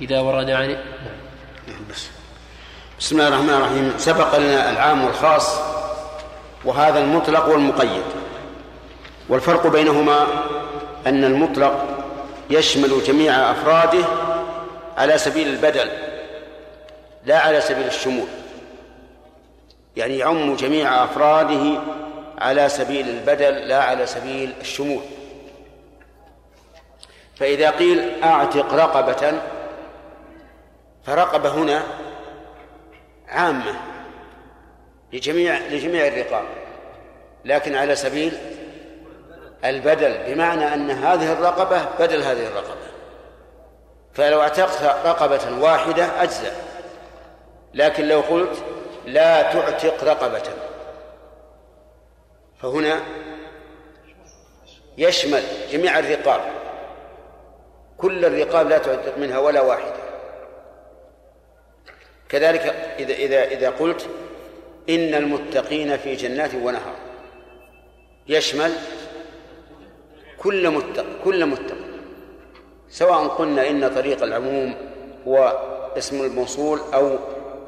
إذا 0.00 0.20
ورد 0.20 0.50
عن 0.50 0.68
نعم. 0.68 1.82
بس. 1.90 2.08
بسم 3.00 3.16
الله 3.16 3.28
الرحمن 3.28 3.50
الرحيم. 3.50 3.92
سبق 3.98 4.38
لنا 4.38 4.70
العام 4.70 5.04
والخاص 5.04 5.58
وهذا 6.64 6.98
المطلق 6.98 7.48
والمقيد. 7.48 8.02
والفرق 9.28 9.66
بينهما 9.66 10.26
أن 11.06 11.24
المطلق 11.24 11.86
يشمل 12.50 13.02
جميع 13.06 13.50
أفراده 13.50 14.04
على 14.96 15.18
سبيل 15.18 15.48
البدل 15.48 15.90
لا 17.26 17.40
على 17.40 17.60
سبيل 17.60 17.86
الشمول. 17.86 18.26
يعني 19.96 20.18
يعم 20.18 20.56
جميع 20.56 21.04
أفراده 21.04 21.80
على 22.38 22.68
سبيل 22.68 23.08
البدل 23.08 23.54
لا 23.54 23.82
على 23.82 24.06
سبيل 24.06 24.54
الشمول. 24.60 25.02
فإذا 27.36 27.70
قيل 27.70 28.24
أعتق 28.24 28.74
رقبة 28.74 29.40
فرقبة 31.04 31.48
هنا 31.48 31.82
عامة 33.28 33.74
لجميع 35.12 35.58
لجميع 35.58 36.06
الرقاب 36.06 36.44
لكن 37.44 37.74
على 37.74 37.96
سبيل 37.96 38.38
البدل 39.64 40.18
بمعنى 40.26 40.74
أن 40.74 40.90
هذه 40.90 41.32
الرقبة 41.32 41.84
بدل 41.98 42.22
هذه 42.22 42.46
الرقبة. 42.46 42.86
فلو 44.14 44.42
اعتقت 44.42 44.82
رقبة 45.06 45.58
واحدة 45.60 46.22
أجزأ 46.22 46.52
لكن 47.74 48.08
لو 48.08 48.20
قلت 48.20 48.64
لا 49.06 49.42
تعتق 49.42 50.04
رقبة. 50.04 50.42
فهنا 52.62 53.00
يشمل 54.98 55.42
جميع 55.70 55.98
الرقاب. 55.98 56.40
كل 57.98 58.24
الرقاب 58.24 58.68
لا 58.68 58.78
تعتق 58.78 59.18
منها 59.18 59.38
ولا 59.38 59.60
واحدة. 59.60 59.96
كذلك 62.28 62.60
إذا 62.98 63.14
إذا 63.14 63.44
إذا 63.44 63.70
قلت 63.70 64.08
إن 64.88 65.14
المتقين 65.14 65.96
في 65.96 66.14
جنات 66.14 66.54
ونهر. 66.54 66.94
يشمل 68.28 68.72
كل 70.38 70.70
متق 70.70 71.06
كل 71.24 71.46
متق. 71.46 71.76
سواء 72.88 73.28
قلنا 73.28 73.70
إن 73.70 73.88
طريق 73.94 74.22
العموم 74.22 74.74
هو 75.26 75.58
اسم 75.98 76.24
الموصول 76.24 76.80
أو 76.94 77.18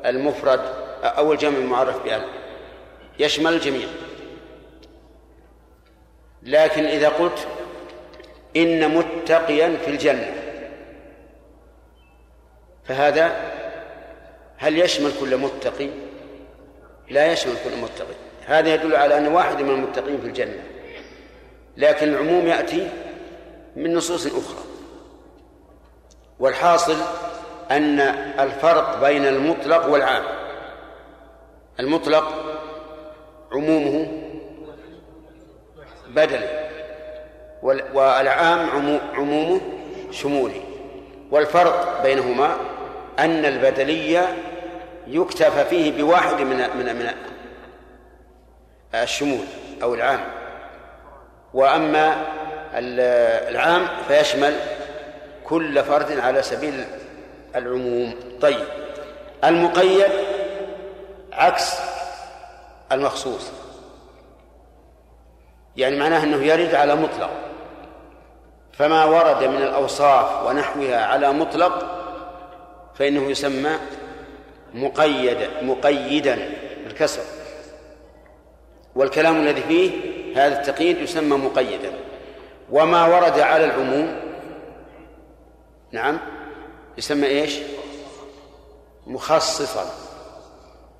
المفرد 0.06 0.60
أو 1.02 1.32
الجمع 1.32 1.58
المعرف 1.58 2.04
بأل 2.04 2.22
يشمل 3.18 3.52
الجميع. 3.52 3.88
لكن 6.42 6.84
إذا 6.84 7.08
قلت 7.08 7.46
إن 8.56 8.94
متقيا 8.94 9.76
في 9.84 9.90
الجنة 9.90 10.34
فهذا 12.84 13.36
هل 14.56 14.78
يشمل 14.78 15.10
كل 15.20 15.36
متقي؟ 15.36 15.88
لا 17.10 17.32
يشمل 17.32 17.54
كل 17.64 17.76
متقي 17.76 18.14
هذا 18.46 18.74
يدل 18.74 18.96
على 18.96 19.18
أن 19.18 19.26
واحد 19.26 19.62
من 19.62 19.70
المتقين 19.70 20.20
في 20.20 20.26
الجنة 20.26 20.62
لكن 21.76 22.08
العموم 22.08 22.46
يأتي 22.46 22.88
من 23.76 23.94
نصوص 23.94 24.26
أخرى 24.26 24.64
والحاصل 26.38 26.96
أن 27.70 28.00
الفرق 28.40 29.00
بين 29.00 29.26
المطلق 29.26 29.86
والعام 29.86 30.24
المطلق 31.80 32.58
عمومه 33.52 34.27
بدلي 36.14 36.68
والعام 37.94 38.68
عمومه 39.14 39.60
شمولي. 40.10 40.60
والفرق 41.30 42.02
بينهما 42.02 42.56
أن 43.18 43.44
البدلية 43.44 44.36
يكتفى 45.06 45.64
فيه 45.64 46.02
بواحد 46.02 46.40
من 46.40 46.56
من 46.56 46.96
من 46.96 47.10
الشمول 48.94 49.44
أو 49.82 49.94
العام. 49.94 50.20
وأما 51.54 52.26
العام 53.48 53.86
فيشمل 54.08 54.54
كل 55.44 55.84
فرد 55.84 56.20
على 56.20 56.42
سبيل 56.42 56.84
العموم. 57.56 58.14
طيب 58.40 58.66
المقيد 59.44 60.12
عكس 61.32 61.74
المخصوص. 62.92 63.50
يعني 65.78 65.96
معناه 65.96 66.24
أنه 66.24 66.44
يرد 66.44 66.74
على 66.74 66.94
مطلق. 66.94 67.30
فما 68.72 69.04
ورد 69.04 69.44
من 69.44 69.62
الأوصاف 69.62 70.46
ونحوها 70.46 71.06
على 71.06 71.32
مطلق 71.32 72.04
فإنه 72.94 73.30
يسمى 73.30 73.70
مقيدا 74.74 75.48
مقيدا 75.62 76.38
بالكسر. 76.84 77.22
والكلام 78.94 79.36
الذي 79.36 79.62
فيه 79.62 79.90
هذا 80.36 80.60
التقييد 80.60 80.98
يسمى 80.98 81.36
مقيدا. 81.36 81.92
وما 82.70 83.06
ورد 83.06 83.40
على 83.40 83.64
العموم 83.64 84.20
نعم 85.92 86.18
يسمى 86.98 87.26
إيش؟ 87.26 87.58
مخصصا. 89.06 89.84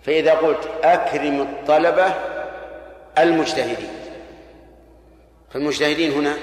فإذا 0.03 0.33
قلت 0.33 0.69
أكرم 0.83 1.41
الطلبة 1.41 2.15
المجتهدين. 3.19 3.98
فالمجتهدين 5.51 6.13
هنا 6.13 6.37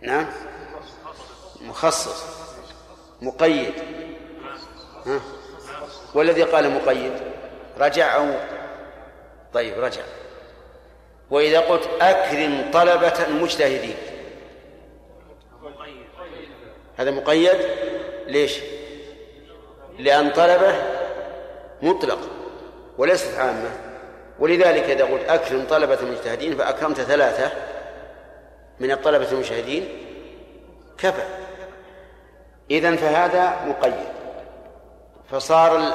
نعم 0.00 0.26
مخصص 1.60 2.24
مقيد. 3.22 3.74
ها؟ 5.06 5.20
والذي 6.14 6.42
قال 6.42 6.70
مقيد؟ 6.70 7.12
رجع 7.78 8.16
أو 8.16 8.34
طيب 9.54 9.78
رجع. 9.78 10.02
وإذا 11.30 11.60
قلت 11.60 11.88
أكرم 12.00 12.70
طلبة 12.72 13.26
المجتهدين. 13.26 13.96
هذا 16.96 17.10
مقيد؟ 17.10 17.58
ليش؟ 18.26 18.60
لأن 19.98 20.30
طلبة 20.30 20.82
مطلق 21.82 22.18
وليست 22.98 23.34
عامة. 23.34 23.89
ولذلك 24.40 24.82
إذا 24.82 25.04
قلت 25.04 25.28
أكرم 25.28 25.64
طلبة 25.70 26.00
المجتهدين 26.00 26.56
فأكرمت 26.56 27.00
ثلاثة 27.00 27.52
من 28.80 28.90
الطلبة 28.90 29.32
المجتهدين 29.32 29.88
كفى. 30.98 31.22
إذن 32.70 32.96
فهذا 32.96 33.56
مقيد. 33.66 34.08
فصار 35.30 35.92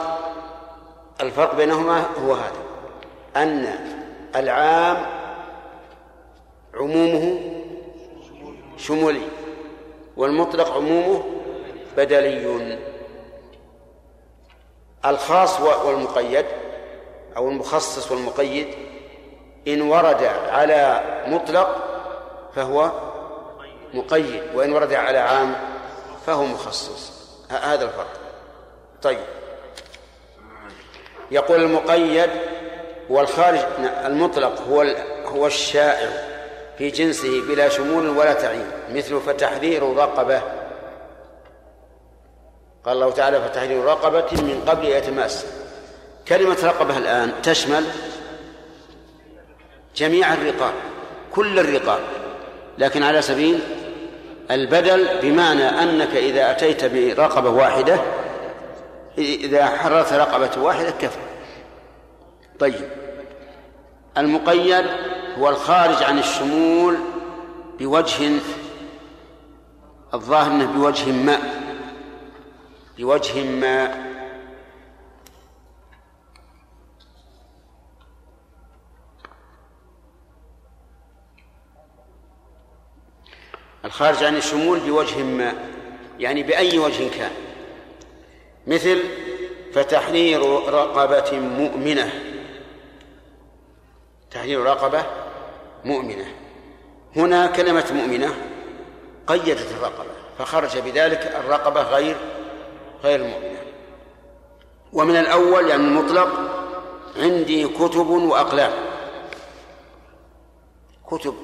الفرق 1.21 1.55
بينهما 1.55 2.05
هو 2.25 2.33
هذا 2.33 2.63
أن 3.35 3.67
العام 4.35 5.05
عمومه 6.73 7.39
شمولي 8.77 9.27
والمطلق 10.17 10.71
عمومه 10.71 11.23
بدلي. 11.97 12.79
الخاص 15.05 15.61
والمقيد 15.61 16.45
أو 17.37 17.49
المخصص 17.49 18.11
والمقيد 18.11 18.67
إن 19.67 19.81
ورد 19.81 20.23
على 20.49 21.01
مطلق 21.27 21.83
فهو 22.55 22.91
مقيد 23.93 24.43
وإن 24.53 24.73
ورد 24.73 24.93
على 24.93 25.17
عام 25.17 25.55
فهو 26.25 26.45
مخصص. 26.45 27.11
هذا 27.49 27.83
الفرق. 27.85 28.07
طيب. 29.01 29.25
يقول 31.31 31.63
المقيد 31.63 32.29
هو 33.11 33.21
الخارج 33.21 33.59
المطلق 33.81 34.61
هو 34.61 34.95
هو 35.25 35.47
الشائع 35.47 36.09
في 36.77 36.89
جنسه 36.89 37.41
بلا 37.47 37.69
شمول 37.69 38.09
ولا 38.09 38.33
تعيين 38.33 38.71
مثل 38.89 39.19
فتحذير 39.19 39.95
رقبة. 39.95 40.41
قال 42.85 42.93
الله 42.93 43.11
تعالى 43.11 43.41
فتحرير 43.41 43.83
رقبة 43.83 44.41
من 44.41 44.63
قبل 44.67 44.85
يتماس. 44.85 45.45
كلمة 46.27 46.57
رقبة 46.63 46.97
الآن 46.97 47.31
تشمل 47.43 47.83
جميع 49.95 50.33
الرقاب 50.33 50.73
كل 51.31 51.59
الرقاب 51.59 51.99
لكن 52.77 53.03
على 53.03 53.21
سبيل 53.21 53.59
البدل 54.51 55.07
بمعنى 55.21 55.63
أنك 55.63 56.15
إذا 56.15 56.51
أتيت 56.51 56.85
برقبة 56.85 57.49
واحدة 57.49 57.99
إذا 59.17 59.65
حررت 59.65 60.13
رقبة 60.13 60.61
واحدة 60.63 60.91
كفى. 60.91 61.19
طيب 62.59 62.89
المقيد 64.17 64.85
هو 65.37 65.49
الخارج 65.49 66.03
عن 66.03 66.19
الشمول 66.19 66.97
بوجه 67.79 68.31
الظاهر 70.13 70.51
إنه 70.51 70.65
بوجه 70.65 71.11
ما 71.11 71.37
بوجه 72.97 73.43
ما. 73.43 74.14
الخارج 83.85 84.23
عن 84.23 84.37
الشمول 84.37 84.79
بوجه 84.79 85.23
ما 85.23 85.53
يعني 86.19 86.43
بأي 86.43 86.79
وجه 86.79 87.09
كان. 87.09 87.31
مثل 88.67 89.03
فتحرير 89.73 90.41
رقبة 90.69 91.39
مؤمنة. 91.39 92.13
تحرير 94.31 94.63
رقبة 94.63 95.05
مؤمنة. 95.85 96.25
هنا 97.15 97.47
كلمة 97.47 97.85
مؤمنة 97.93 98.35
قيدت 99.27 99.71
الرقبة 99.71 100.09
فخرج 100.37 100.77
بذلك 100.77 101.35
الرقبة 101.39 101.81
غير 101.81 102.15
غير 103.03 103.19
المؤمنة 103.19 103.59
ومن 104.93 105.15
الأول 105.15 105.69
يعني 105.69 105.83
المطلق 105.83 106.29
عندي 107.17 107.67
كتب 107.67 108.07
وأقلام. 108.07 108.71
كتب 111.11 111.35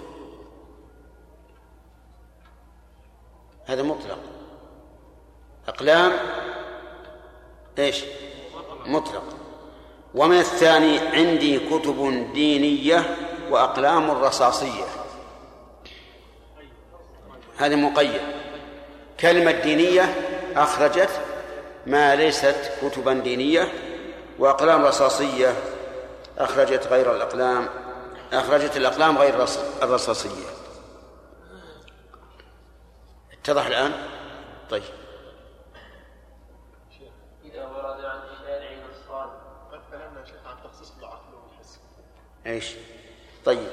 هذا 3.71 3.83
مطلق. 3.83 4.17
أقلام؟ 5.67 6.11
إيش؟ 7.79 8.03
مطلق. 8.85 9.23
ومن 10.15 10.39
الثاني؟ 10.39 10.99
عندي 10.99 11.59
كتب 11.59 12.27
دينية 12.33 13.17
وأقلام 13.49 14.11
رصاصية. 14.11 14.85
هذا 17.57 17.75
مقيد. 17.75 18.21
كلمة 19.19 19.51
دينية 19.51 20.15
أخرجت 20.55 21.09
ما 21.85 22.15
ليست 22.15 22.71
كتبا 22.81 23.13
دينية 23.13 23.71
وأقلام 24.39 24.85
رصاصية 24.85 25.53
أخرجت 26.37 26.87
غير 26.87 27.15
الأقلام 27.15 27.69
أخرجت 28.33 28.77
الأقلام 28.77 29.17
غير 29.17 29.45
الرصاصية. 29.83 30.60
اتضح 33.41 33.65
الآن؟ 33.65 33.91
طيب. 34.69 34.83
إذا 37.45 37.65
ورد 37.65 38.05
عن 38.05 38.21
قد 39.71 39.79
تكلمنا 39.87 40.25
شيخ 40.25 40.47
عن 40.47 40.55
تخصيص 40.63 40.93
العقل 40.99 41.33
والحس. 41.33 41.79
إيش؟ 42.45 42.75
طيب. 43.45 43.67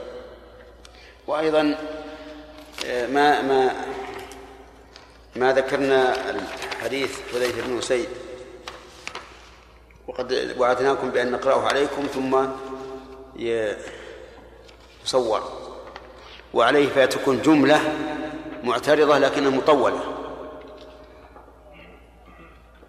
وأيضا 1.26 1.76
آه، 2.86 3.06
ما 3.06 3.42
ما 3.42 3.86
ما 5.36 5.52
ذكرنا 5.52 6.30
الحديث 6.30 7.20
حذيفة 7.32 7.66
بن 7.66 7.78
أسيد. 7.78 8.08
وقد 10.06 10.54
وعدناكم 10.58 11.10
بأن 11.10 11.32
نقرأه 11.32 11.66
عليكم 11.66 12.02
ثم 12.02 12.46
يصور. 15.04 15.42
وعليه 16.54 16.88
فتكون 16.88 17.42
جملة 17.42 17.80
معترضة 18.64 19.18
لكنها 19.18 19.50
مطولة. 19.50 20.00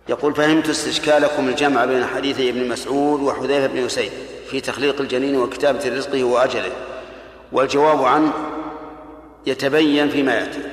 يقول 0.10 0.36
فهمت 0.36 0.70
استشكالكم 0.70 1.48
الجمع 1.48 1.86
بين 1.86 2.06
حديثي 2.06 2.50
ابن 2.50 2.70
مسعود 2.70 3.22
وحذيفة 3.22 3.68
بن 3.68 3.86
أسيد 3.86 4.12
في 4.50 4.62
تخليق 4.62 5.02
الجنين 5.02 5.36
وكتابة 5.36 5.98
رزقه 5.98 6.24
وأجله 6.24 6.72
والجواب 7.52 8.04
عنه 8.04 8.34
يتبين 9.46 10.10
فيما 10.10 10.34
يأتي. 10.34 10.64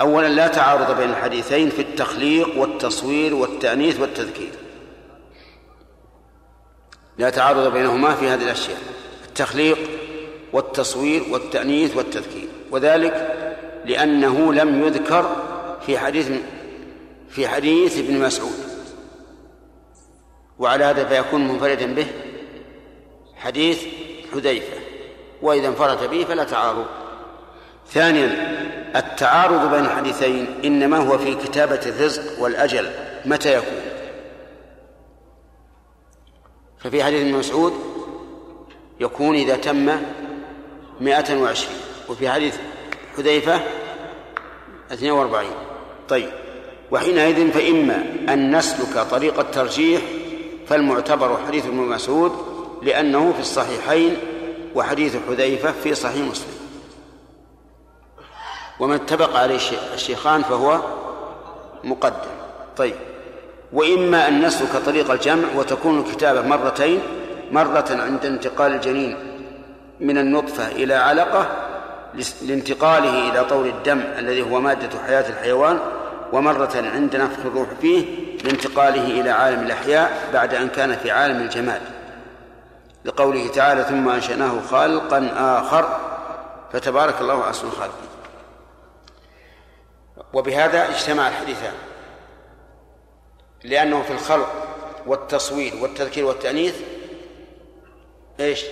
أولا 0.00 0.28
لا 0.28 0.48
تعارض 0.48 0.96
بين 0.96 1.10
الحديثين 1.10 1.70
في 1.70 1.82
التخليق 1.82 2.58
والتصوير 2.58 3.34
والتأنيث 3.34 4.00
والتذكير. 4.00 4.52
لا 7.18 7.30
تعارض 7.30 7.72
بينهما 7.72 8.14
في 8.14 8.28
هذه 8.28 8.42
الأشياء 8.42 8.78
التخليق 9.28 9.78
والتصوير 10.52 11.22
والتأنيث 11.30 11.96
والتذكير. 11.96 12.48
وذلك 12.72 13.36
لأنه 13.84 14.52
لم 14.52 14.82
يذكر 14.82 15.36
في 15.86 15.98
حديث 15.98 16.30
في 17.28 17.48
حديث 17.48 17.98
ابن 17.98 18.20
مسعود. 18.20 18.52
وعلى 20.58 20.84
هذا 20.84 21.04
فيكون 21.04 21.48
منفردا 21.48 21.94
به 21.94 22.06
حديث 23.36 23.84
حذيفة 24.34 24.76
وإذا 25.42 25.68
انفرد 25.68 26.10
به 26.10 26.24
فلا 26.24 26.44
تعارض. 26.44 26.86
ثانيا 27.88 28.52
التعارض 28.96 29.70
بين 29.70 29.84
الحديثين 29.84 30.46
إنما 30.64 30.96
هو 30.96 31.18
في 31.18 31.34
كتابة 31.34 31.80
الرزق 31.86 32.42
والأجل. 32.42 32.90
متى 33.24 33.54
يكون؟ 33.54 33.80
ففي 36.78 37.04
حديث 37.04 37.20
ابن 37.20 37.32
مسعود 37.32 37.72
يكون 39.00 39.34
إذا 39.34 39.56
تم 39.56 39.96
مائة 41.00 41.36
وعشرين. 41.36 41.91
وفي 42.12 42.30
حديث 42.30 42.56
حذيفة 43.16 43.60
اثنين 44.92 45.12
وأربعين. 45.12 45.52
طيب. 46.08 46.28
وحينئذ 46.90 47.50
فإما 47.50 48.04
أن 48.28 48.56
نسلك 48.56 49.06
طريق 49.10 49.40
الترجيح 49.40 50.02
فالمعتبر 50.66 51.38
حديث 51.46 51.66
ابن 51.66 51.76
مسعود 51.76 52.32
لأنه 52.82 53.32
في 53.32 53.40
الصحيحين 53.40 54.16
وحديث 54.74 55.16
حذيفة 55.28 55.72
في 55.72 55.94
صحيح 55.94 56.26
مسلم. 56.26 56.52
ومن 58.80 58.94
اتفق 58.94 59.36
عليه 59.36 59.58
الشيخان 59.94 60.42
فهو 60.42 60.80
مقدم. 61.84 62.30
طيب. 62.76 62.94
وإما 63.72 64.28
أن 64.28 64.46
نسلك 64.46 64.76
طريق 64.86 65.10
الجمع 65.10 65.48
وتكون 65.56 66.00
الكتابة 66.00 66.42
مرتين 66.42 67.00
مرة 67.52 67.86
عند 67.90 68.26
انتقال 68.26 68.72
الجنين 68.72 69.16
من 70.00 70.18
النطفة 70.18 70.68
إلى 70.68 70.94
علقة 70.94 71.71
لانتقاله 72.42 73.30
إلى 73.30 73.44
طور 73.44 73.66
الدم 73.66 74.00
الذي 74.00 74.42
هو 74.42 74.60
مادة 74.60 74.98
حياة 75.06 75.28
الحيوان 75.28 75.78
ومرة 76.32 76.90
عند 76.94 77.16
نفخ 77.16 77.38
الروح 77.46 77.68
فيه 77.80 78.06
لانتقاله 78.44 79.20
إلى 79.20 79.30
عالم 79.30 79.66
الأحياء 79.66 80.30
بعد 80.32 80.54
أن 80.54 80.68
كان 80.68 80.96
في 80.96 81.10
عالم 81.10 81.42
الجماد. 81.42 81.82
لقوله 83.04 83.48
تعالى 83.48 83.84
ثم 83.84 84.08
أنشأناه 84.08 84.60
خلقا 84.70 85.30
آخر 85.36 86.00
فتبارك 86.72 87.20
الله 87.20 87.48
أحسن 87.48 87.66
الخالقين 87.66 88.08
وبهذا 90.32 90.88
اجتمع 90.88 91.28
الحديثان 91.28 91.72
لأنه 93.64 94.02
في 94.02 94.12
الخلق 94.12 94.48
والتصوير 95.06 95.72
والتذكير 95.80 96.24
والتأنيث 96.24 96.76
إيش؟ 98.40 98.64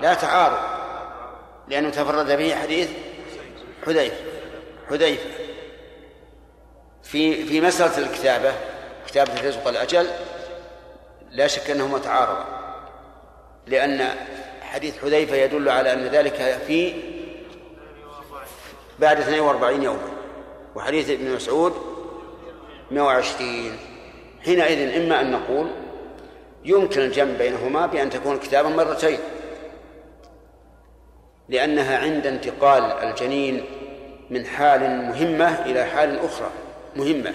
لا 0.00 0.14
تعارض. 0.14 0.85
لأنه 1.68 1.90
تفرد 1.90 2.38
به 2.38 2.54
حديث 2.54 2.88
حذيفة. 3.86 4.16
حذيفة. 4.90 5.30
في 7.02 7.44
في 7.44 7.60
مسألة 7.60 7.98
الكتابة 7.98 8.52
كتابة 9.06 9.40
الرزق 9.40 9.66
والأجل 9.66 10.06
لا 11.30 11.46
شك 11.46 11.70
أنهما 11.70 11.98
تعارضا. 11.98 12.44
لأن 13.66 14.08
حديث 14.60 14.98
حذيفة 14.98 15.36
يدل 15.36 15.68
على 15.68 15.92
أن 15.92 16.06
ذلك 16.06 16.60
في 16.66 16.94
بعد 18.98 19.20
42 19.20 19.82
يوما 19.82 20.08
وحديث 20.74 21.10
ابن 21.10 21.34
مسعود 21.34 21.74
120 22.90 23.78
حينئذ 24.44 25.02
إما 25.02 25.20
أن 25.20 25.30
نقول 25.30 25.70
يمكن 26.64 27.00
الجمع 27.00 27.32
بينهما 27.38 27.86
بأن 27.86 28.10
تكون 28.10 28.34
الكتابة 28.34 28.68
مرتين. 28.68 29.18
لأنها 31.48 31.98
عند 31.98 32.26
انتقال 32.26 32.82
الجنين 32.82 33.64
من 34.30 34.46
حال 34.46 34.80
مهمة 34.80 35.64
إلى 35.64 35.84
حال 35.84 36.18
أخرى 36.24 36.50
مهمة. 36.96 37.32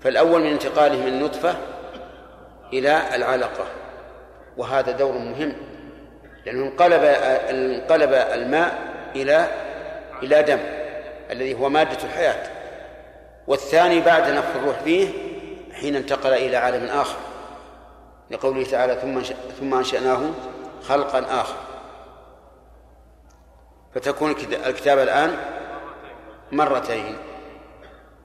فالأول 0.00 0.40
من 0.40 0.50
انتقاله 0.50 0.96
من 0.96 1.08
النطفة 1.08 1.54
إلى 2.72 3.02
العلقة 3.14 3.64
وهذا 4.56 4.92
دور 4.92 5.12
مهم 5.12 5.52
لأنه 6.46 6.64
انقلب 6.64 7.02
انقلب 7.50 8.12
الماء 8.12 8.78
إلى 9.16 9.46
إلى 10.22 10.42
دم 10.42 10.58
الذي 11.30 11.54
هو 11.54 11.68
مادة 11.68 12.04
الحياة. 12.04 12.50
والثاني 13.46 14.00
بعد 14.00 14.30
نفخ 14.30 14.56
الروح 14.56 14.78
فيه 14.78 15.08
حين 15.80 15.96
انتقل 15.96 16.32
إلى 16.32 16.56
عالم 16.56 16.84
آخر 16.84 17.18
لقوله 18.30 18.64
تعالى 18.64 18.94
ثم 19.02 19.20
ثم 19.60 19.74
أنشأناه 19.74 20.20
خلقا 20.82 21.40
آخر. 21.40 21.69
فتكون 23.94 24.30
الكتابة 24.66 25.02
الآن 25.02 25.36
مرتين. 26.52 27.18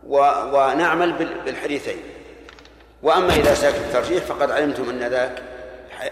ونعمل 0.07 1.13
بالحديثين. 1.45 2.01
وأما 3.03 3.35
إذا 3.35 3.53
ساكت 3.53 3.77
الترجيح 3.77 4.23
فقد 4.23 4.51
علمتم 4.51 4.89
أن 4.89 5.03
ذاك 5.03 5.43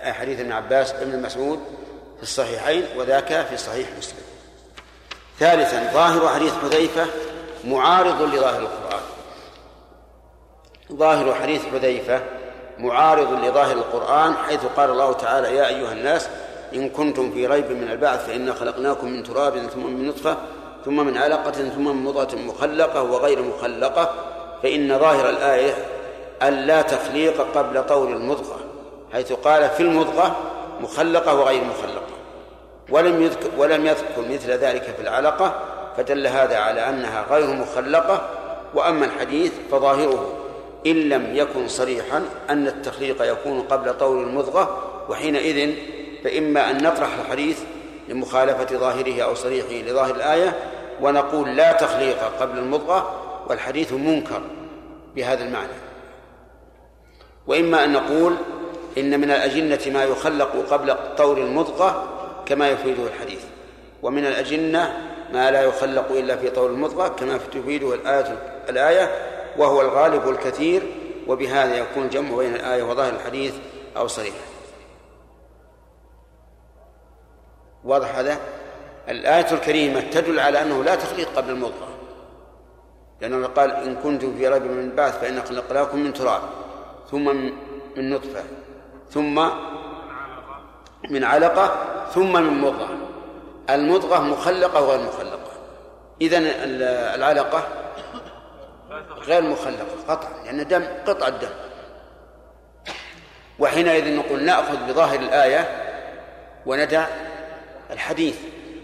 حديث 0.04 0.40
ابن 0.40 0.52
عباس 0.52 0.94
ابن 0.94 1.22
مسعود 1.22 1.60
في 2.18 2.24
الصحيحين 2.24 2.86
وذاك 2.98 3.46
في 3.46 3.58
صحيح 3.58 3.88
مسلم. 3.98 4.24
ثالثا 5.40 5.92
ظاهر 5.94 6.30
حديث 6.30 6.54
حذيفة 6.64 7.06
معارض 7.64 8.22
لظاهر 8.22 8.60
القرآن. 8.60 9.04
ظاهر 10.94 11.36
حديث 11.36 11.62
حذيفة 11.66 12.22
معارض 12.78 13.46
لظاهر 13.46 13.78
القرآن 13.78 14.34
حيث 14.36 14.66
قال 14.66 14.90
الله 14.90 15.14
تعالى 15.14 15.56
يا 15.56 15.68
أيها 15.68 15.92
الناس 15.92 16.30
إن 16.76 16.90
كنتم 16.90 17.32
في 17.32 17.48
ريب 17.48 17.72
من 17.72 17.92
البعث 17.92 18.28
فإنا 18.28 18.54
خلقناكم 18.54 19.08
من 19.08 19.24
تراب 19.24 19.58
ثم 19.58 19.86
من 19.86 20.08
نطفة 20.08 20.38
ثم 20.86 21.06
من 21.06 21.18
علقة 21.18 21.52
ثم 21.52 21.88
من 21.88 22.04
مضغة 22.04 22.36
مخلقة 22.36 23.04
وغير 23.04 23.42
مخلقة 23.42 24.10
فإن 24.64 25.00
ظاهر 25.00 25.30
الآية 25.30 25.74
أن 26.42 26.54
لا 26.54 26.82
تخليق 26.82 27.42
قبل 27.58 27.86
طول 27.86 28.14
المضغة 28.14 28.60
حيث 29.14 29.34
قال 29.34 29.70
في 29.70 29.84
المضغة 29.84 30.36
مخلقة 30.82 31.40
وغير 31.40 31.64
مخلقة. 31.64 32.14
ولم 32.90 33.22
يذكر 33.22 33.50
ولم 33.58 33.86
يذكر 33.86 34.22
مثل 34.30 34.52
ذلك 34.52 34.84
في 34.84 35.02
العلقة 35.02 35.56
فدل 35.98 36.28
هذا 36.28 36.58
على 36.58 36.90
أنها 36.90 37.26
غير 37.32 37.48
مخلقة. 37.48 38.30
وأما 38.74 39.06
الحديث 39.06 39.52
فظاهره 39.72 40.34
إن 40.88 41.10
لم 41.10 41.36
يكن 41.36 41.68
صريحا 41.68 42.26
أن 42.50 42.68
التخليق 42.68 43.32
يكون 43.32 43.62
قبل 43.62 43.98
طول 43.98 44.24
المضغة 44.24 44.78
وحينئذ 45.10 45.74
فإما 46.24 46.72
أن 46.72 46.84
نطرح 46.84 47.10
الحديث 47.20 47.60
لمخالفة 48.10 48.78
ظاهره 48.78 49.22
أو 49.22 49.36
صريحه 49.36 49.74
لظاهر 49.74 50.16
الآية 50.16 50.56
ونقول 51.02 51.56
لا 51.56 51.72
تخليق 51.72 52.18
قبل 52.40 52.58
المضغة 52.58 53.20
والحديث 53.50 53.94
منكر 53.94 54.42
بهذا 55.16 55.44
المعنى. 55.44 55.74
وإما 57.48 57.84
أن 57.84 57.94
نقول 57.94 58.36
إن 58.98 59.20
من 59.20 59.32
الأجنة 59.32 59.80
ما 59.94 60.04
يخلق 60.04 60.66
قبل 60.72 60.96
طور 61.18 61.38
المضغة 61.38 62.10
كما 62.46 62.70
يفيده 62.70 63.04
الحديث 63.04 63.42
ومن 64.04 64.26
الأجنة 64.26 64.98
ما 65.34 65.52
لا 65.52 65.62
يخلق 65.62 66.12
إلا 66.12 66.36
في 66.36 66.50
طور 66.50 66.70
المضغة 66.70 67.08
كما 67.08 67.40
تفيده 67.54 67.94
الآية 67.94 68.38
الآية 68.70 69.12
وهو 69.58 69.82
الغالب 69.82 70.30
الكثير 70.30 70.82
وبهذا 71.28 71.76
يكون 71.76 72.04
الجمع 72.04 72.38
بين 72.38 72.56
الآية 72.56 72.84
وظاهر 72.84 73.14
الحديث 73.14 73.54
أو 73.98 74.08
صريح 74.08 74.34
واضح 77.86 78.16
هذا؟ 78.16 78.38
الآية 79.10 79.52
الكريمة 79.52 80.00
تدل 80.02 80.40
على 80.40 80.62
أنه 80.62 80.84
لا 80.84 80.96
تخليق 80.96 81.30
قبل 81.36 81.50
المضغة 81.50 81.88
لأنه 83.22 83.48
قال 83.48 83.72
إن 83.72 83.96
كنتم 83.96 84.38
في 84.38 84.48
ريب 84.48 84.64
من 84.64 84.80
البعث 84.80 85.20
فإن 85.20 85.44
خلقناكم 85.44 86.00
من 86.00 86.14
تراب 86.14 86.42
ثم 87.12 87.36
من 87.98 88.10
نطفة 88.10 88.44
ثم 89.10 89.50
من 91.10 91.24
علقة 91.24 91.76
ثم 92.14 92.34
من 92.34 92.62
مضغة. 92.62 92.90
المضغة 93.70 94.20
مخلقة 94.20 94.82
وغير 94.82 95.00
مخلقة. 95.00 95.52
إذن 96.22 96.44
العلقة 97.16 97.64
غير 99.18 99.42
مخلقة 99.42 99.86
قطعا 100.08 100.44
لأن 100.46 100.68
دم 100.68 100.84
قطع 101.08 101.28
الدم. 101.28 101.50
وحينئذ 103.60 104.16
نقول 104.16 104.44
نأخذ 104.44 104.78
بظاهر 104.88 105.20
الآية 105.20 105.84
وندع 106.66 107.08
الحديث 107.92 108.38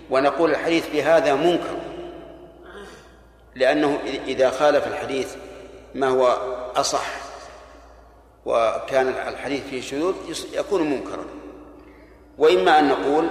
ونقول 0.10 0.52
الحديث 0.52 0.90
بهذا 0.94 1.36
منكر. 1.36 1.78
لأنه 3.56 4.00
إذا 4.28 4.50
خالف 4.50 4.88
الحديث 4.88 5.36
ما 5.96 6.08
هو 6.08 6.28
أصح 6.76 7.06
وكان 8.46 9.08
الحديث 9.08 9.64
فيه 9.70 9.82
شذوذ 9.82 10.16
يكون 10.54 10.90
منكرا. 10.90 11.26
وإما 12.38 12.80
أن 12.80 12.88
نقول 12.88 13.30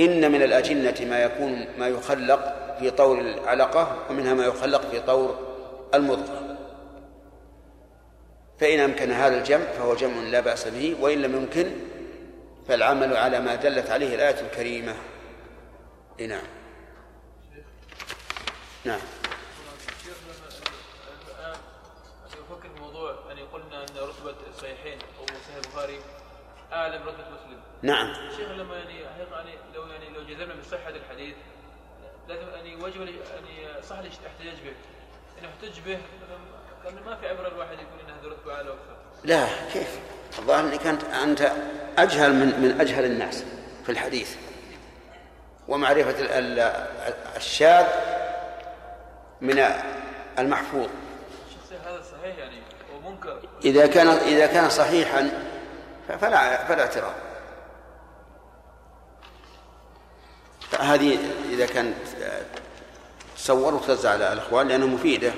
إن 0.00 0.32
من 0.32 0.42
الأجنة 0.42 1.10
ما 1.10 1.22
يكون 1.22 1.66
ما 1.78 1.88
يخلق 1.88 2.54
في 2.78 2.90
طور 2.90 3.20
العلقة 3.20 3.96
ومنها 4.10 4.34
ما 4.34 4.44
يخلق 4.44 4.90
في 4.90 5.00
طور 5.00 5.38
المضغة. 5.94 6.56
فإن 8.60 8.80
أمكن 8.80 9.10
هذا 9.10 9.38
الجمع 9.38 9.64
فهو 9.78 9.94
جمع 9.94 10.22
لا 10.22 10.40
بأس 10.40 10.68
به 10.68 10.96
وإن 11.00 11.22
لم 11.22 11.36
يمكن 11.36 11.70
فالعمل 12.68 13.16
على 13.16 13.40
ما 13.40 13.54
دلت 13.54 13.90
عليه 13.90 14.14
الآية 14.14 14.40
الكريمة. 14.40 14.96
نعم. 16.20 16.42
نعم. 18.84 19.00
أفكر 22.50 22.68
في 22.74 22.80
موضوع 22.80 23.14
يعني 23.28 23.42
قلنا 23.42 23.82
أن 23.82 23.96
رتبة 23.96 24.34
الصحيحين 24.50 24.98
أو 25.18 25.26
صحيح 25.26 25.56
البخاري 25.64 26.00
أعلى 26.72 26.98
من 26.98 27.06
رتبة 27.06 27.24
مسلم. 27.30 27.60
نعم. 27.82 28.14
شيخ 28.36 28.50
لما 28.50 28.76
يعني 28.76 29.00
يعني 29.00 29.50
لو 29.74 29.86
يعني 29.86 30.08
لو 30.08 30.22
جزمنا 30.22 30.54
بصحة 30.54 30.88
الحديث 30.88 31.36
لازم 32.28 32.48
يعني 32.48 32.76
وجب 32.76 33.00
يعني 33.00 33.82
صح 33.82 33.98
الاحتجاج 33.98 34.56
به. 34.64 34.74
إن 35.40 35.44
احتج 35.44 35.80
به 35.80 35.98
كان 36.84 36.94
ما 37.06 37.16
في 37.16 37.28
عبرة 37.28 37.48
الواحد 37.48 37.72
يقول 37.72 38.00
إن 38.00 38.10
هذا 38.10 38.28
رتبة 38.28 38.54
أعلى 38.54 38.70
وأكثر 38.70 38.96
لا 39.24 39.46
كيف؟ 39.72 40.00
الظاهر 40.38 40.64
إنك 40.64 40.86
انت 40.86 41.04
أنت 41.04 41.52
أجهل 41.98 42.32
من 42.32 42.60
من 42.60 42.80
أجهل 42.80 43.04
الناس 43.04 43.44
في 43.86 43.92
الحديث. 43.92 44.36
ومعرفة 45.68 46.14
الشاذ 47.36 47.86
من 49.40 49.64
المحفوظ. 50.38 50.88
هذا 51.86 52.02
صحيح 52.02 52.38
يعني 52.38 52.62
ومنكر. 52.96 53.38
إذا 53.64 53.86
كان 53.86 54.08
إذا 54.08 54.46
كان 54.46 54.70
صحيحا 54.70 55.30
فلا 56.20 56.64
فلا 56.64 56.82
اعتراض. 56.82 57.14
هذه 60.80 61.18
إذا 61.50 61.66
كانت 61.66 61.96
تصور 63.36 63.74
وتوزع 63.74 64.10
على 64.10 64.32
الإخوان 64.32 64.68
لأنها 64.68 64.86
مفيدة. 64.86 65.32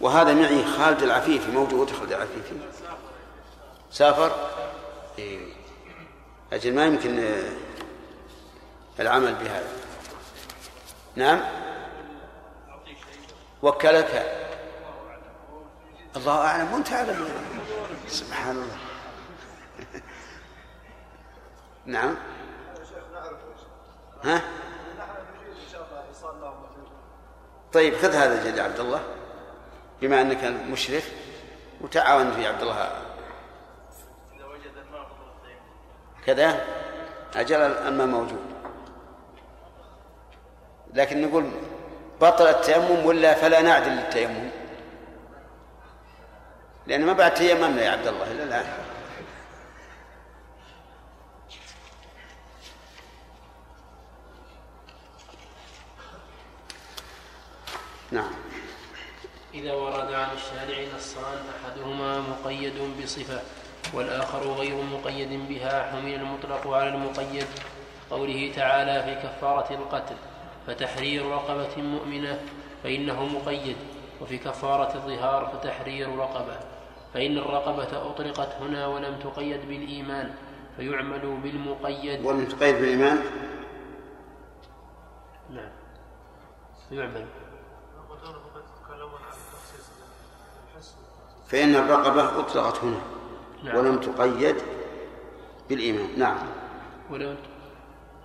وهذا 0.00 0.34
معي 0.34 0.64
خالد 0.64 1.02
العفيفي 1.02 1.50
موجود 1.50 1.90
خالد 1.90 2.12
العفيفي. 2.12 2.54
سافر؟ 3.90 4.50
إيه. 5.18 5.52
أجل 6.52 6.74
ما 6.74 6.84
يمكن 6.84 7.18
آه، 7.18 7.52
العمل 9.00 9.34
بهذا. 9.34 9.68
نعم؟ 11.16 11.40
وكلك. 13.62 14.36
الله 16.16 16.38
أعلم. 16.46 16.72
وأنت 16.72 16.92
أعلم. 16.92 17.28
سبحان 18.08 18.56
الله. 18.56 18.78
نعم. 21.86 22.16
ها؟ 24.24 24.42
طيب 27.72 27.96
خذ 27.96 28.12
هذا 28.12 28.42
الجد 28.42 28.58
عبد 28.58 28.80
الله. 28.80 29.19
بما 30.00 30.20
أنك 30.20 30.44
مشرف 30.44 31.12
وتعاون 31.80 32.32
في 32.32 32.46
عبد 32.46 32.62
الله. 32.62 33.06
كذا؟ 36.26 36.66
أجل 37.36 37.60
الماء 37.60 38.06
موجود. 38.06 38.44
لكن 40.94 41.22
نقول 41.22 41.50
بطل 42.20 42.46
التيمم 42.46 43.06
ولا 43.06 43.34
فلا 43.34 43.60
نعدل 43.62 43.90
للتيمم؟ 43.90 44.50
لأن 46.86 47.06
ما 47.06 47.12
بعد 47.12 47.34
تيممنا 47.34 47.82
يا 47.82 47.90
عبد 47.90 48.06
الله 48.06 48.32
إلا 48.32 48.44
الآن. 48.44 48.66
نعم. 58.10 58.49
إذا 59.54 59.72
ورد 59.72 60.12
عن 60.12 60.28
الشارع 60.34 60.84
نصان 60.96 61.38
أحدهما 61.64 62.20
مقيد 62.20 62.74
بصفة 63.02 63.40
والآخر 63.94 64.52
غير 64.52 64.74
مقيد 64.84 65.48
بها 65.48 65.90
حمل 65.92 66.14
المطلق 66.14 66.68
على 66.68 66.88
المقيد 66.88 67.46
قوله 68.10 68.52
تعالى 68.56 69.02
في 69.02 69.28
كفارة 69.28 69.74
القتل 69.74 70.14
فتحرير 70.66 71.26
رقبة 71.26 71.82
مؤمنة 71.82 72.40
فإنه 72.82 73.24
مقيد 73.24 73.76
وفي 74.20 74.38
كفارة 74.38 74.94
الظهار 74.94 75.46
فتحرير 75.46 76.16
رقبة 76.16 76.56
فإن 77.14 77.38
الرقبة 77.38 78.10
أطلقت 78.10 78.54
هنا 78.60 78.86
ولم 78.86 79.18
تقيد 79.18 79.68
بالإيمان 79.68 80.34
فيعمل 80.76 81.40
بالمقيد 81.42 82.24
ولم 82.24 82.44
تقيد 82.44 82.74
بالإيمان؟ 82.74 83.18
نعم 85.50 85.70
يعمل. 86.92 87.26
فإن 91.50 91.74
الرقبة 91.74 92.40
أطلقت 92.40 92.84
هنا 92.84 93.00
نعم. 93.64 93.76
ولم 93.76 94.00
تقيد 94.00 94.56
بالإيمان. 95.68 96.08
نعم. 96.18 96.36
ولم 97.10 97.36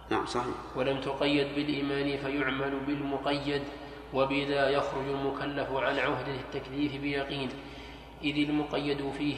نعم 0.10 0.26
صحيح. 0.26 0.56
ولم 0.76 1.02
تقيد 1.02 1.48
بالإيمان 1.56 2.18
فيعمل 2.18 2.80
بالمقيد 2.88 3.62
وبذا 4.14 4.70
يخرج 4.70 5.08
المكلف 5.08 5.72
عن 5.72 6.00
عهدة 6.00 6.36
التكليف 6.36 7.02
بيقين. 7.02 7.50
إذ 8.24 8.50
المقيد 8.50 9.12
فيه 9.18 9.36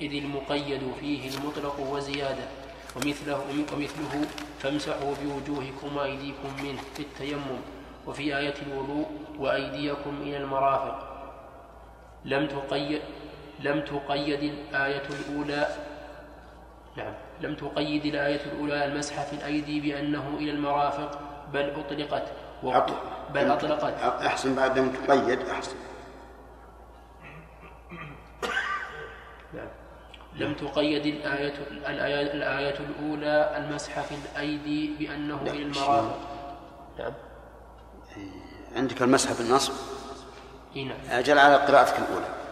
إذ 0.00 0.24
المقيد 0.24 0.80
فيه 1.00 1.30
المطلق 1.30 1.80
وزيادة. 1.80 2.48
ومثله 2.96 3.44
ومثله 3.72 4.26
فامسحوا 4.58 5.14
بوجوهكم 5.22 5.96
وأيديكم 5.96 6.48
منه 6.62 6.82
في 6.94 7.00
التيمم. 7.00 7.60
وفي 8.06 8.36
آية 8.38 8.54
الوضوء 8.66 9.06
وأيديكم 9.38 10.22
إلى 10.22 10.36
المرافق. 10.36 11.08
لم 12.24 12.46
تقيد 12.46 13.00
لم 13.60 13.80
تقيد 13.80 14.42
الآية 14.42 15.02
الأولى. 15.10 15.68
نعم. 16.96 17.14
لم 17.40 17.54
تقيد 17.54 18.04
الآية 18.06 18.40
الأولى 18.46 18.84
المسح 18.84 19.22
في 19.22 19.32
الأيدي 19.32 19.80
بأنه 19.80 20.36
إلى 20.38 20.50
المرافق 20.50 21.20
بل 21.52 21.70
أطلقت. 21.70 22.32
بل 23.34 23.50
أطلقت. 23.50 23.94
أحسن 24.02 24.54
بعد 24.54 24.78
لم 24.78 24.92
تقيد 24.92 25.40
أحسن. 25.48 25.76
نعم. 29.54 29.68
لم 30.34 30.54
تقيد 30.54 31.06
الآية 31.06 31.54
الآية, 31.70 32.32
الآية 32.32 32.74
الأولى 32.80 33.56
المسح 33.56 34.00
في 34.00 34.14
الأيدي 34.14 34.96
بأنه 34.98 35.42
إلى 35.42 35.62
المرافق. 35.62 36.18
نعم. 36.98 37.12
عندك 38.76 39.02
المسح 39.02 39.32
بالنصب؟ 39.32 39.72
نعم. 40.76 40.98
أجل 41.10 41.38
على 41.38 41.56
قراءتك 41.56 41.98
الأولى. 41.98 42.47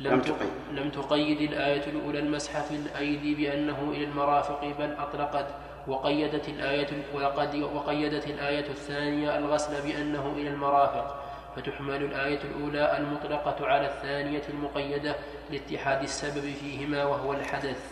لم 0.00 0.20
تقيد. 0.20 0.50
لم 0.72 0.90
تقيد 0.90 1.40
الآية 1.40 1.86
الأولى 1.86 2.18
المسح 2.18 2.60
في 2.60 2.74
الأيدي 2.76 3.34
بأنه 3.34 3.90
إلى 3.90 4.04
المرافق 4.04 4.64
بل 4.78 4.92
أطلقت 4.98 5.46
وقيدت 5.88 6.48
الآية 6.48 6.88
وقد 7.14 7.54
وقيدت 7.74 8.26
الآية 8.26 8.70
الثانية 8.70 9.38
الغسل 9.38 9.82
بأنه 9.88 10.32
إلى 10.36 10.48
المرافق. 10.48 11.24
فتحمل 11.56 12.04
الآية 12.04 12.38
الأولى 12.44 12.98
المطلقة 12.98 13.66
على 13.66 13.86
الثانية 13.86 14.42
المقيدة 14.48 15.16
لاتحاد 15.50 16.02
السبب 16.02 16.52
فيهما 16.60 17.04
وهو 17.04 17.32
الحدث 17.32 17.90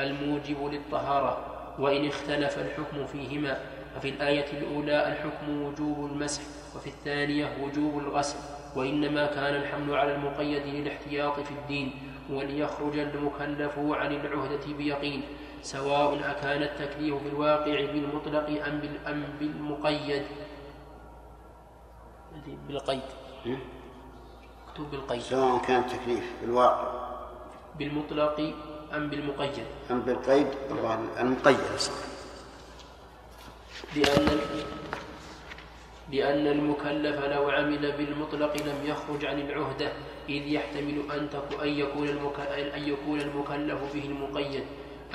الموجب 0.00 0.72
للطهارة 0.72 1.46
وإن 1.78 2.08
اختلف 2.08 2.58
الحكم 2.58 3.06
فيهما. 3.06 3.58
ففي 3.96 4.08
الآية 4.08 4.46
الأولى 4.52 5.08
الحكم 5.08 5.62
وجوب 5.62 6.10
المسح 6.12 6.42
وفي 6.76 6.86
الثانية 6.86 7.56
وجوب 7.62 7.98
الغسل. 7.98 8.53
وإنما 8.76 9.26
كان 9.26 9.54
الحمل 9.56 9.94
على 9.94 10.14
المقيد 10.14 10.62
للاحتياط 10.66 11.40
في 11.40 11.50
الدين 11.50 11.92
وليخرج 12.30 12.98
المكلف 12.98 13.78
عن 13.78 14.12
العهدة 14.12 14.66
بيقين 14.78 15.22
سواء 15.62 16.30
أكان 16.30 16.62
التكليف 16.62 17.14
في 17.22 17.28
الواقع 17.28 17.84
بالمطلق 17.92 18.48
أم 18.66 18.80
أم 19.06 19.24
بالمقيد. 19.40 20.22
بالقيد. 22.68 23.00
مكتوب 24.68 24.90
بالقيد. 24.90 25.20
سواء 25.20 25.58
كان 25.66 25.80
التكليف 25.80 26.32
في 26.40 26.44
الواقع. 26.44 26.88
بالمطلق 27.78 28.54
أم 28.94 29.10
بالمقيد. 29.10 29.64
أم 29.90 30.00
بالقيد 30.00 30.46
المقيد 31.20 31.58
صح. 31.78 31.92
لأن 33.96 34.38
لأن 36.12 36.46
المكلف 36.46 37.24
لو 37.24 37.50
عمل 37.50 37.92
بالمطلق 37.92 38.56
لم 38.56 38.78
يخرج 38.84 39.24
عن 39.24 39.40
العهدة 39.40 39.92
إذ 40.28 40.48
يحتمل 40.48 41.02
أن 41.12 41.28
أن 41.62 41.68
يكون 41.68 42.08
أن 42.74 42.88
يكون 42.88 43.20
المكلف 43.20 43.78
به 43.94 44.04
المقيد. 44.04 44.64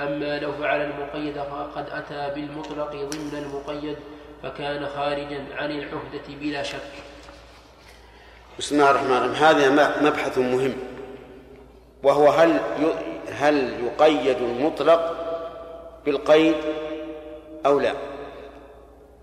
أما 0.00 0.38
لو 0.38 0.52
فعل 0.52 0.80
المقيد 0.80 1.34
فقد 1.34 1.86
أتى 1.90 2.34
بالمطلق 2.34 2.90
ضمن 2.92 3.44
المقيد 3.44 3.96
فكان 4.42 4.86
خارجا 4.86 5.44
عن 5.52 5.70
العهدة 5.70 6.26
بلا 6.40 6.62
شك. 6.62 6.92
بسم 8.58 8.74
الله 8.74 8.90
الرحمن 8.90 9.16
الرحيم. 9.16 9.44
هذا 9.44 10.02
مبحث 10.02 10.38
مهم. 10.38 10.72
وهو 12.02 12.28
هل 12.28 12.60
هل 13.32 13.84
يقيد 13.84 14.36
المطلق 14.36 15.16
بالقيد 16.06 16.56
أو 17.66 17.80
لا؟ 17.80 18.09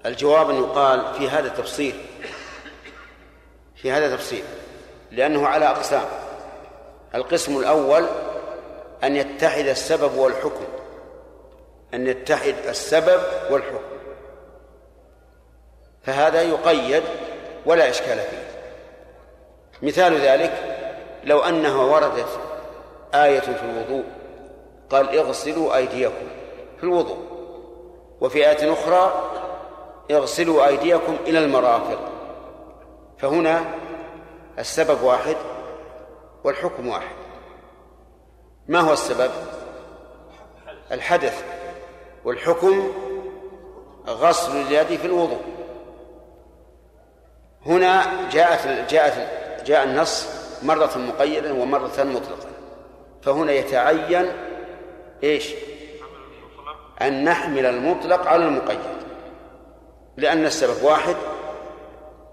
الجواب 0.08 0.50
أن 0.50 0.56
يقال 0.56 1.14
في 1.14 1.30
هذا 1.30 1.50
تفصيل 1.50 1.96
في 3.76 3.92
هذا 3.92 4.16
تفصيل 4.16 4.44
لأنه 5.12 5.48
على 5.48 5.66
أقسام. 5.66 6.06
القسم 7.16 7.58
الأول 7.58 8.06
أن 9.04 9.16
يتحد 9.16 9.66
السبب 9.66 10.18
والحكم 10.18 10.66
أن 11.94 12.08
يتحد 12.08 12.56
السبب 12.68 13.22
والحكم. 13.50 13.84
فهذا 16.04 16.42
يقيد 16.42 17.04
ولا 17.66 17.90
إشكال 17.90 18.18
فيه. 18.18 18.48
مثال 19.82 20.22
ذلك 20.22 20.54
لو 21.24 21.40
أنها 21.40 21.84
وردت 21.84 22.40
آية 23.14 23.40
في 23.40 23.64
الوضوء 23.64 24.04
قال 24.90 25.18
اغسلوا 25.18 25.76
أيديكم 25.76 26.28
في 26.78 26.84
الوضوء. 26.84 27.18
وفي 28.22 28.50
آية 28.50 28.74
أخرى 28.74 29.32
اغسلوا 30.12 30.68
أيديكم 30.68 31.18
إلى 31.28 31.40
المرافق. 31.40 32.00
فهنا 33.18 33.66
السبب 34.60 35.04
واحد 35.04 35.36
والحكم 36.44 36.88
واحد. 36.88 37.16
ما 38.68 38.80
هو 38.80 38.94
السبب؟ 38.94 39.32
الحدث 40.92 41.44
والحكم 42.26 42.94
غسل 44.08 44.52
اليد 44.62 45.00
في 45.00 45.06
الوضوء. 45.06 45.42
هنا 47.66 48.06
جاءت 48.30 48.92
جاءت 48.92 49.14
جاء 49.66 49.84
النص 49.84 50.28
مرة 50.64 50.98
مقيدا 50.98 51.54
ومرة 51.54 52.04
مطلقا. 52.04 52.50
فهنا 53.22 53.52
يتعين 53.52 54.28
إيش؟ 55.24 55.54
أن 57.02 57.24
نحمل 57.24 57.66
المطلق 57.66 58.28
على 58.28 58.46
المقيد. 58.46 58.97
لأن 60.18 60.46
السبب 60.46 60.84
واحد 60.84 61.16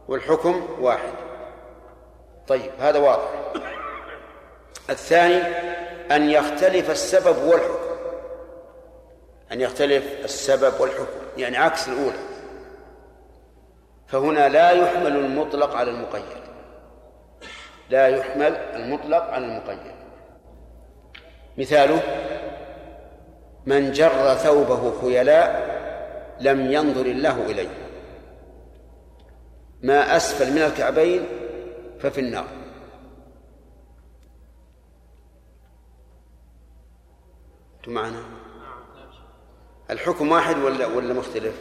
والحكم 0.09 0.69
واحد. 0.81 1.12
طيب 2.48 2.70
هذا 2.81 2.98
واضح. 2.98 3.31
الثاني 4.90 5.43
أن 6.11 6.31
يختلف 6.31 6.90
السبب 6.90 7.36
والحكم. 7.44 7.94
أن 9.52 9.61
يختلف 9.61 10.24
السبب 10.24 10.81
والحكم 10.81 11.06
يعني 11.36 11.56
عكس 11.56 11.89
الأولى. 11.89 12.19
فهنا 14.06 14.48
لا 14.48 14.70
يحمل 14.70 15.16
المطلق 15.16 15.77
على 15.77 15.90
المقيد. 15.90 16.44
لا 17.90 18.09
يحمل 18.09 18.56
المطلق 18.56 19.23
على 19.23 19.44
المقيد. 19.44 19.94
مثاله 21.59 22.01
من 23.66 23.93
جر 23.93 24.35
ثوبه 24.35 25.01
خيلاء 25.01 25.74
لم 26.40 26.73
ينظر 26.73 27.06
الله 27.06 27.47
إليه. 27.47 27.69
ما 29.82 30.16
أسفل 30.16 30.52
من 30.52 30.62
الكعبين 30.62 31.27
ففي 32.01 32.20
النار. 32.20 32.48
أنتم 37.77 37.93
معنا؟ 37.93 38.24
الحكم 39.90 40.32
واحد 40.32 40.59
ولا 40.59 40.86
ولا 40.86 41.15
مختلف؟ 41.15 41.55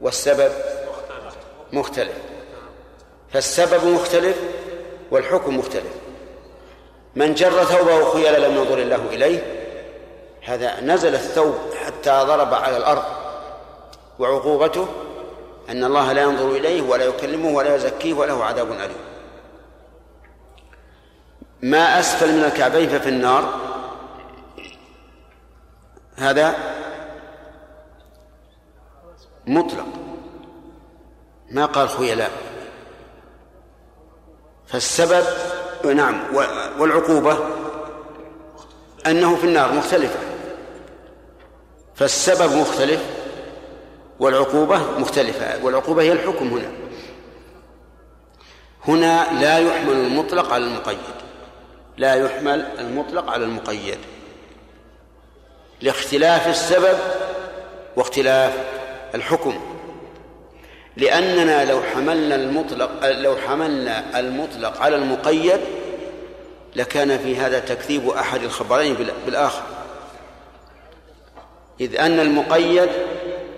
والسبب؟ 0.00 0.52
مختلف. 1.72 2.18
فالسبب 3.28 3.86
مختلف 3.86 4.42
والحكم 5.10 5.58
مختلف. 5.58 6.00
من 7.16 7.34
جر 7.34 7.64
ثوبه 7.64 8.10
خيلا 8.10 8.48
لم 8.48 8.56
ينظر 8.56 8.78
الله 8.78 9.08
إليه 9.08 9.59
هذا 10.50 10.80
نزل 10.80 11.14
الثوب 11.14 11.54
حتى 11.84 12.10
ضرب 12.10 12.54
على 12.54 12.76
الأرض. 12.76 13.02
وعقوبته 14.18 14.88
أن 15.68 15.84
الله 15.84 16.12
لا 16.12 16.22
ينظر 16.22 16.50
إليه 16.50 16.82
ولا 16.82 17.04
يكلمه 17.04 17.48
ولا 17.48 17.74
يزكيه 17.76 18.14
وله 18.14 18.44
عذاب 18.44 18.72
أليم. 18.72 18.96
ما 21.62 22.00
أسفل 22.00 22.36
من 22.36 22.44
الكعبين 22.44 22.88
ففي 22.88 23.08
النار. 23.08 23.54
هذا 26.16 26.54
مطلق. 29.46 29.86
ما 31.50 31.66
قال 31.66 31.88
خيلاء 31.88 32.30
فالسبب 34.66 35.24
نعم 35.84 36.22
والعقوبة 36.78 37.38
أنه 39.06 39.36
في 39.36 39.44
النار 39.44 39.72
مختلفة. 39.72 40.29
فالسبب 42.00 42.52
مختلف 42.56 43.00
والعقوبة 44.20 44.98
مختلفة 44.98 45.64
والعقوبة 45.64 46.02
هي 46.02 46.12
الحكم 46.12 46.48
هنا. 46.48 46.70
هنا 48.88 49.40
لا 49.40 49.58
يحمل 49.58 49.92
المطلق 49.92 50.52
على 50.52 50.64
المقيد. 50.64 50.98
لا 51.96 52.14
يحمل 52.14 52.66
المطلق 52.78 53.30
على 53.30 53.44
المقيد. 53.44 53.98
لاختلاف 55.80 56.48
السبب 56.48 56.98
واختلاف 57.96 58.54
الحكم. 59.14 59.60
لأننا 60.96 61.64
لو 61.64 61.82
حملنا 61.82 62.34
المطلق 62.34 63.10
لو 63.10 63.36
حملنا 63.36 64.20
المطلق 64.20 64.80
على 64.82 64.96
المقيد 64.96 65.60
لكان 66.76 67.18
في 67.18 67.36
هذا 67.36 67.58
تكذيب 67.58 68.08
أحد 68.08 68.42
الخبرين 68.42 68.96
بالآخر. 69.26 69.79
إذ 71.80 71.96
أن 71.96 72.20
المقيد 72.20 72.88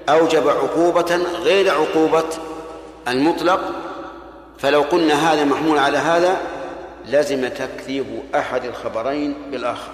أوجب 0.09 0.49
عقوبة 0.49 1.17
غير 1.43 1.71
عقوبة 1.71 2.25
المطلق 3.09 3.61
فلو 4.59 4.83
قلنا 4.83 5.33
هذا 5.33 5.45
محمول 5.45 5.79
على 5.79 5.99
هذا 5.99 6.37
لزم 7.09 7.49
تكذيب 7.49 8.07
أحد 8.35 8.65
الخبرين 8.65 9.35
بالآخر 9.51 9.93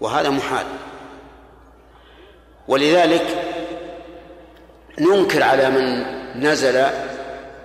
وهذا 0.00 0.30
محال. 0.30 0.66
ولذلك 2.68 3.26
ننكر 4.98 5.42
على 5.42 5.70
من 5.70 6.04
نزل 6.46 6.86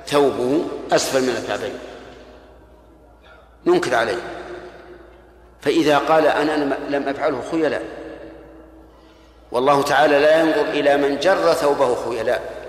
ثوبه 0.08 0.66
أسفل 0.92 1.22
من 1.22 1.44
الكعبين. 1.44 1.74
ننكر 3.66 3.96
عليه. 3.96 4.22
فإذا 5.62 5.98
قال 5.98 6.28
أنا 6.28 6.78
لم 6.90 7.08
أفعله 7.08 7.42
خيلاء. 7.52 7.99
والله 9.52 9.82
تعالى 9.82 10.20
لا 10.20 10.40
ينظر 10.40 10.62
إلى 10.62 10.98
من 10.98 11.20
جر 11.20 11.54
ثوبه 11.54 11.96
خيلاء 11.96 12.60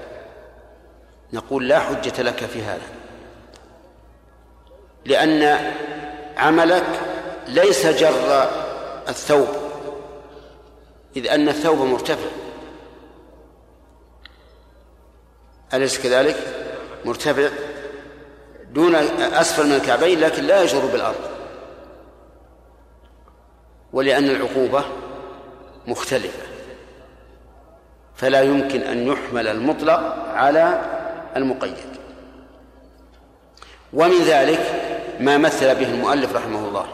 نقول 1.32 1.68
لا 1.68 1.78
حجة 1.78 2.22
لك 2.22 2.44
في 2.44 2.62
هذا. 2.62 2.86
لأن 5.04 5.72
عملك 6.36 6.86
ليس 7.48 7.86
جر 7.86 8.48
الثوب 9.08 9.48
إذ 11.16 11.28
أن 11.28 11.48
الثوب 11.48 11.78
مرتفع. 11.78 12.30
أليس 15.74 15.98
كذلك؟ 15.98 16.36
مرتفع 17.04 17.48
دون 18.70 18.94
أسفل 19.20 19.66
من 19.66 19.72
الكعبين 19.72 20.20
لكن 20.20 20.44
لا 20.44 20.62
يجر 20.62 20.86
بالأرض. 20.86 21.30
ولأن 23.92 24.24
العقوبة 24.24 24.84
مختلفة. 25.86 26.49
فلا 28.20 28.42
يمكن 28.42 28.80
أن 28.80 29.06
يحمل 29.06 29.48
المطلق 29.48 30.00
على 30.34 30.82
المقيد. 31.36 31.76
ومن 33.92 34.18
ذلك 34.22 34.60
ما 35.20 35.38
مثل 35.38 35.74
به 35.74 35.90
المؤلف 35.90 36.36
رحمه 36.36 36.68
الله. 36.68 36.86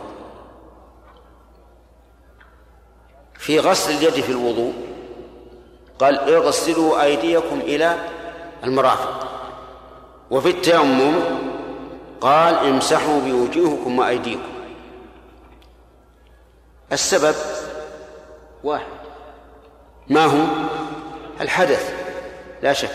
في 3.35 3.61
غسل 3.61 3.94
اليد 3.94 4.12
في 4.12 4.32
الوضوء 4.32 4.73
قال 5.98 6.19
اغسلوا 6.19 7.03
أيديكم 7.03 7.61
إلى 7.61 7.97
المرافق. 8.65 9.28
وفي 10.31 10.51
التيمم 10.51 11.15
قال 12.20 12.55
امسحوا 12.55 13.20
بوجوهكم 13.20 13.98
وأيديكم. 13.98 14.53
السبب 16.93 17.35
واحد. 18.65 18.86
ما 20.09 20.24
هو؟ 20.24 20.47
الحدث 21.41 21.95
لا 22.63 22.73
شك. 22.73 22.91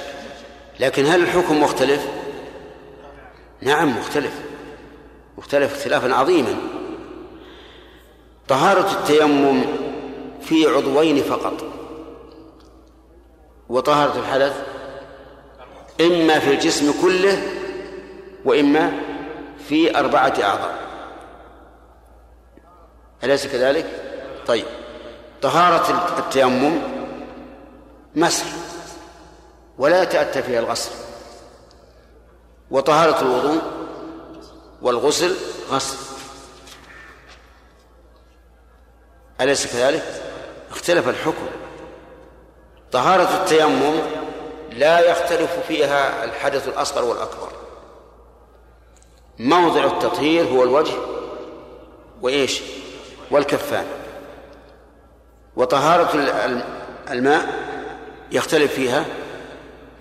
لكن 0.80 1.06
هل 1.06 1.22
الحكم 1.22 1.64
مختلف؟ 1.64 2.08
نعم 3.62 3.98
مختلف. 3.98 4.34
مختلف 5.38 5.74
اختلافا 5.74 6.14
عظيما. 6.14 6.56
طهارة 8.48 8.92
التيمم 8.92 9.66
في 10.42 10.66
عضوين 10.68 11.24
فقط. 11.24 11.64
وطهارة 13.70 14.20
الحدث 14.20 14.62
إما 16.02 16.40
في 16.40 16.52
الجسم 16.54 17.02
كله 17.02 17.44
وإما 18.46 18.92
في 19.68 20.00
أربعة 20.00 20.34
أعضاء. 20.44 20.82
أليس 23.24 23.48
كذلك؟ 23.48 23.86
طيب. 24.48 24.66
طهارة 25.42 26.18
التيمم 26.20 27.01
مسح 28.16 28.46
ولا 29.78 30.04
يتأتى 30.04 30.44
فيها 30.44 30.60
الغسل. 30.60 30.92
وطهارة 32.72 33.22
الوضوء 33.22 33.62
والغسل 34.82 35.36
غسل. 35.70 35.98
أليس 39.42 39.74
كذلك؟ 39.74 40.22
اختلف 40.72 41.08
الحكم. 41.08 41.46
طهارة 42.92 43.42
التيمم 43.42 44.00
لا 44.72 45.00
يختلف 45.00 45.60
فيها 45.68 46.24
الحدث 46.24 46.68
الأصغر 46.68 47.04
والأكبر. 47.04 47.52
موضع 49.40 49.84
التطهير 49.84 50.46
هو 50.46 50.64
الوجه 50.64 50.98
وإيش؟ 52.22 52.62
والكفان. 53.32 53.86
وطهارة 55.56 56.10
الماء 57.12 57.71
يختلف 58.32 58.74
فيها. 58.74 59.06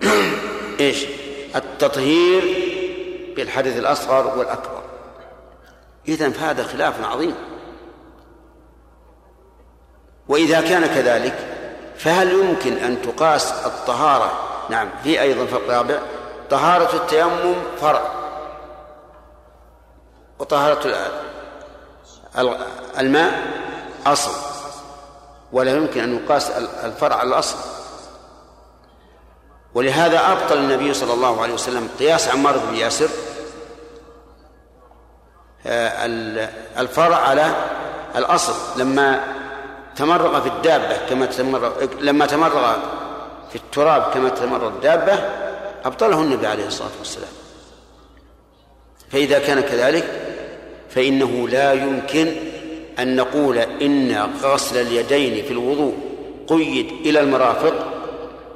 إيش؟ 0.79 1.05
التطهير 1.55 2.43
بالحدث 3.35 3.77
الأصغر 3.77 4.37
والأكبر. 4.37 4.81
إذن 6.07 6.31
فهذا 6.31 6.63
خلاف 6.63 7.05
عظيم. 7.05 7.35
وإذا 10.27 10.61
كان 10.61 10.85
كذلك 10.85 11.35
فهل 11.97 12.31
يمكن 12.31 12.73
أن 12.73 13.01
تقاس 13.01 13.51
الطهارة؟ 13.51 14.31
نعم 14.69 14.89
في 15.03 15.21
أيضا 15.21 15.45
فرق 15.45 15.69
رابع. 15.69 15.99
طهارة 16.49 16.95
التيمم 16.95 17.55
فرع. 17.81 18.01
وطهارة 20.39 21.11
الماء 22.99 23.41
أصل. 24.05 24.31
ولا 25.51 25.71
يمكن 25.71 26.03
أن 26.03 26.15
يقاس 26.15 26.49
الفرع 26.83 27.15
على 27.15 27.29
الأصل. 27.29 27.80
ولهذا 29.75 30.31
أبطل 30.31 30.57
النبي 30.57 30.93
صلى 30.93 31.13
الله 31.13 31.41
عليه 31.41 31.53
وسلم 31.53 31.89
قياس 31.99 32.27
عمار 32.27 32.57
بن 32.57 32.75
ياسر 32.75 33.09
آه، 35.65 36.05
الفرع 36.77 37.15
على 37.15 37.55
الأصل. 38.15 38.53
لما 38.81 39.23
تمرغ 39.95 40.41
في 40.41 40.47
الدابة 40.47 40.97
كما 41.09 41.25
تمرغ 41.25 41.85
لما 41.99 42.25
تمرغ 42.25 42.73
في 43.49 43.55
التراب 43.55 44.13
كما 44.13 44.29
تمرغ 44.29 44.67
الدابة 44.67 45.13
أبطله 45.85 46.21
النبي 46.21 46.47
عليه 46.47 46.67
الصلاة 46.67 46.91
والسلام. 46.99 47.31
فإذا 49.11 49.39
كان 49.39 49.61
كذلك 49.61 50.21
فإنه 50.89 51.49
لا 51.49 51.73
يمكن 51.73 52.35
أن 52.99 53.15
نقول 53.15 53.57
إن 53.57 54.29
غسل 54.43 54.81
اليدين 54.81 55.45
في 55.45 55.51
الوضوء 55.51 55.93
قيد 56.47 56.91
إلى 57.05 57.19
المرافق 57.19 58.00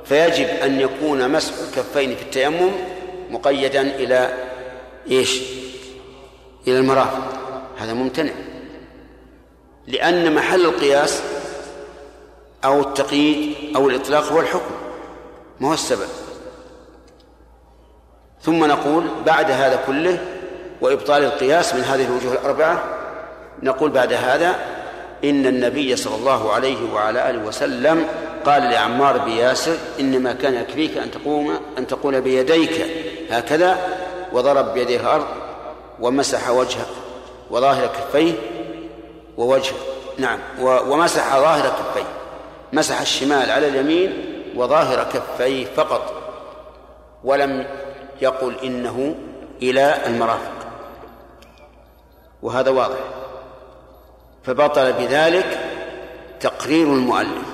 فيجب 0.06 0.48
أن 0.48 0.80
يكون 0.80 1.32
مسح 1.32 1.54
الكفين 1.68 2.16
في 2.16 2.22
التيمم 2.22 2.72
مقيدا 3.30 3.82
إلى 3.82 4.34
إيش؟ 5.12 5.42
إلى 6.68 6.80
المرافق. 6.80 7.34
هذا 7.78 7.94
ممتنع. 7.94 8.32
لأن 9.88 10.36
محل 10.36 10.66
القياس 10.66 11.22
أو 12.66 12.82
التقييد 12.82 13.56
أو 13.76 13.90
الإطلاق 13.90 14.24
هو 14.24 14.40
الحكم 14.40 14.76
ما 15.60 15.70
هو 15.70 15.74
السبب. 15.74 16.08
ثم 18.42 18.66
نقول 18.66 19.04
بعد 19.26 19.52
هذا 19.52 19.84
كله 19.88 20.20
وإبطال 20.82 21.24
القياس 21.24 21.76
من 21.76 21.82
هذه 21.82 22.06
الوجوه 22.06 22.34
الأربعة 22.34 22.84
نقول 23.64 23.92
بعد 23.92 24.14
هذا 24.14 24.56
إن 25.24 25.46
النبي 25.48 25.96
صلى 25.96 26.16
الله 26.16 26.54
عليه 26.54 26.94
وعلى 26.94 27.30
آله 27.30 27.48
وسلم 27.48 28.08
قال 28.46 28.64
لعمار 28.64 29.18
بن 29.18 29.32
ياسر 29.32 29.78
إنما 30.00 30.34
كان 30.34 30.54
يكفيك 30.54 30.98
أن 30.98 31.12
تقوم 31.12 31.60
أن 31.78 31.88
تقول 31.88 32.22
بيديك. 32.22 32.86
هكذا 33.30 33.78
وضرب 34.34 34.74
بيديه 34.74 35.00
الأرض 35.00 35.26
ومسح 36.00 36.50
وجهه 36.50 36.86
وظاهر 37.50 37.88
كفيه 37.88 38.34
ووجهه 39.38 39.76
نعم 40.18 40.40
ومسح 40.62 41.38
ظاهر 41.38 41.70
كفيه 41.70 42.08
مسح 42.74 43.02
الشمال 43.02 43.52
على 43.52 43.68
اليمين 43.68 44.14
وظاهر 44.56 45.04
كفيه 45.14 45.66
فقط 45.66 46.14
ولم 47.24 47.68
يقل 48.22 48.56
إنه 48.64 49.16
إلى 49.62 49.96
المرافق. 50.06 50.52
وهذا 52.42 52.70
واضح. 52.70 52.98
فبطل 54.46 54.94
بذلك 54.94 55.60
تقرير 56.40 56.88
المؤلف. 56.88 57.46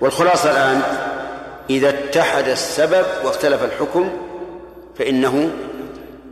والخلاصة 0.00 0.50
الآن 0.50 0.82
إذا 1.70 1.88
اتحد 1.88 2.48
السبب 2.48 3.06
واختلف 3.24 3.64
الحكم 3.64 4.10
فإنه 4.98 5.50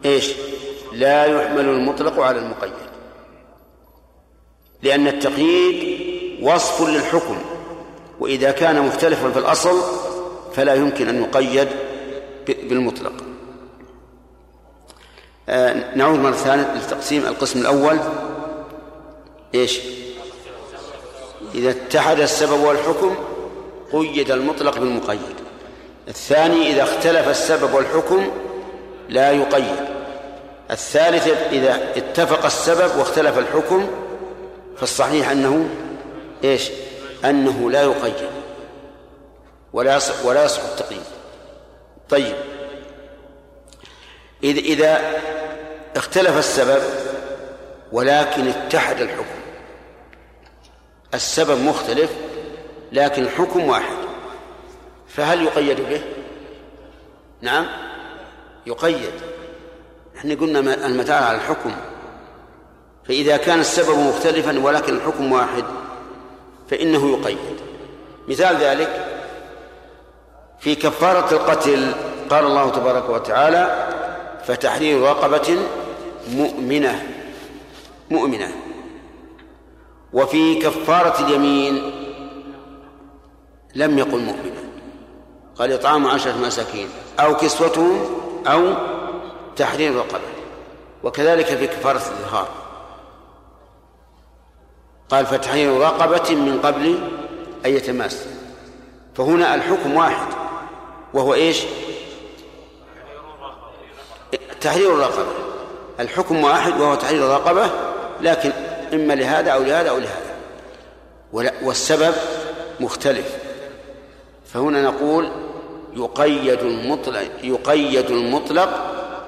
إيش؟ 0.05 0.33
لا 0.93 1.25
يحمل 1.25 1.61
المطلق 1.61 2.21
على 2.21 2.39
المقيد. 2.39 2.73
لأن 4.83 5.07
التقييد 5.07 5.99
وصف 6.43 6.89
للحكم 6.89 7.39
وإذا 8.21 8.51
كان 8.51 8.83
مختلفا 8.83 9.31
في 9.31 9.39
الأصل 9.39 9.83
فلا 10.55 10.75
يمكن 10.75 11.09
أن 11.09 11.23
يقيد 11.23 11.69
بالمطلق. 12.47 13.13
آه 15.49 15.97
نعود 15.97 16.19
مرة 16.19 16.33
ثانية 16.33 16.75
لتقسيم 16.75 17.27
القسم 17.27 17.61
الأول. 17.61 17.99
إيش؟ 19.55 19.81
إذا 21.55 21.71
اتحد 21.71 22.21
السبب 22.21 22.61
والحكم 22.61 23.17
قيد 23.93 24.31
المطلق 24.31 24.79
بالمقيد. 24.79 25.35
الثاني 26.09 26.71
إذا 26.71 26.83
اختلف 26.83 27.29
السبب 27.29 27.75
والحكم 27.75 28.31
لا 29.09 29.31
يقيد. 29.31 29.77
الثالث 30.71 31.29
إذا 31.53 31.93
اتفق 31.97 32.45
السبب 32.45 32.99
واختلف 32.99 33.39
الحكم 33.39 33.89
فالصحيح 34.77 35.31
أنه 35.31 35.69
إيش؟ 36.45 36.71
أنه 37.25 37.71
لا 37.71 37.83
يقيد. 37.83 38.29
ولا 39.73 40.01
ولا 40.25 40.45
يصح 40.45 40.63
التقييد. 40.65 41.03
طيب. 42.11 42.37
إذا 44.45 44.61
إذا 44.61 45.21
اختلف 45.97 46.39
السبب 46.39 46.83
ولكن 47.93 48.49
اتحد 48.49 49.01
الحكم. 49.01 49.38
السبب 51.15 51.61
مختلف 51.61 52.11
لكن 52.93 53.23
الحكم 53.23 53.65
واحد. 53.65 53.97
فهل 55.09 55.43
يقيد 55.43 55.81
به؟ 55.81 56.01
نعم 57.41 57.67
يقيد. 58.67 59.13
إحنا 60.17 60.35
قلنا 60.35 60.87
المتاع 60.87 61.25
على 61.25 61.37
الحكم. 61.37 61.73
فإذا 63.09 63.37
كان 63.37 63.61
السبب 63.61 63.99
مختلفا 63.99 64.59
ولكن 64.59 64.97
الحكم 64.97 65.33
واحد 65.33 65.65
فإنه 66.71 67.11
يقيد. 67.11 67.61
مثال 68.29 68.57
ذلك 68.57 69.05
في 70.61 70.75
كفارة 70.75 71.35
القتل 71.35 71.93
قال 72.31 72.45
الله 72.45 72.71
تبارك 72.71 73.09
وتعالى 73.09 73.89
فتحرير 74.47 75.01
رقبة 75.01 75.59
مؤمنة. 76.31 77.07
مؤمنة. 78.11 78.68
وفي 80.13 80.55
كفارة 80.55 81.27
اليمين 81.27 81.93
لم 83.75 83.99
يقل 83.99 84.19
مؤمنا. 84.19 84.69
قال 85.59 85.73
إطعام 85.73 86.07
عشرة 86.07 86.37
مساكين. 86.37 86.89
أو 87.21 87.37
كسوتهم 87.37 88.01
أو 88.47 88.75
تحرير 89.57 89.97
رقبة 89.97 90.21
وكذلك 91.05 91.47
في 91.47 91.67
كفارة 91.67 92.03
الإظهار. 92.09 92.49
قال 95.09 95.27
فتحرير 95.27 95.81
رقبة 95.81 96.35
من 96.35 96.61
قبل 96.65 96.99
أن 97.67 97.71
يتماس. 97.71 98.27
فهنا 99.15 99.55
الحكم 99.55 99.95
واحد. 99.95 100.27
وهو 101.15 101.35
إيش؟ 101.35 101.63
تحرير 104.61 104.95
الرقبة. 104.95 105.27
الحكم 106.01 106.45
واحد 106.45 106.81
وهو 106.81 106.95
تحرير 106.95 107.27
الرقبة 107.27 107.71
لكن 108.21 108.53
إما 108.95 109.13
لهذا 109.13 109.51
أو 109.51 109.63
لهذا 109.63 109.91
أو 109.91 109.99
لهذا. 109.99 110.39
والسبب 111.63 112.15
مختلف. 112.81 113.39
فهنا 114.47 114.83
نقول 114.83 115.31
يقيد 115.97 116.59
المطلق 116.63 117.31
يقيد 117.43 118.11
المطلق 118.11 118.69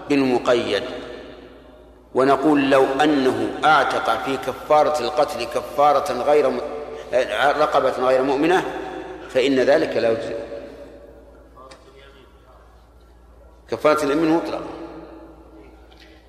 بالمقيد. 0.08 0.82
ونقول 2.14 2.70
لو 2.70 2.84
أنه 3.02 3.50
أعتق 3.64 4.24
في 4.24 4.36
كفارة 4.36 5.00
القتل 5.00 5.44
كفارة 5.44 6.12
غير 6.12 6.50
م... 6.50 6.60
رقبة 7.60 7.90
غير 7.90 8.22
مؤمنة 8.22 8.64
فإن 9.28 9.60
ذلك 9.60 9.96
لا 9.96 10.10
يجزئ. 10.10 10.36
كفارة 13.70 14.04
اليمين 14.04 14.30
مطلق 14.30 14.60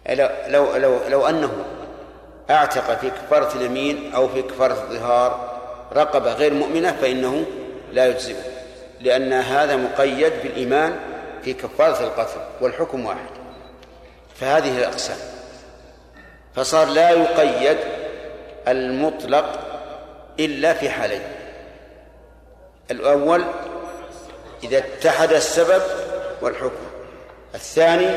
لو 0.10 0.30
لو 0.48 0.76
لو, 0.76 1.00
لو 1.08 1.28
أنه 1.28 1.52
أعتق 2.52 3.00
في 3.00 3.10
كفارة 3.10 3.56
اليمين 3.56 4.16
أو 4.16 4.28
في 4.28 4.42
كفارة 4.42 4.74
الظهار 4.74 5.60
رقبة 5.94 6.34
غير 6.34 6.54
مؤمنة 6.54 6.98
فإنه 7.02 7.46
لا 7.92 8.06
يجزئه 8.06 8.44
لأن 9.02 9.34
هذا 9.34 9.76
مقيد 9.76 10.34
بالإيمان 10.44 11.00
في 11.44 11.54
كفارة 11.54 12.04
القتل 12.04 12.40
والحكم 12.62 13.06
واحد. 13.06 13.30
فهذه 14.36 14.78
الأقسام. 14.78 15.18
فصار 16.56 16.88
لا 16.88 17.10
يقيد 17.10 17.78
المطلق 18.68 19.60
إلا 20.40 20.74
في 20.74 20.90
حالين. 20.90 21.22
الأول 22.92 23.44
إذا 24.64 24.78
اتحد 24.78 25.34
السبب 25.34 25.82
والحكم. 26.42 26.86
الثاني 27.56 28.10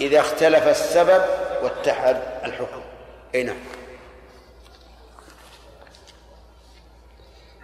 إذا 0.00 0.20
اختلف 0.20 0.68
السبب 0.68 1.22
واتحد 1.64 2.22
الحكم. 2.44 2.82
أي 3.34 3.42
نعم. 3.42 3.56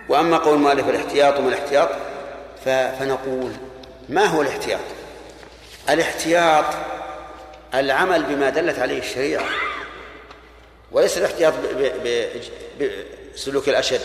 وأما 0.08 0.36
قول 0.36 0.54
المؤلف 0.54 0.88
الاحتياط 0.88 1.38
وما 1.38 1.48
الاحتياط 1.48 1.88
فنقول 2.64 3.52
ما 4.08 4.24
هو 4.24 4.42
الاحتياط؟ 4.42 4.80
الاحتياط 5.90 6.64
العمل 7.74 8.22
بما 8.22 8.50
دلت 8.50 8.78
عليه 8.78 8.98
الشريعة 8.98 9.44
وليس 10.92 11.18
الاحتياط 11.18 11.54
بسلوك 13.34 13.68
الأشد. 13.68 14.00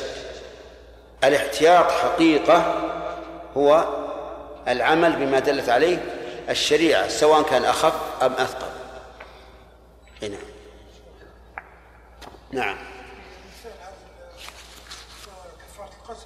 الاحتياط 1.24 1.92
حقيقة 1.92 2.76
هو 3.58 3.88
العمل 4.68 5.16
بما 5.16 5.40
دلت 5.40 5.70
عليه 5.70 5.98
الشريعة 6.50 7.08
سواء 7.08 7.42
كان 7.42 7.66
أخف 7.66 8.24
أم 8.24 8.34
أثقل. 8.34 8.75
أي 10.24 10.30
نعم. 10.30 10.42
نعم. 12.52 12.78
كفارة 15.68 15.90
القتل 16.02 16.26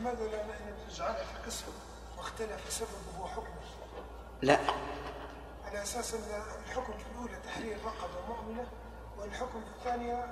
لماذا 0.00 0.24
لا. 0.24 0.44
نجعلها 0.90 1.14
في 1.24 1.46
قسم 1.46 1.64
واختلف 2.18 2.72
سببه 2.72 3.22
وحكمه 3.22 3.64
لا 4.42 4.58
على 5.68 5.82
أساس 5.82 6.14
أن 6.14 6.20
الحكم 6.66 6.92
في 6.92 7.04
الأولى 7.14 7.36
تحرير 7.46 7.76
رقبة 7.84 8.26
مؤمنة 8.28 8.66
والحكم 9.18 9.60
في 9.60 9.78
الثانية 9.78 10.26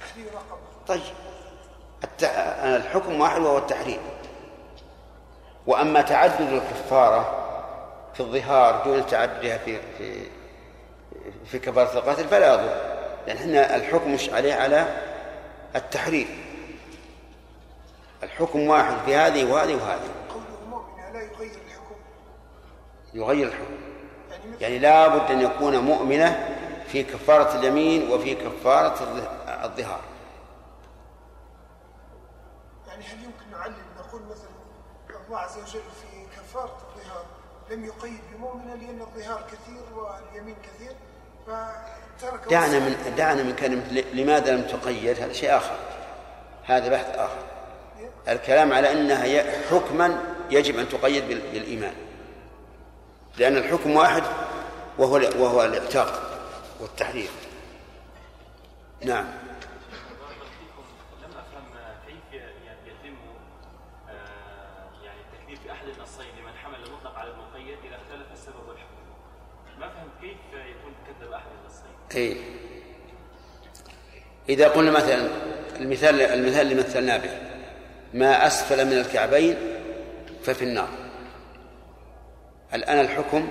تحرير 0.00 0.34
رقبة. 0.34 0.84
طيب. 0.86 1.14
الت... 2.04 2.24
الحكم 2.64 3.20
واحد 3.20 3.40
وهو 3.40 3.58
التحريم 3.58 4.00
وأما 5.66 6.02
تعدد 6.02 6.40
الكفارة 6.52 7.42
في 8.14 8.20
الظهار 8.20 8.84
دون 8.84 9.06
تعددها 9.06 9.58
في 9.58 9.80
في 9.98 10.30
في 11.46 11.58
كفارة 11.58 11.98
القتل 11.98 12.28
فلا 12.28 12.54
يضر 12.54 12.96
لأن 13.26 13.36
إحنا 13.36 13.76
الحكم 13.76 14.14
مش 14.14 14.30
عليه 14.30 14.54
على 14.54 15.02
التحريم 15.76 16.28
الحكم 18.22 18.60
واحد 18.68 18.96
في 19.04 19.16
هذه 19.16 19.52
وهذه 19.52 19.74
وهذه. 19.74 20.08
قوله 20.34 20.86
لا 21.12 21.20
يغير 21.22 21.50
الحكم. 21.66 21.94
يغير 23.14 23.46
الحكم. 23.48 23.74
يعني 24.30 24.44
يعني 24.60 24.78
لا 24.78 25.08
بد 25.08 25.30
أن 25.30 25.40
يكون 25.40 25.78
مؤمنة 25.78 26.56
في 26.88 27.02
كفارة 27.02 27.58
اليمين 27.58 28.10
وفي 28.10 28.34
كفارة 28.34 28.94
الظ- 28.94 29.48
الظهار. 29.64 30.00
يعني 32.88 33.04
هل 33.04 33.24
يمكن 33.24 33.50
نعلم 33.52 33.74
نقول 33.98 34.22
مثلا 34.22 34.48
الله 35.26 35.38
عز 35.38 35.56
وجل 35.58 35.80
في 35.80 36.26
كفارة 36.36 36.78
الظهار 36.96 37.24
لم 37.70 37.84
يقيد 37.84 38.20
بمؤمنة 38.34 38.74
لأن 38.74 39.00
الظهار 39.00 39.42
كثير 39.52 39.82
واليمين 39.98 40.56
كثير؟ 40.62 40.92
دعنا 42.50 42.78
من 42.78 43.14
دعنا 43.16 43.42
من 43.42 43.56
كلمة 43.56 44.04
لماذا 44.14 44.50
لم 44.56 44.62
تقيد؟ 44.62 45.20
هذا 45.22 45.32
شيء 45.32 45.56
آخر. 45.56 45.76
هذا 46.64 46.88
بحث 46.88 47.16
آخر. 47.18 47.38
الكلام 48.28 48.72
على 48.72 48.92
أنها 48.92 49.44
حكما 49.70 50.18
يجب 50.50 50.78
أن 50.78 50.88
تقيد 50.88 51.28
بال- 51.28 51.50
بالإيمان. 51.52 51.94
لأن 53.38 53.56
الحكم 53.56 53.96
واحد 53.96 54.22
وهو 54.98 55.14
وهو 55.38 55.64
الاعتاق 55.64 56.22
والتحرير. 56.80 57.28
نعم. 59.04 59.24
أي 72.16 72.36
إذا 74.48 74.68
قلنا 74.68 74.90
مثلا 74.90 75.28
المثال 75.80 76.22
المثال 76.22 76.60
اللي 76.60 76.74
مثلنا 76.74 77.16
به 77.16 77.30
ما 78.14 78.46
أسفل 78.46 78.84
من 78.84 78.92
الكعبين 78.92 79.56
ففي 80.42 80.62
النار. 80.62 80.88
الآن 82.74 83.00
الحكم 83.00 83.48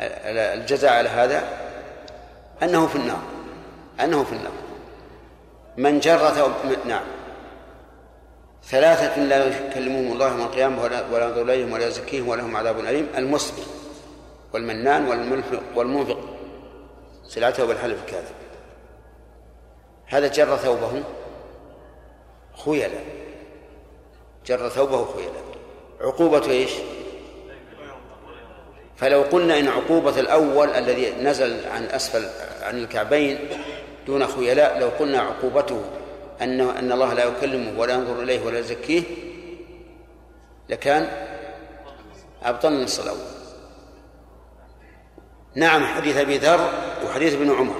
الجزاء 0.00 0.92
على 0.92 1.08
هذا 1.08 1.44
أنه 2.62 2.86
في 2.86 2.96
النار 2.96 3.22
أنه 4.00 4.24
في 4.24 4.32
النار. 4.32 4.52
من 5.76 6.00
جر 6.00 6.30
ثوب 6.30 6.52
نعم. 6.86 7.04
ثلاثة 8.64 9.22
لا 9.22 9.46
يكلمهم 9.46 10.12
الله 10.12 10.28
يوم 10.28 10.40
القيامة 10.40 10.82
ولا 10.82 11.26
ينظر 11.26 11.42
إليهم 11.42 11.72
ولا 11.72 11.86
يزكيهم 11.86 12.28
ولهم 12.28 12.56
عذاب 12.56 12.78
أليم 12.78 13.08
المسبل 13.16 13.62
والمنان 14.52 15.06
والمنفق. 15.74 16.33
سلعته 17.28 17.64
بالحلف 17.64 18.04
الكاذب. 18.04 18.34
هذا 20.06 20.28
جر 20.28 20.56
ثوبه 20.56 21.02
خيلا. 22.64 23.00
جر 24.46 24.68
ثوبه 24.68 25.04
خيلا. 25.14 25.40
عقوبة 26.00 26.50
إيش؟ 26.50 26.72
فلو 28.96 29.22
قلنا 29.22 29.58
إن 29.58 29.68
عقوبة 29.68 30.20
الأول 30.20 30.68
الذي 30.68 31.10
نزل 31.10 31.66
عن 31.68 31.84
أسفل 31.84 32.28
عن 32.62 32.78
الكعبين 32.78 33.38
دون 34.06 34.26
خيلاء 34.26 34.78
لو 34.78 34.88
قلنا 34.88 35.20
عقوبته 35.20 35.84
أن 36.40 36.60
أن 36.60 36.92
الله 36.92 37.14
لا 37.14 37.24
يكلمه 37.24 37.80
ولا 37.80 37.94
ينظر 37.94 38.22
إليه 38.22 38.46
ولا 38.46 38.58
يزكيه 38.58 39.02
لكان 40.68 41.08
أبطلنا 42.42 42.78
النص 42.78 43.00
الأول 43.00 43.18
نعم 45.54 45.86
حديث 45.86 46.16
أبي 46.16 46.38
ذر 46.38 46.70
وحديث 47.14 47.34
ابن 47.34 47.50
عمر. 47.50 47.74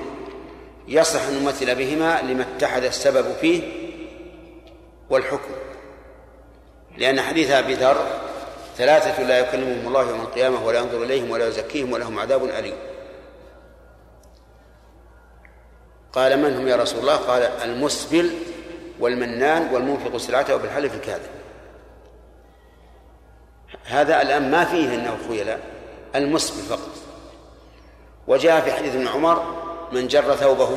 يصح 0.88 1.22
أن 1.22 1.42
نمثل 1.42 1.74
بهما 1.74 2.22
لما 2.22 2.42
اتحد 2.42 2.84
السبب 2.84 3.32
فيه 3.40 3.62
والحكم. 5.10 5.54
لأن 6.98 7.20
حديث 7.20 7.50
أبي 7.50 7.74
ذر 7.74 8.06
ثلاثة 8.76 9.22
لا 9.22 9.38
يكلمهم 9.38 9.88
الله 9.88 10.10
يوم 10.10 10.20
القيامة 10.20 10.66
ولا 10.66 10.78
ينظر 10.78 11.02
إليهم 11.02 11.30
ولا 11.30 11.48
يزكيهم 11.48 11.92
ولهم 11.92 12.18
عذاب 12.18 12.44
أليم. 12.44 12.76
قال 16.12 16.42
من 16.42 16.56
هم 16.56 16.68
يا 16.68 16.76
رسول 16.76 17.00
الله؟ 17.00 17.16
قال 17.16 17.42
المسبل 17.42 18.30
والمنان 19.00 19.74
والمنفق 19.74 20.16
سلعته 20.16 20.56
بالحلف 20.56 20.94
الكاذب. 20.94 21.30
هذا 23.84 24.22
الآن 24.22 24.50
ما 24.50 24.64
فيه 24.64 24.94
أنه 24.94 25.18
خيلاء 25.28 25.60
المسبل 26.14 26.62
فقط. 26.62 27.03
وجاء 28.26 28.60
في 28.60 28.72
حديث 28.72 28.94
ابن 28.94 29.08
عمر 29.08 29.42
من 29.92 30.08
جر 30.08 30.34
ثوبه 30.34 30.68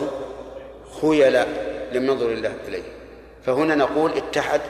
خيلا 1.01 1.45
لم 1.91 2.05
ينظر 2.05 2.31
الله 2.31 2.55
إليه. 2.67 2.83
فهنا 3.45 3.75
نقول 3.75 4.11
اتحد 4.11 4.61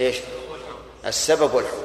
إيش؟ 0.00 0.20
السبب 1.06 1.54
والحكم. 1.54 1.84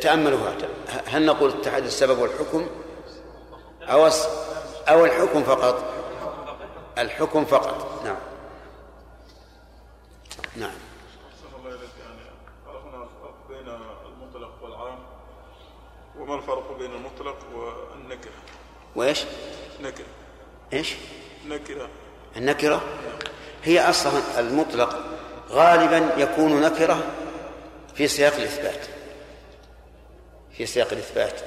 تأملوا 0.00 0.38
هذا. 0.38 0.68
هل 1.06 1.26
نقول 1.26 1.50
اتحاد 1.50 1.84
السبب 1.84 2.18
والحكم؟ 2.18 2.66
أو 3.82 4.08
أو 4.88 5.04
الحكم 5.04 5.42
فقط؟ 5.42 5.84
الحكم 6.98 7.44
فقط. 7.44 8.04
نعم. 8.04 8.16
نعم 10.56 10.70
أحسن 11.30 11.56
الله 11.58 11.70
إليك 11.70 11.90
يعني 12.00 12.20
عرفنا 12.66 13.02
الفرق 13.02 13.48
بين 13.48 13.68
المطلق 13.68 14.62
والعام 14.62 14.98
وما 16.28 16.36
الفرق 16.36 16.78
بين 16.78 16.90
المطلق 16.92 17.36
والنكرة؟ 17.54 18.32
وإيش؟ 18.96 19.24
نكرة. 19.82 20.04
إيش؟ 20.72 20.94
نكرة. 21.46 21.88
النكرة؟ 22.36 22.84
هي 23.64 23.80
أصلا 23.90 24.20
المطلق 24.38 24.96
غالبا 25.50 26.22
يكون 26.22 26.60
نكرة 26.60 27.02
في 27.94 28.08
سياق 28.08 28.34
الإثبات. 28.34 28.86
في 30.52 30.66
سياق 30.66 30.92
الإثبات. 30.92 31.40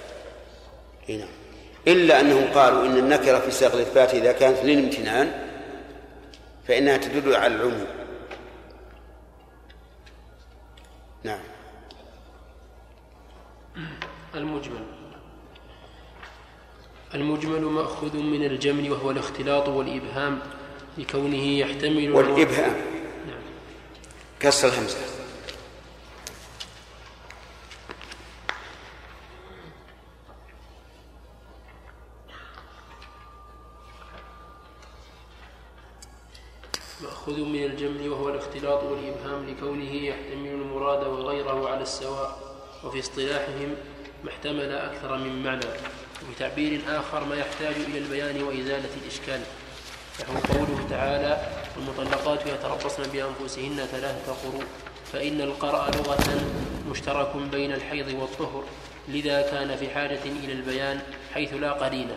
هنا 1.09 1.17
نعم. 1.17 1.29
إلا 1.87 2.19
أنهم 2.19 2.53
قالوا 2.53 2.85
إن 2.85 2.97
النكرة 2.97 3.39
في 3.39 3.51
سياق 3.51 3.73
الإثبات 3.73 4.13
إذا 4.13 4.31
كانت 4.31 4.59
للامتنان 4.63 5.47
فإنها 6.67 6.97
تدل 6.97 7.35
على 7.35 7.55
العموم. 7.55 7.87
نعم. 11.23 11.51
المجمل. 14.35 14.83
المجمل 17.15 17.61
مأخوذ 17.61 18.17
من 18.17 18.45
الجمل 18.45 18.91
وهو 18.91 19.11
الاختلاط 19.11 19.67
والإبهام 19.67 20.39
لكونه 20.97 21.43
يحتمل 21.43 22.11
والإبهام. 22.11 22.75
نعم. 23.27 23.41
كسر 24.39 24.67
الهمزة. 24.67 24.97
مأخوذ 37.01 37.39
من 37.39 37.63
الجمل 37.63 38.09
وهو 38.09 38.29
الاختلاط 38.29 38.83
والإبهام 38.83 39.45
لكونه 39.49 39.93
يحتمل 39.93 40.47
المراد 40.47 41.07
وغيره 41.07 41.69
على 41.69 41.81
السواء 41.81 42.39
وفي 42.83 42.99
اصطلاحهم 42.99 43.75
ما 44.23 44.30
احتمل 44.30 44.72
أكثر 44.72 45.18
من 45.18 45.43
معنى 45.43 45.65
وفي 46.23 46.39
تعبير 46.39 46.81
آخر 46.88 47.23
ما 47.23 47.35
يحتاج 47.35 47.76
إلى 47.88 47.98
البيان 47.98 48.43
وإزالة 48.43 48.89
الإشكال. 49.03 49.41
نحو 50.22 50.53
قوله 50.53 50.88
تعالى 50.89 51.48
والمطلقات 51.77 52.45
يتربصن 52.45 53.03
بأنفسهن 53.03 53.85
ثلاثة 53.91 54.34
قروء 54.43 54.64
فإن 55.14 55.41
القرأ 55.41 55.91
لغة 55.91 56.41
مشترك 56.89 57.35
بين 57.52 57.73
الحيض 57.73 58.14
والطهر 58.22 58.64
لذا 59.07 59.41
كان 59.41 59.76
في 59.76 59.89
حاجة 59.89 60.19
إلى 60.43 60.53
البيان 60.53 60.99
حيث 61.34 61.53
لا 61.53 61.72
قرينة 61.72 62.15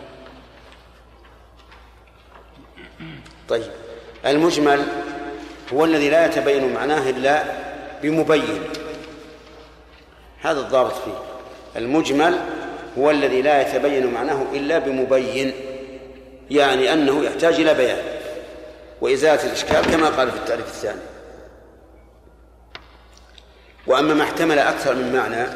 طيب 3.49 3.71
المجمل 4.25 4.85
هو 5.73 5.85
الذي 5.85 6.09
لا 6.09 6.25
يتبين 6.25 6.73
معناه 6.73 7.09
إلا 7.09 7.43
بمبين. 8.03 8.63
هذا 10.41 10.59
الضابط 10.59 10.93
فيه. 10.93 11.34
المجمل 11.77 12.39
هو 12.97 13.11
الذي 13.11 13.41
لا 13.41 13.61
يتبين 13.61 14.13
معناه 14.13 14.45
إلا 14.53 14.79
بمبين 14.79 15.53
يعني 16.51 16.93
أنه 16.93 17.23
يحتاج 17.23 17.53
إلى 17.53 17.73
بيان. 17.73 18.01
وإزالة 19.01 19.43
الإشكال 19.43 19.81
كما 19.91 20.09
قال 20.09 20.31
في 20.31 20.37
التعريف 20.37 20.67
الثاني. 20.67 21.01
وأما 23.87 24.13
ما 24.13 24.23
احتمل 24.23 24.59
أكثر 24.59 24.95
من 24.95 25.13
معنى 25.13 25.47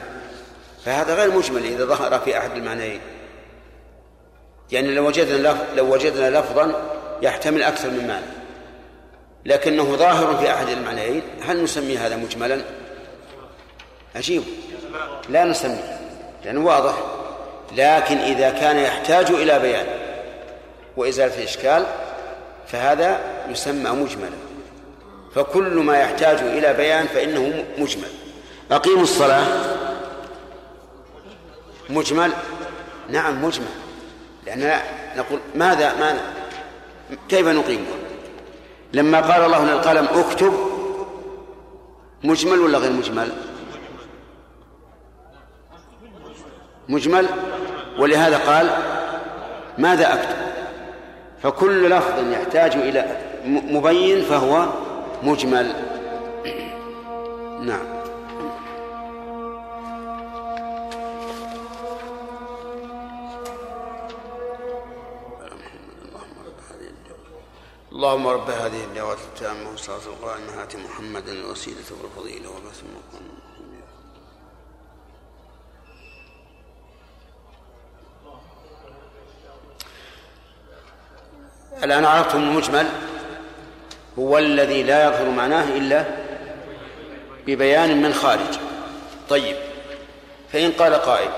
فهذا 0.86 1.16
غير 1.16 1.32
مجمل 1.32 1.66
إذا 1.66 1.86
ظهر 1.86 2.20
في 2.20 2.38
أحد 2.38 2.52
المعنيين. 2.52 3.02
يعني 4.72 4.96
لو 4.96 5.08
وجدنا 5.08 5.58
لو 5.76 5.94
وجدنا 5.94 6.40
لفظا 6.40 6.96
يحتمل 7.22 7.64
أكثر 7.64 7.90
من 7.90 8.08
معنى. 8.08 8.26
لكنه 9.46 9.96
ظاهر 9.96 10.38
في 10.38 10.52
أحد 10.54 10.70
المعنيين 10.70 11.22
هل 11.42 11.64
نسمي 11.64 11.98
هذا 11.98 12.16
مجملا؟ 12.16 12.62
عجيب 14.16 14.44
لا 15.30 15.46
نسميه. 15.46 15.99
لأنه 16.46 16.66
واضح. 16.66 16.94
لكن 17.72 18.18
إذا 18.18 18.50
كان 18.50 18.78
يحتاج 18.78 19.32
إلى 19.32 19.60
بيان 19.60 19.86
وإزالة 20.98 21.38
الإشكال 21.38 21.86
فهذا 22.68 23.20
يسمى 23.50 23.90
مجملا. 23.90 24.38
فكل 25.36 25.74
ما 25.74 25.98
يحتاج 25.98 26.38
إلى 26.38 26.74
بيان 26.74 27.08
فإنه 27.08 27.66
مجمل. 27.78 28.10
أقيموا 28.72 29.04
الصلاة. 29.04 29.46
مجمل؟ 31.90 32.32
نعم 33.10 33.46
مجمل. 33.46 33.68
لأننا 34.46 34.82
نقول 35.18 35.40
ماذا 35.56 35.96
ما 35.96 36.18
كيف 37.30 37.48
نقيمها 37.48 37.98
لما 38.94 39.22
قال 39.22 39.42
الله 39.46 39.66
للقلم 39.66 40.08
اكتب 40.14 40.54
مجمل 42.24 42.60
ولا 42.60 42.78
غير 42.78 42.92
مجمل؟ 42.92 43.32
مجمل؟ 46.90 47.26
ولهذا 48.00 48.38
قال 48.38 48.70
ماذا 49.78 50.14
أكتب؟ 50.14 50.36
فكل 51.44 51.90
لفظ 51.90 52.32
يحتاج 52.32 52.72
إلى 52.74 53.18
مبين 53.46 54.22
فهو 54.22 54.66
مجمل. 55.24 55.74
نعم. 57.62 58.00
اللهم 67.92 68.28
رب 68.28 68.50
هذه 68.50 68.84
الدعوات 68.84 69.18
التامة 69.34 69.70
والصلاة 69.70 70.06
القائمة 70.08 70.62
هات 70.62 70.76
محمدا 70.76 71.32
الوسيلة 71.32 71.86
والفضيلة 72.02 72.50
وبث 72.50 72.84
المقام 72.84 73.49
الآن 81.84 82.06
عرفتم 82.06 82.40
المجمل؟ 82.40 82.86
هو 84.20 84.38
الذي 84.38 84.84
لا 84.84 85.08
يظهر 85.08 85.30
معناه 85.30 85.78
إلا 85.78 86.06
ببيان 87.48 88.02
من 88.02 88.14
خارج. 88.14 88.60
طيب 89.30 89.56
فإن 90.54 90.72
قال 90.72 90.94
قائل 90.94 91.30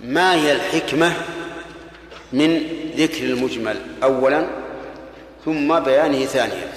ما 0.00 0.34
هي 0.34 0.52
الحكمة 0.52 1.12
من 2.32 2.62
ذكر 2.96 3.24
المجمل 3.24 3.76
أولا 4.02 4.46
ثم 5.44 5.80
بيانه 5.80 6.24
ثانيا؟ 6.24 6.72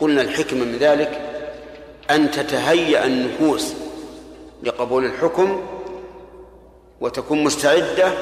قلنا 0.00 0.22
الحكمة 0.22 0.64
من 0.64 0.76
ذلك 0.76 1.20
أن 2.10 2.30
تتهيأ 2.30 3.04
النفوس 3.06 3.74
لقبول 4.62 5.04
الحكم 5.04 5.66
وتكون 7.00 7.44
مستعدة 7.44 8.12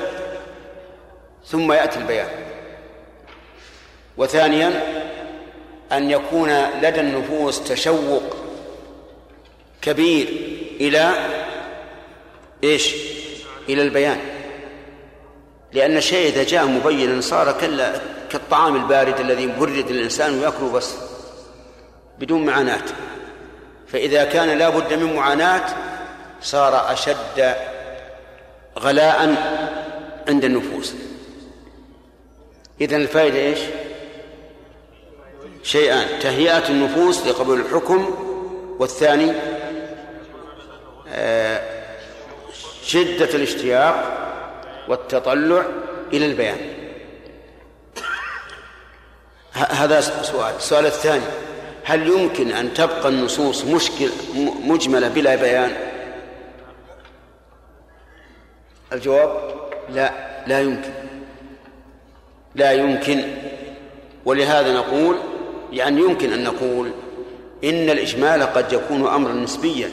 ثم 1.47 1.73
يأتي 1.73 1.99
البيان. 1.99 2.29
وثانيا 4.19 4.83
أن 5.93 6.11
يكون 6.11 6.51
لدى 6.83 7.01
النفوس 7.01 7.63
تشوق 7.63 8.37
كبير 9.83 10.29
إلى 10.81 11.13
إيش؟ 12.65 12.95
إلى 13.69 13.83
البيان. 13.83 14.19
لأن 15.73 15.97
الشيء 15.97 16.29
إذا 16.29 16.43
جاء 16.43 16.67
مبينا 16.67 17.21
صار 17.21 17.53
كالطعام 18.31 18.77
البارد 18.77 19.21
الذي 19.21 19.47
برد 19.47 19.91
للإنسان 19.91 20.39
ويأكله 20.39 20.73
بس 20.73 20.95
بدون 22.19 22.47
معاناة. 22.47 22.85
فإذا 23.89 24.25
كان 24.25 24.59
لا 24.59 24.69
بد 24.69 24.93
من 24.93 25.15
معاناة 25.15 25.65
صار 26.43 26.93
أشد 26.93 27.55
غلاء 28.79 29.19
عند 30.29 30.45
النفوس. 30.45 30.95
إذن 32.81 33.01
الفائدة 33.01 33.39
إيش؟ 33.39 33.59
شيئان 35.63 36.19
تهيئة 36.21 36.69
النفوس 36.69 37.27
لقبول 37.27 37.61
الحكم 37.61 38.15
والثاني 38.79 39.33
آه، 41.09 41.61
شدة 42.83 43.35
الاشتياق 43.35 44.19
والتطلع 44.89 45.65
إلى 46.13 46.27
البيان. 46.27 46.59
هذا 49.53 50.01
سؤال. 50.01 50.55
السؤال 50.57 50.87
الثاني 50.87 51.25
هل 51.85 52.09
يمكن 52.09 52.53
أن 52.53 52.75
تبقى 52.75 53.09
النصوص 53.09 53.65
مشكل 53.65 54.11
مجملة 54.65 55.09
بلا 55.09 55.37
بيان؟ 55.37 55.73
الجواب 58.93 59.55
لا 59.91 60.13
لا 60.47 60.61
يمكن. 60.61 60.91
لا 62.55 62.73
يمكن. 62.73 63.23
ولهذا 64.25 64.73
نقول 64.73 65.17
يعني 65.73 66.01
يمكن 66.01 66.33
أن 66.33 66.45
نقول 66.45 66.91
إن 67.65 67.91
الإجمال 67.91 68.43
قد 68.43 68.73
يكون 68.73 69.07
أمرا 69.07 69.33
نسبيا. 69.33 69.91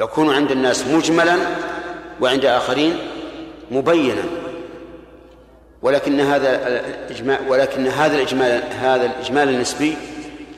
يكون 0.00 0.34
عند 0.34 0.50
الناس 0.50 0.86
مجملا 0.86 1.36
وعند 2.20 2.44
آخرين 2.44 2.98
مبينا. 3.70 4.22
ولكن 5.82 6.20
هذا 6.20 6.68
الإجمال 7.06 7.38
ولكن 7.48 7.86
هذا 7.86 8.16
الإجمال 8.16 8.62
هذا 8.80 9.06
الإجمال 9.06 9.48
النسبي 9.48 9.96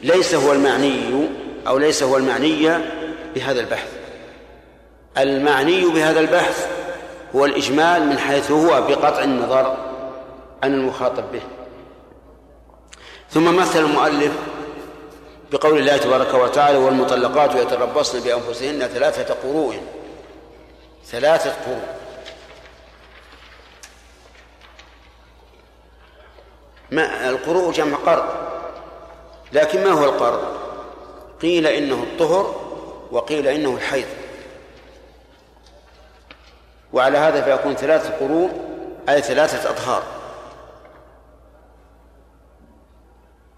ليس 0.03 0.35
هو 0.35 0.53
المعني 0.53 1.01
أو 1.67 1.79
ليس 1.79 2.03
هو 2.03 2.17
المعني 2.17 2.69
بهذا 3.35 3.61
البحث. 3.61 3.89
المعني 5.19 5.85
بهذا 5.85 6.21
البحث 6.21 6.69
هو 7.37 7.45
الإجمال 7.45 8.07
من 8.07 8.19
حيث 8.19 8.51
هو 8.51 8.67
بقطع 8.89 9.25
النظر 9.25 9.77
عن 10.63 10.75
المخاطب 10.75 11.25
به. 11.33 11.60
ثم 13.31 13.57
مثل 13.57 13.79
المؤلف 13.79 14.33
بقول 15.53 15.79
الله 15.79 15.97
تبارك 15.97 16.35
وتعالى 16.35 16.79
والمطلقات 16.79 17.55
يتربصن 17.55 18.21
بأنفسهن 18.21 18.89
ثلاثة 18.89 19.35
قروء. 19.35 19.81
ثلاثة 21.07 21.51
قروء. 21.51 21.97
ما 26.91 27.29
القروء 27.29 27.73
جمع 27.73 27.97
قرض 27.97 28.25
لكن 29.53 29.85
ما 29.85 29.91
هو 29.91 30.05
القرض؟ 30.05 30.61
قيل 31.43 31.67
إنه 31.67 32.03
الطهر 32.03 32.55
وقيل 33.11 33.47
إنه 33.47 33.75
الحيض. 33.75 34.09
وعلى 36.93 37.19
هذا 37.19 37.43
فيكون 37.43 37.75
ثلاثة 37.75 38.11
قروء 38.19 38.51
أي 39.09 39.23
ثلاثة 39.23 39.71
أطهار. 39.71 40.03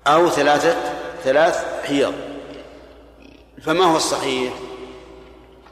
أو 0.07 0.29
ثلاثة 0.29 0.77
ثلاث 1.25 1.85
حيض. 1.87 2.15
فما 3.63 3.85
هو 3.85 3.97
الصحيح؟ 3.97 4.53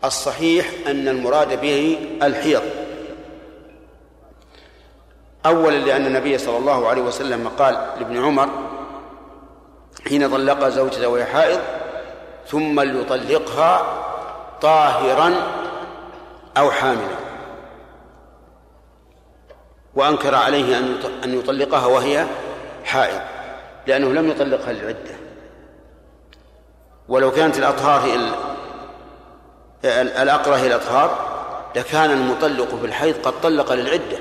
الصحيح 0.05 0.71
أن 0.87 1.09
المراد 1.09 1.61
به 1.61 1.99
الحيض. 2.23 2.63
أولا 5.47 5.77
لأن 5.77 6.07
النبي 6.07 6.39
صلى 6.39 6.57
الله 6.57 6.89
عليه 6.89 7.03
وسلم 7.03 7.49
قال 7.49 7.75
لابن 7.75 8.25
عمر 8.25 8.49
حين 10.09 10.31
طلق 10.31 10.69
زوجته 10.69 11.09
وهي 11.09 11.25
حائض 11.25 11.61
ثم 12.47 12.81
ليطلقها 12.81 14.05
طاهرا 14.61 15.35
أو 16.57 16.71
حاملا. 16.71 17.17
وأنكر 19.95 20.35
عليه 20.35 20.79
أن 21.25 21.39
يطلقها 21.39 21.87
وهي 21.87 22.27
حائض. 22.85 23.21
لأنه 23.87 24.13
لم 24.13 24.31
يطلقها 24.31 24.73
للعدة. 24.73 25.15
ولو 27.09 27.31
كانت 27.31 27.59
الأطهار 27.59 28.01
هي 28.01 28.15
الأقرة 30.23 30.57
هي 30.57 30.67
الأطهار 30.67 31.31
لكان 31.77 32.11
المطلق 32.11 32.75
في 32.75 32.87
الحيض 32.87 33.17
قد 33.23 33.41
طلق 33.41 33.73
للعدة. 33.73 34.19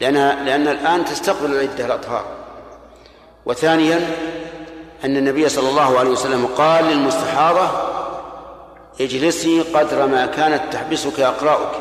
لأنها 0.00 0.44
لأن 0.44 0.68
الآن 0.68 1.04
تستقبل 1.04 1.52
العدة 1.52 1.86
الأطهار. 1.86 2.24
وثانيا 3.46 4.10
أن 5.04 5.16
النبي 5.16 5.48
صلى 5.48 5.68
الله 5.68 5.98
عليه 5.98 6.10
وسلم 6.10 6.46
قال 6.46 6.84
للمستحاضة 6.84 7.68
اجلسي 9.00 9.60
قدر 9.60 10.06
ما 10.06 10.26
كانت 10.26 10.72
تحبسك 10.72 11.20
أقراؤك 11.20 11.74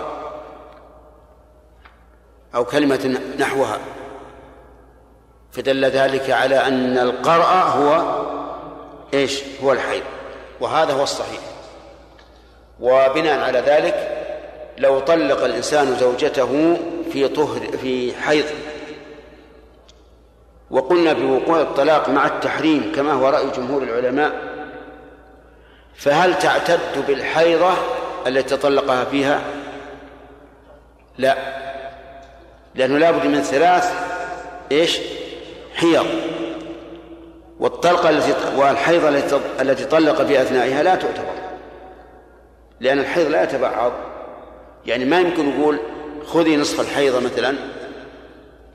أو 2.56 2.66
كلمة 2.66 3.20
نحوها. 3.40 3.80
فدل 5.54 5.86
ذلك 5.86 6.30
على 6.30 6.68
أن 6.68 6.98
القرأ 6.98 7.64
هو 7.64 8.24
إيش 9.14 9.42
هو 9.64 9.72
الحيض 9.72 10.04
وهذا 10.60 10.94
هو 10.94 11.04
الصحيح 11.04 11.40
وبناء 12.80 13.40
على 13.40 13.60
ذلك 13.60 14.24
لو 14.78 15.00
طلق 15.00 15.44
الإنسان 15.44 15.96
زوجته 15.96 16.78
في 17.14 17.28
طهر 17.28 17.78
في 17.82 18.14
حيض 18.14 18.46
وقلنا 20.72 21.14
بوقوع 21.14 21.62
الطلاق 21.62 22.10
مع 22.10 22.26
التحريم 22.28 22.92
كما 22.96 23.14
هو 23.14 23.30
رأي 23.30 23.50
جمهور 23.50 23.84
العلماء 23.84 24.32
فهل 25.96 26.40
تعتد 26.40 27.06
بالحيضة 27.08 27.74
التي 28.28 28.58
طلقها 28.58 29.06
فيها؟ 29.06 29.42
لا 31.18 31.38
لأنه 32.76 32.98
لابد 32.98 33.26
من 33.26 33.42
ثلاث 33.42 33.94
إيش؟ 34.72 35.00
حيض 35.84 36.06
والطلقة 37.60 38.10
التي 38.10 38.34
والحيضة 38.58 39.10
التي 39.62 39.86
طلق 39.86 40.22
في 40.22 40.42
أثنائها 40.42 40.84
لا 40.84 40.96
تعتبر 40.96 41.34
لأن 42.80 43.00
الحيض 43.00 43.28
لا 43.28 43.44
يتبعض 43.44 43.92
يعني 44.86 45.06
ما 45.06 45.20
يمكن 45.20 45.50
يقول 45.50 45.80
خذي 46.26 46.58
نصف 46.58 46.82
الحيضة 46.82 47.20
مثلا 47.20 47.56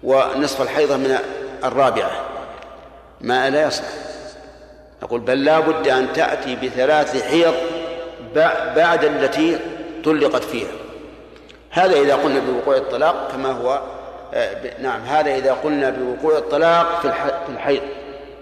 ونصف 0.03 0.63
الحيضة 0.63 0.97
من 0.97 1.19
الرابعة. 1.65 2.11
ما 3.21 3.51
لا 3.51 3.67
يصح 3.67 3.85
أقول 5.03 5.21
بل 5.21 5.45
لا 5.45 5.61
بد 5.61 5.89
أن 5.89 6.13
تأتي 6.13 6.57
بثلاث 6.57 7.23
حيض 7.23 7.55
بعد 8.77 9.05
التي 9.05 9.59
طلقت 10.05 10.45
فيها. 10.45 10.73
هذا 11.71 12.01
إذا 12.01 12.15
قلنا 12.15 12.41
بوقوع 12.41 12.77
الطلاق 12.77 13.33
كما 13.33 13.53
هو 13.53 13.83
نعم 14.81 15.01
هذا 15.01 15.35
إذا 15.35 15.53
قلنا 15.53 15.91
بوقوع 15.91 16.39
الطلاق 16.39 17.01
في 17.01 17.49
الحيض 17.49 17.83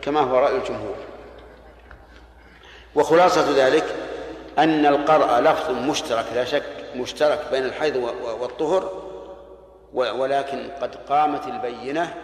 كما 0.02 0.20
هو 0.20 0.38
رأي 0.38 0.56
الجمهور. 0.56 0.96
وخلاصة 2.94 3.66
ذلك 3.66 3.84
أن 4.58 4.86
القرأ 4.86 5.40
لفظ 5.40 5.70
مشترك 5.70 6.24
لا 6.34 6.44
شك 6.44 6.62
مشترك 6.96 7.40
بين 7.50 7.64
الحيض 7.64 7.96
والطهر 8.40 9.02
ولكن 9.92 10.68
قد 10.82 10.94
قامت 11.08 11.46
البينة 11.46 12.14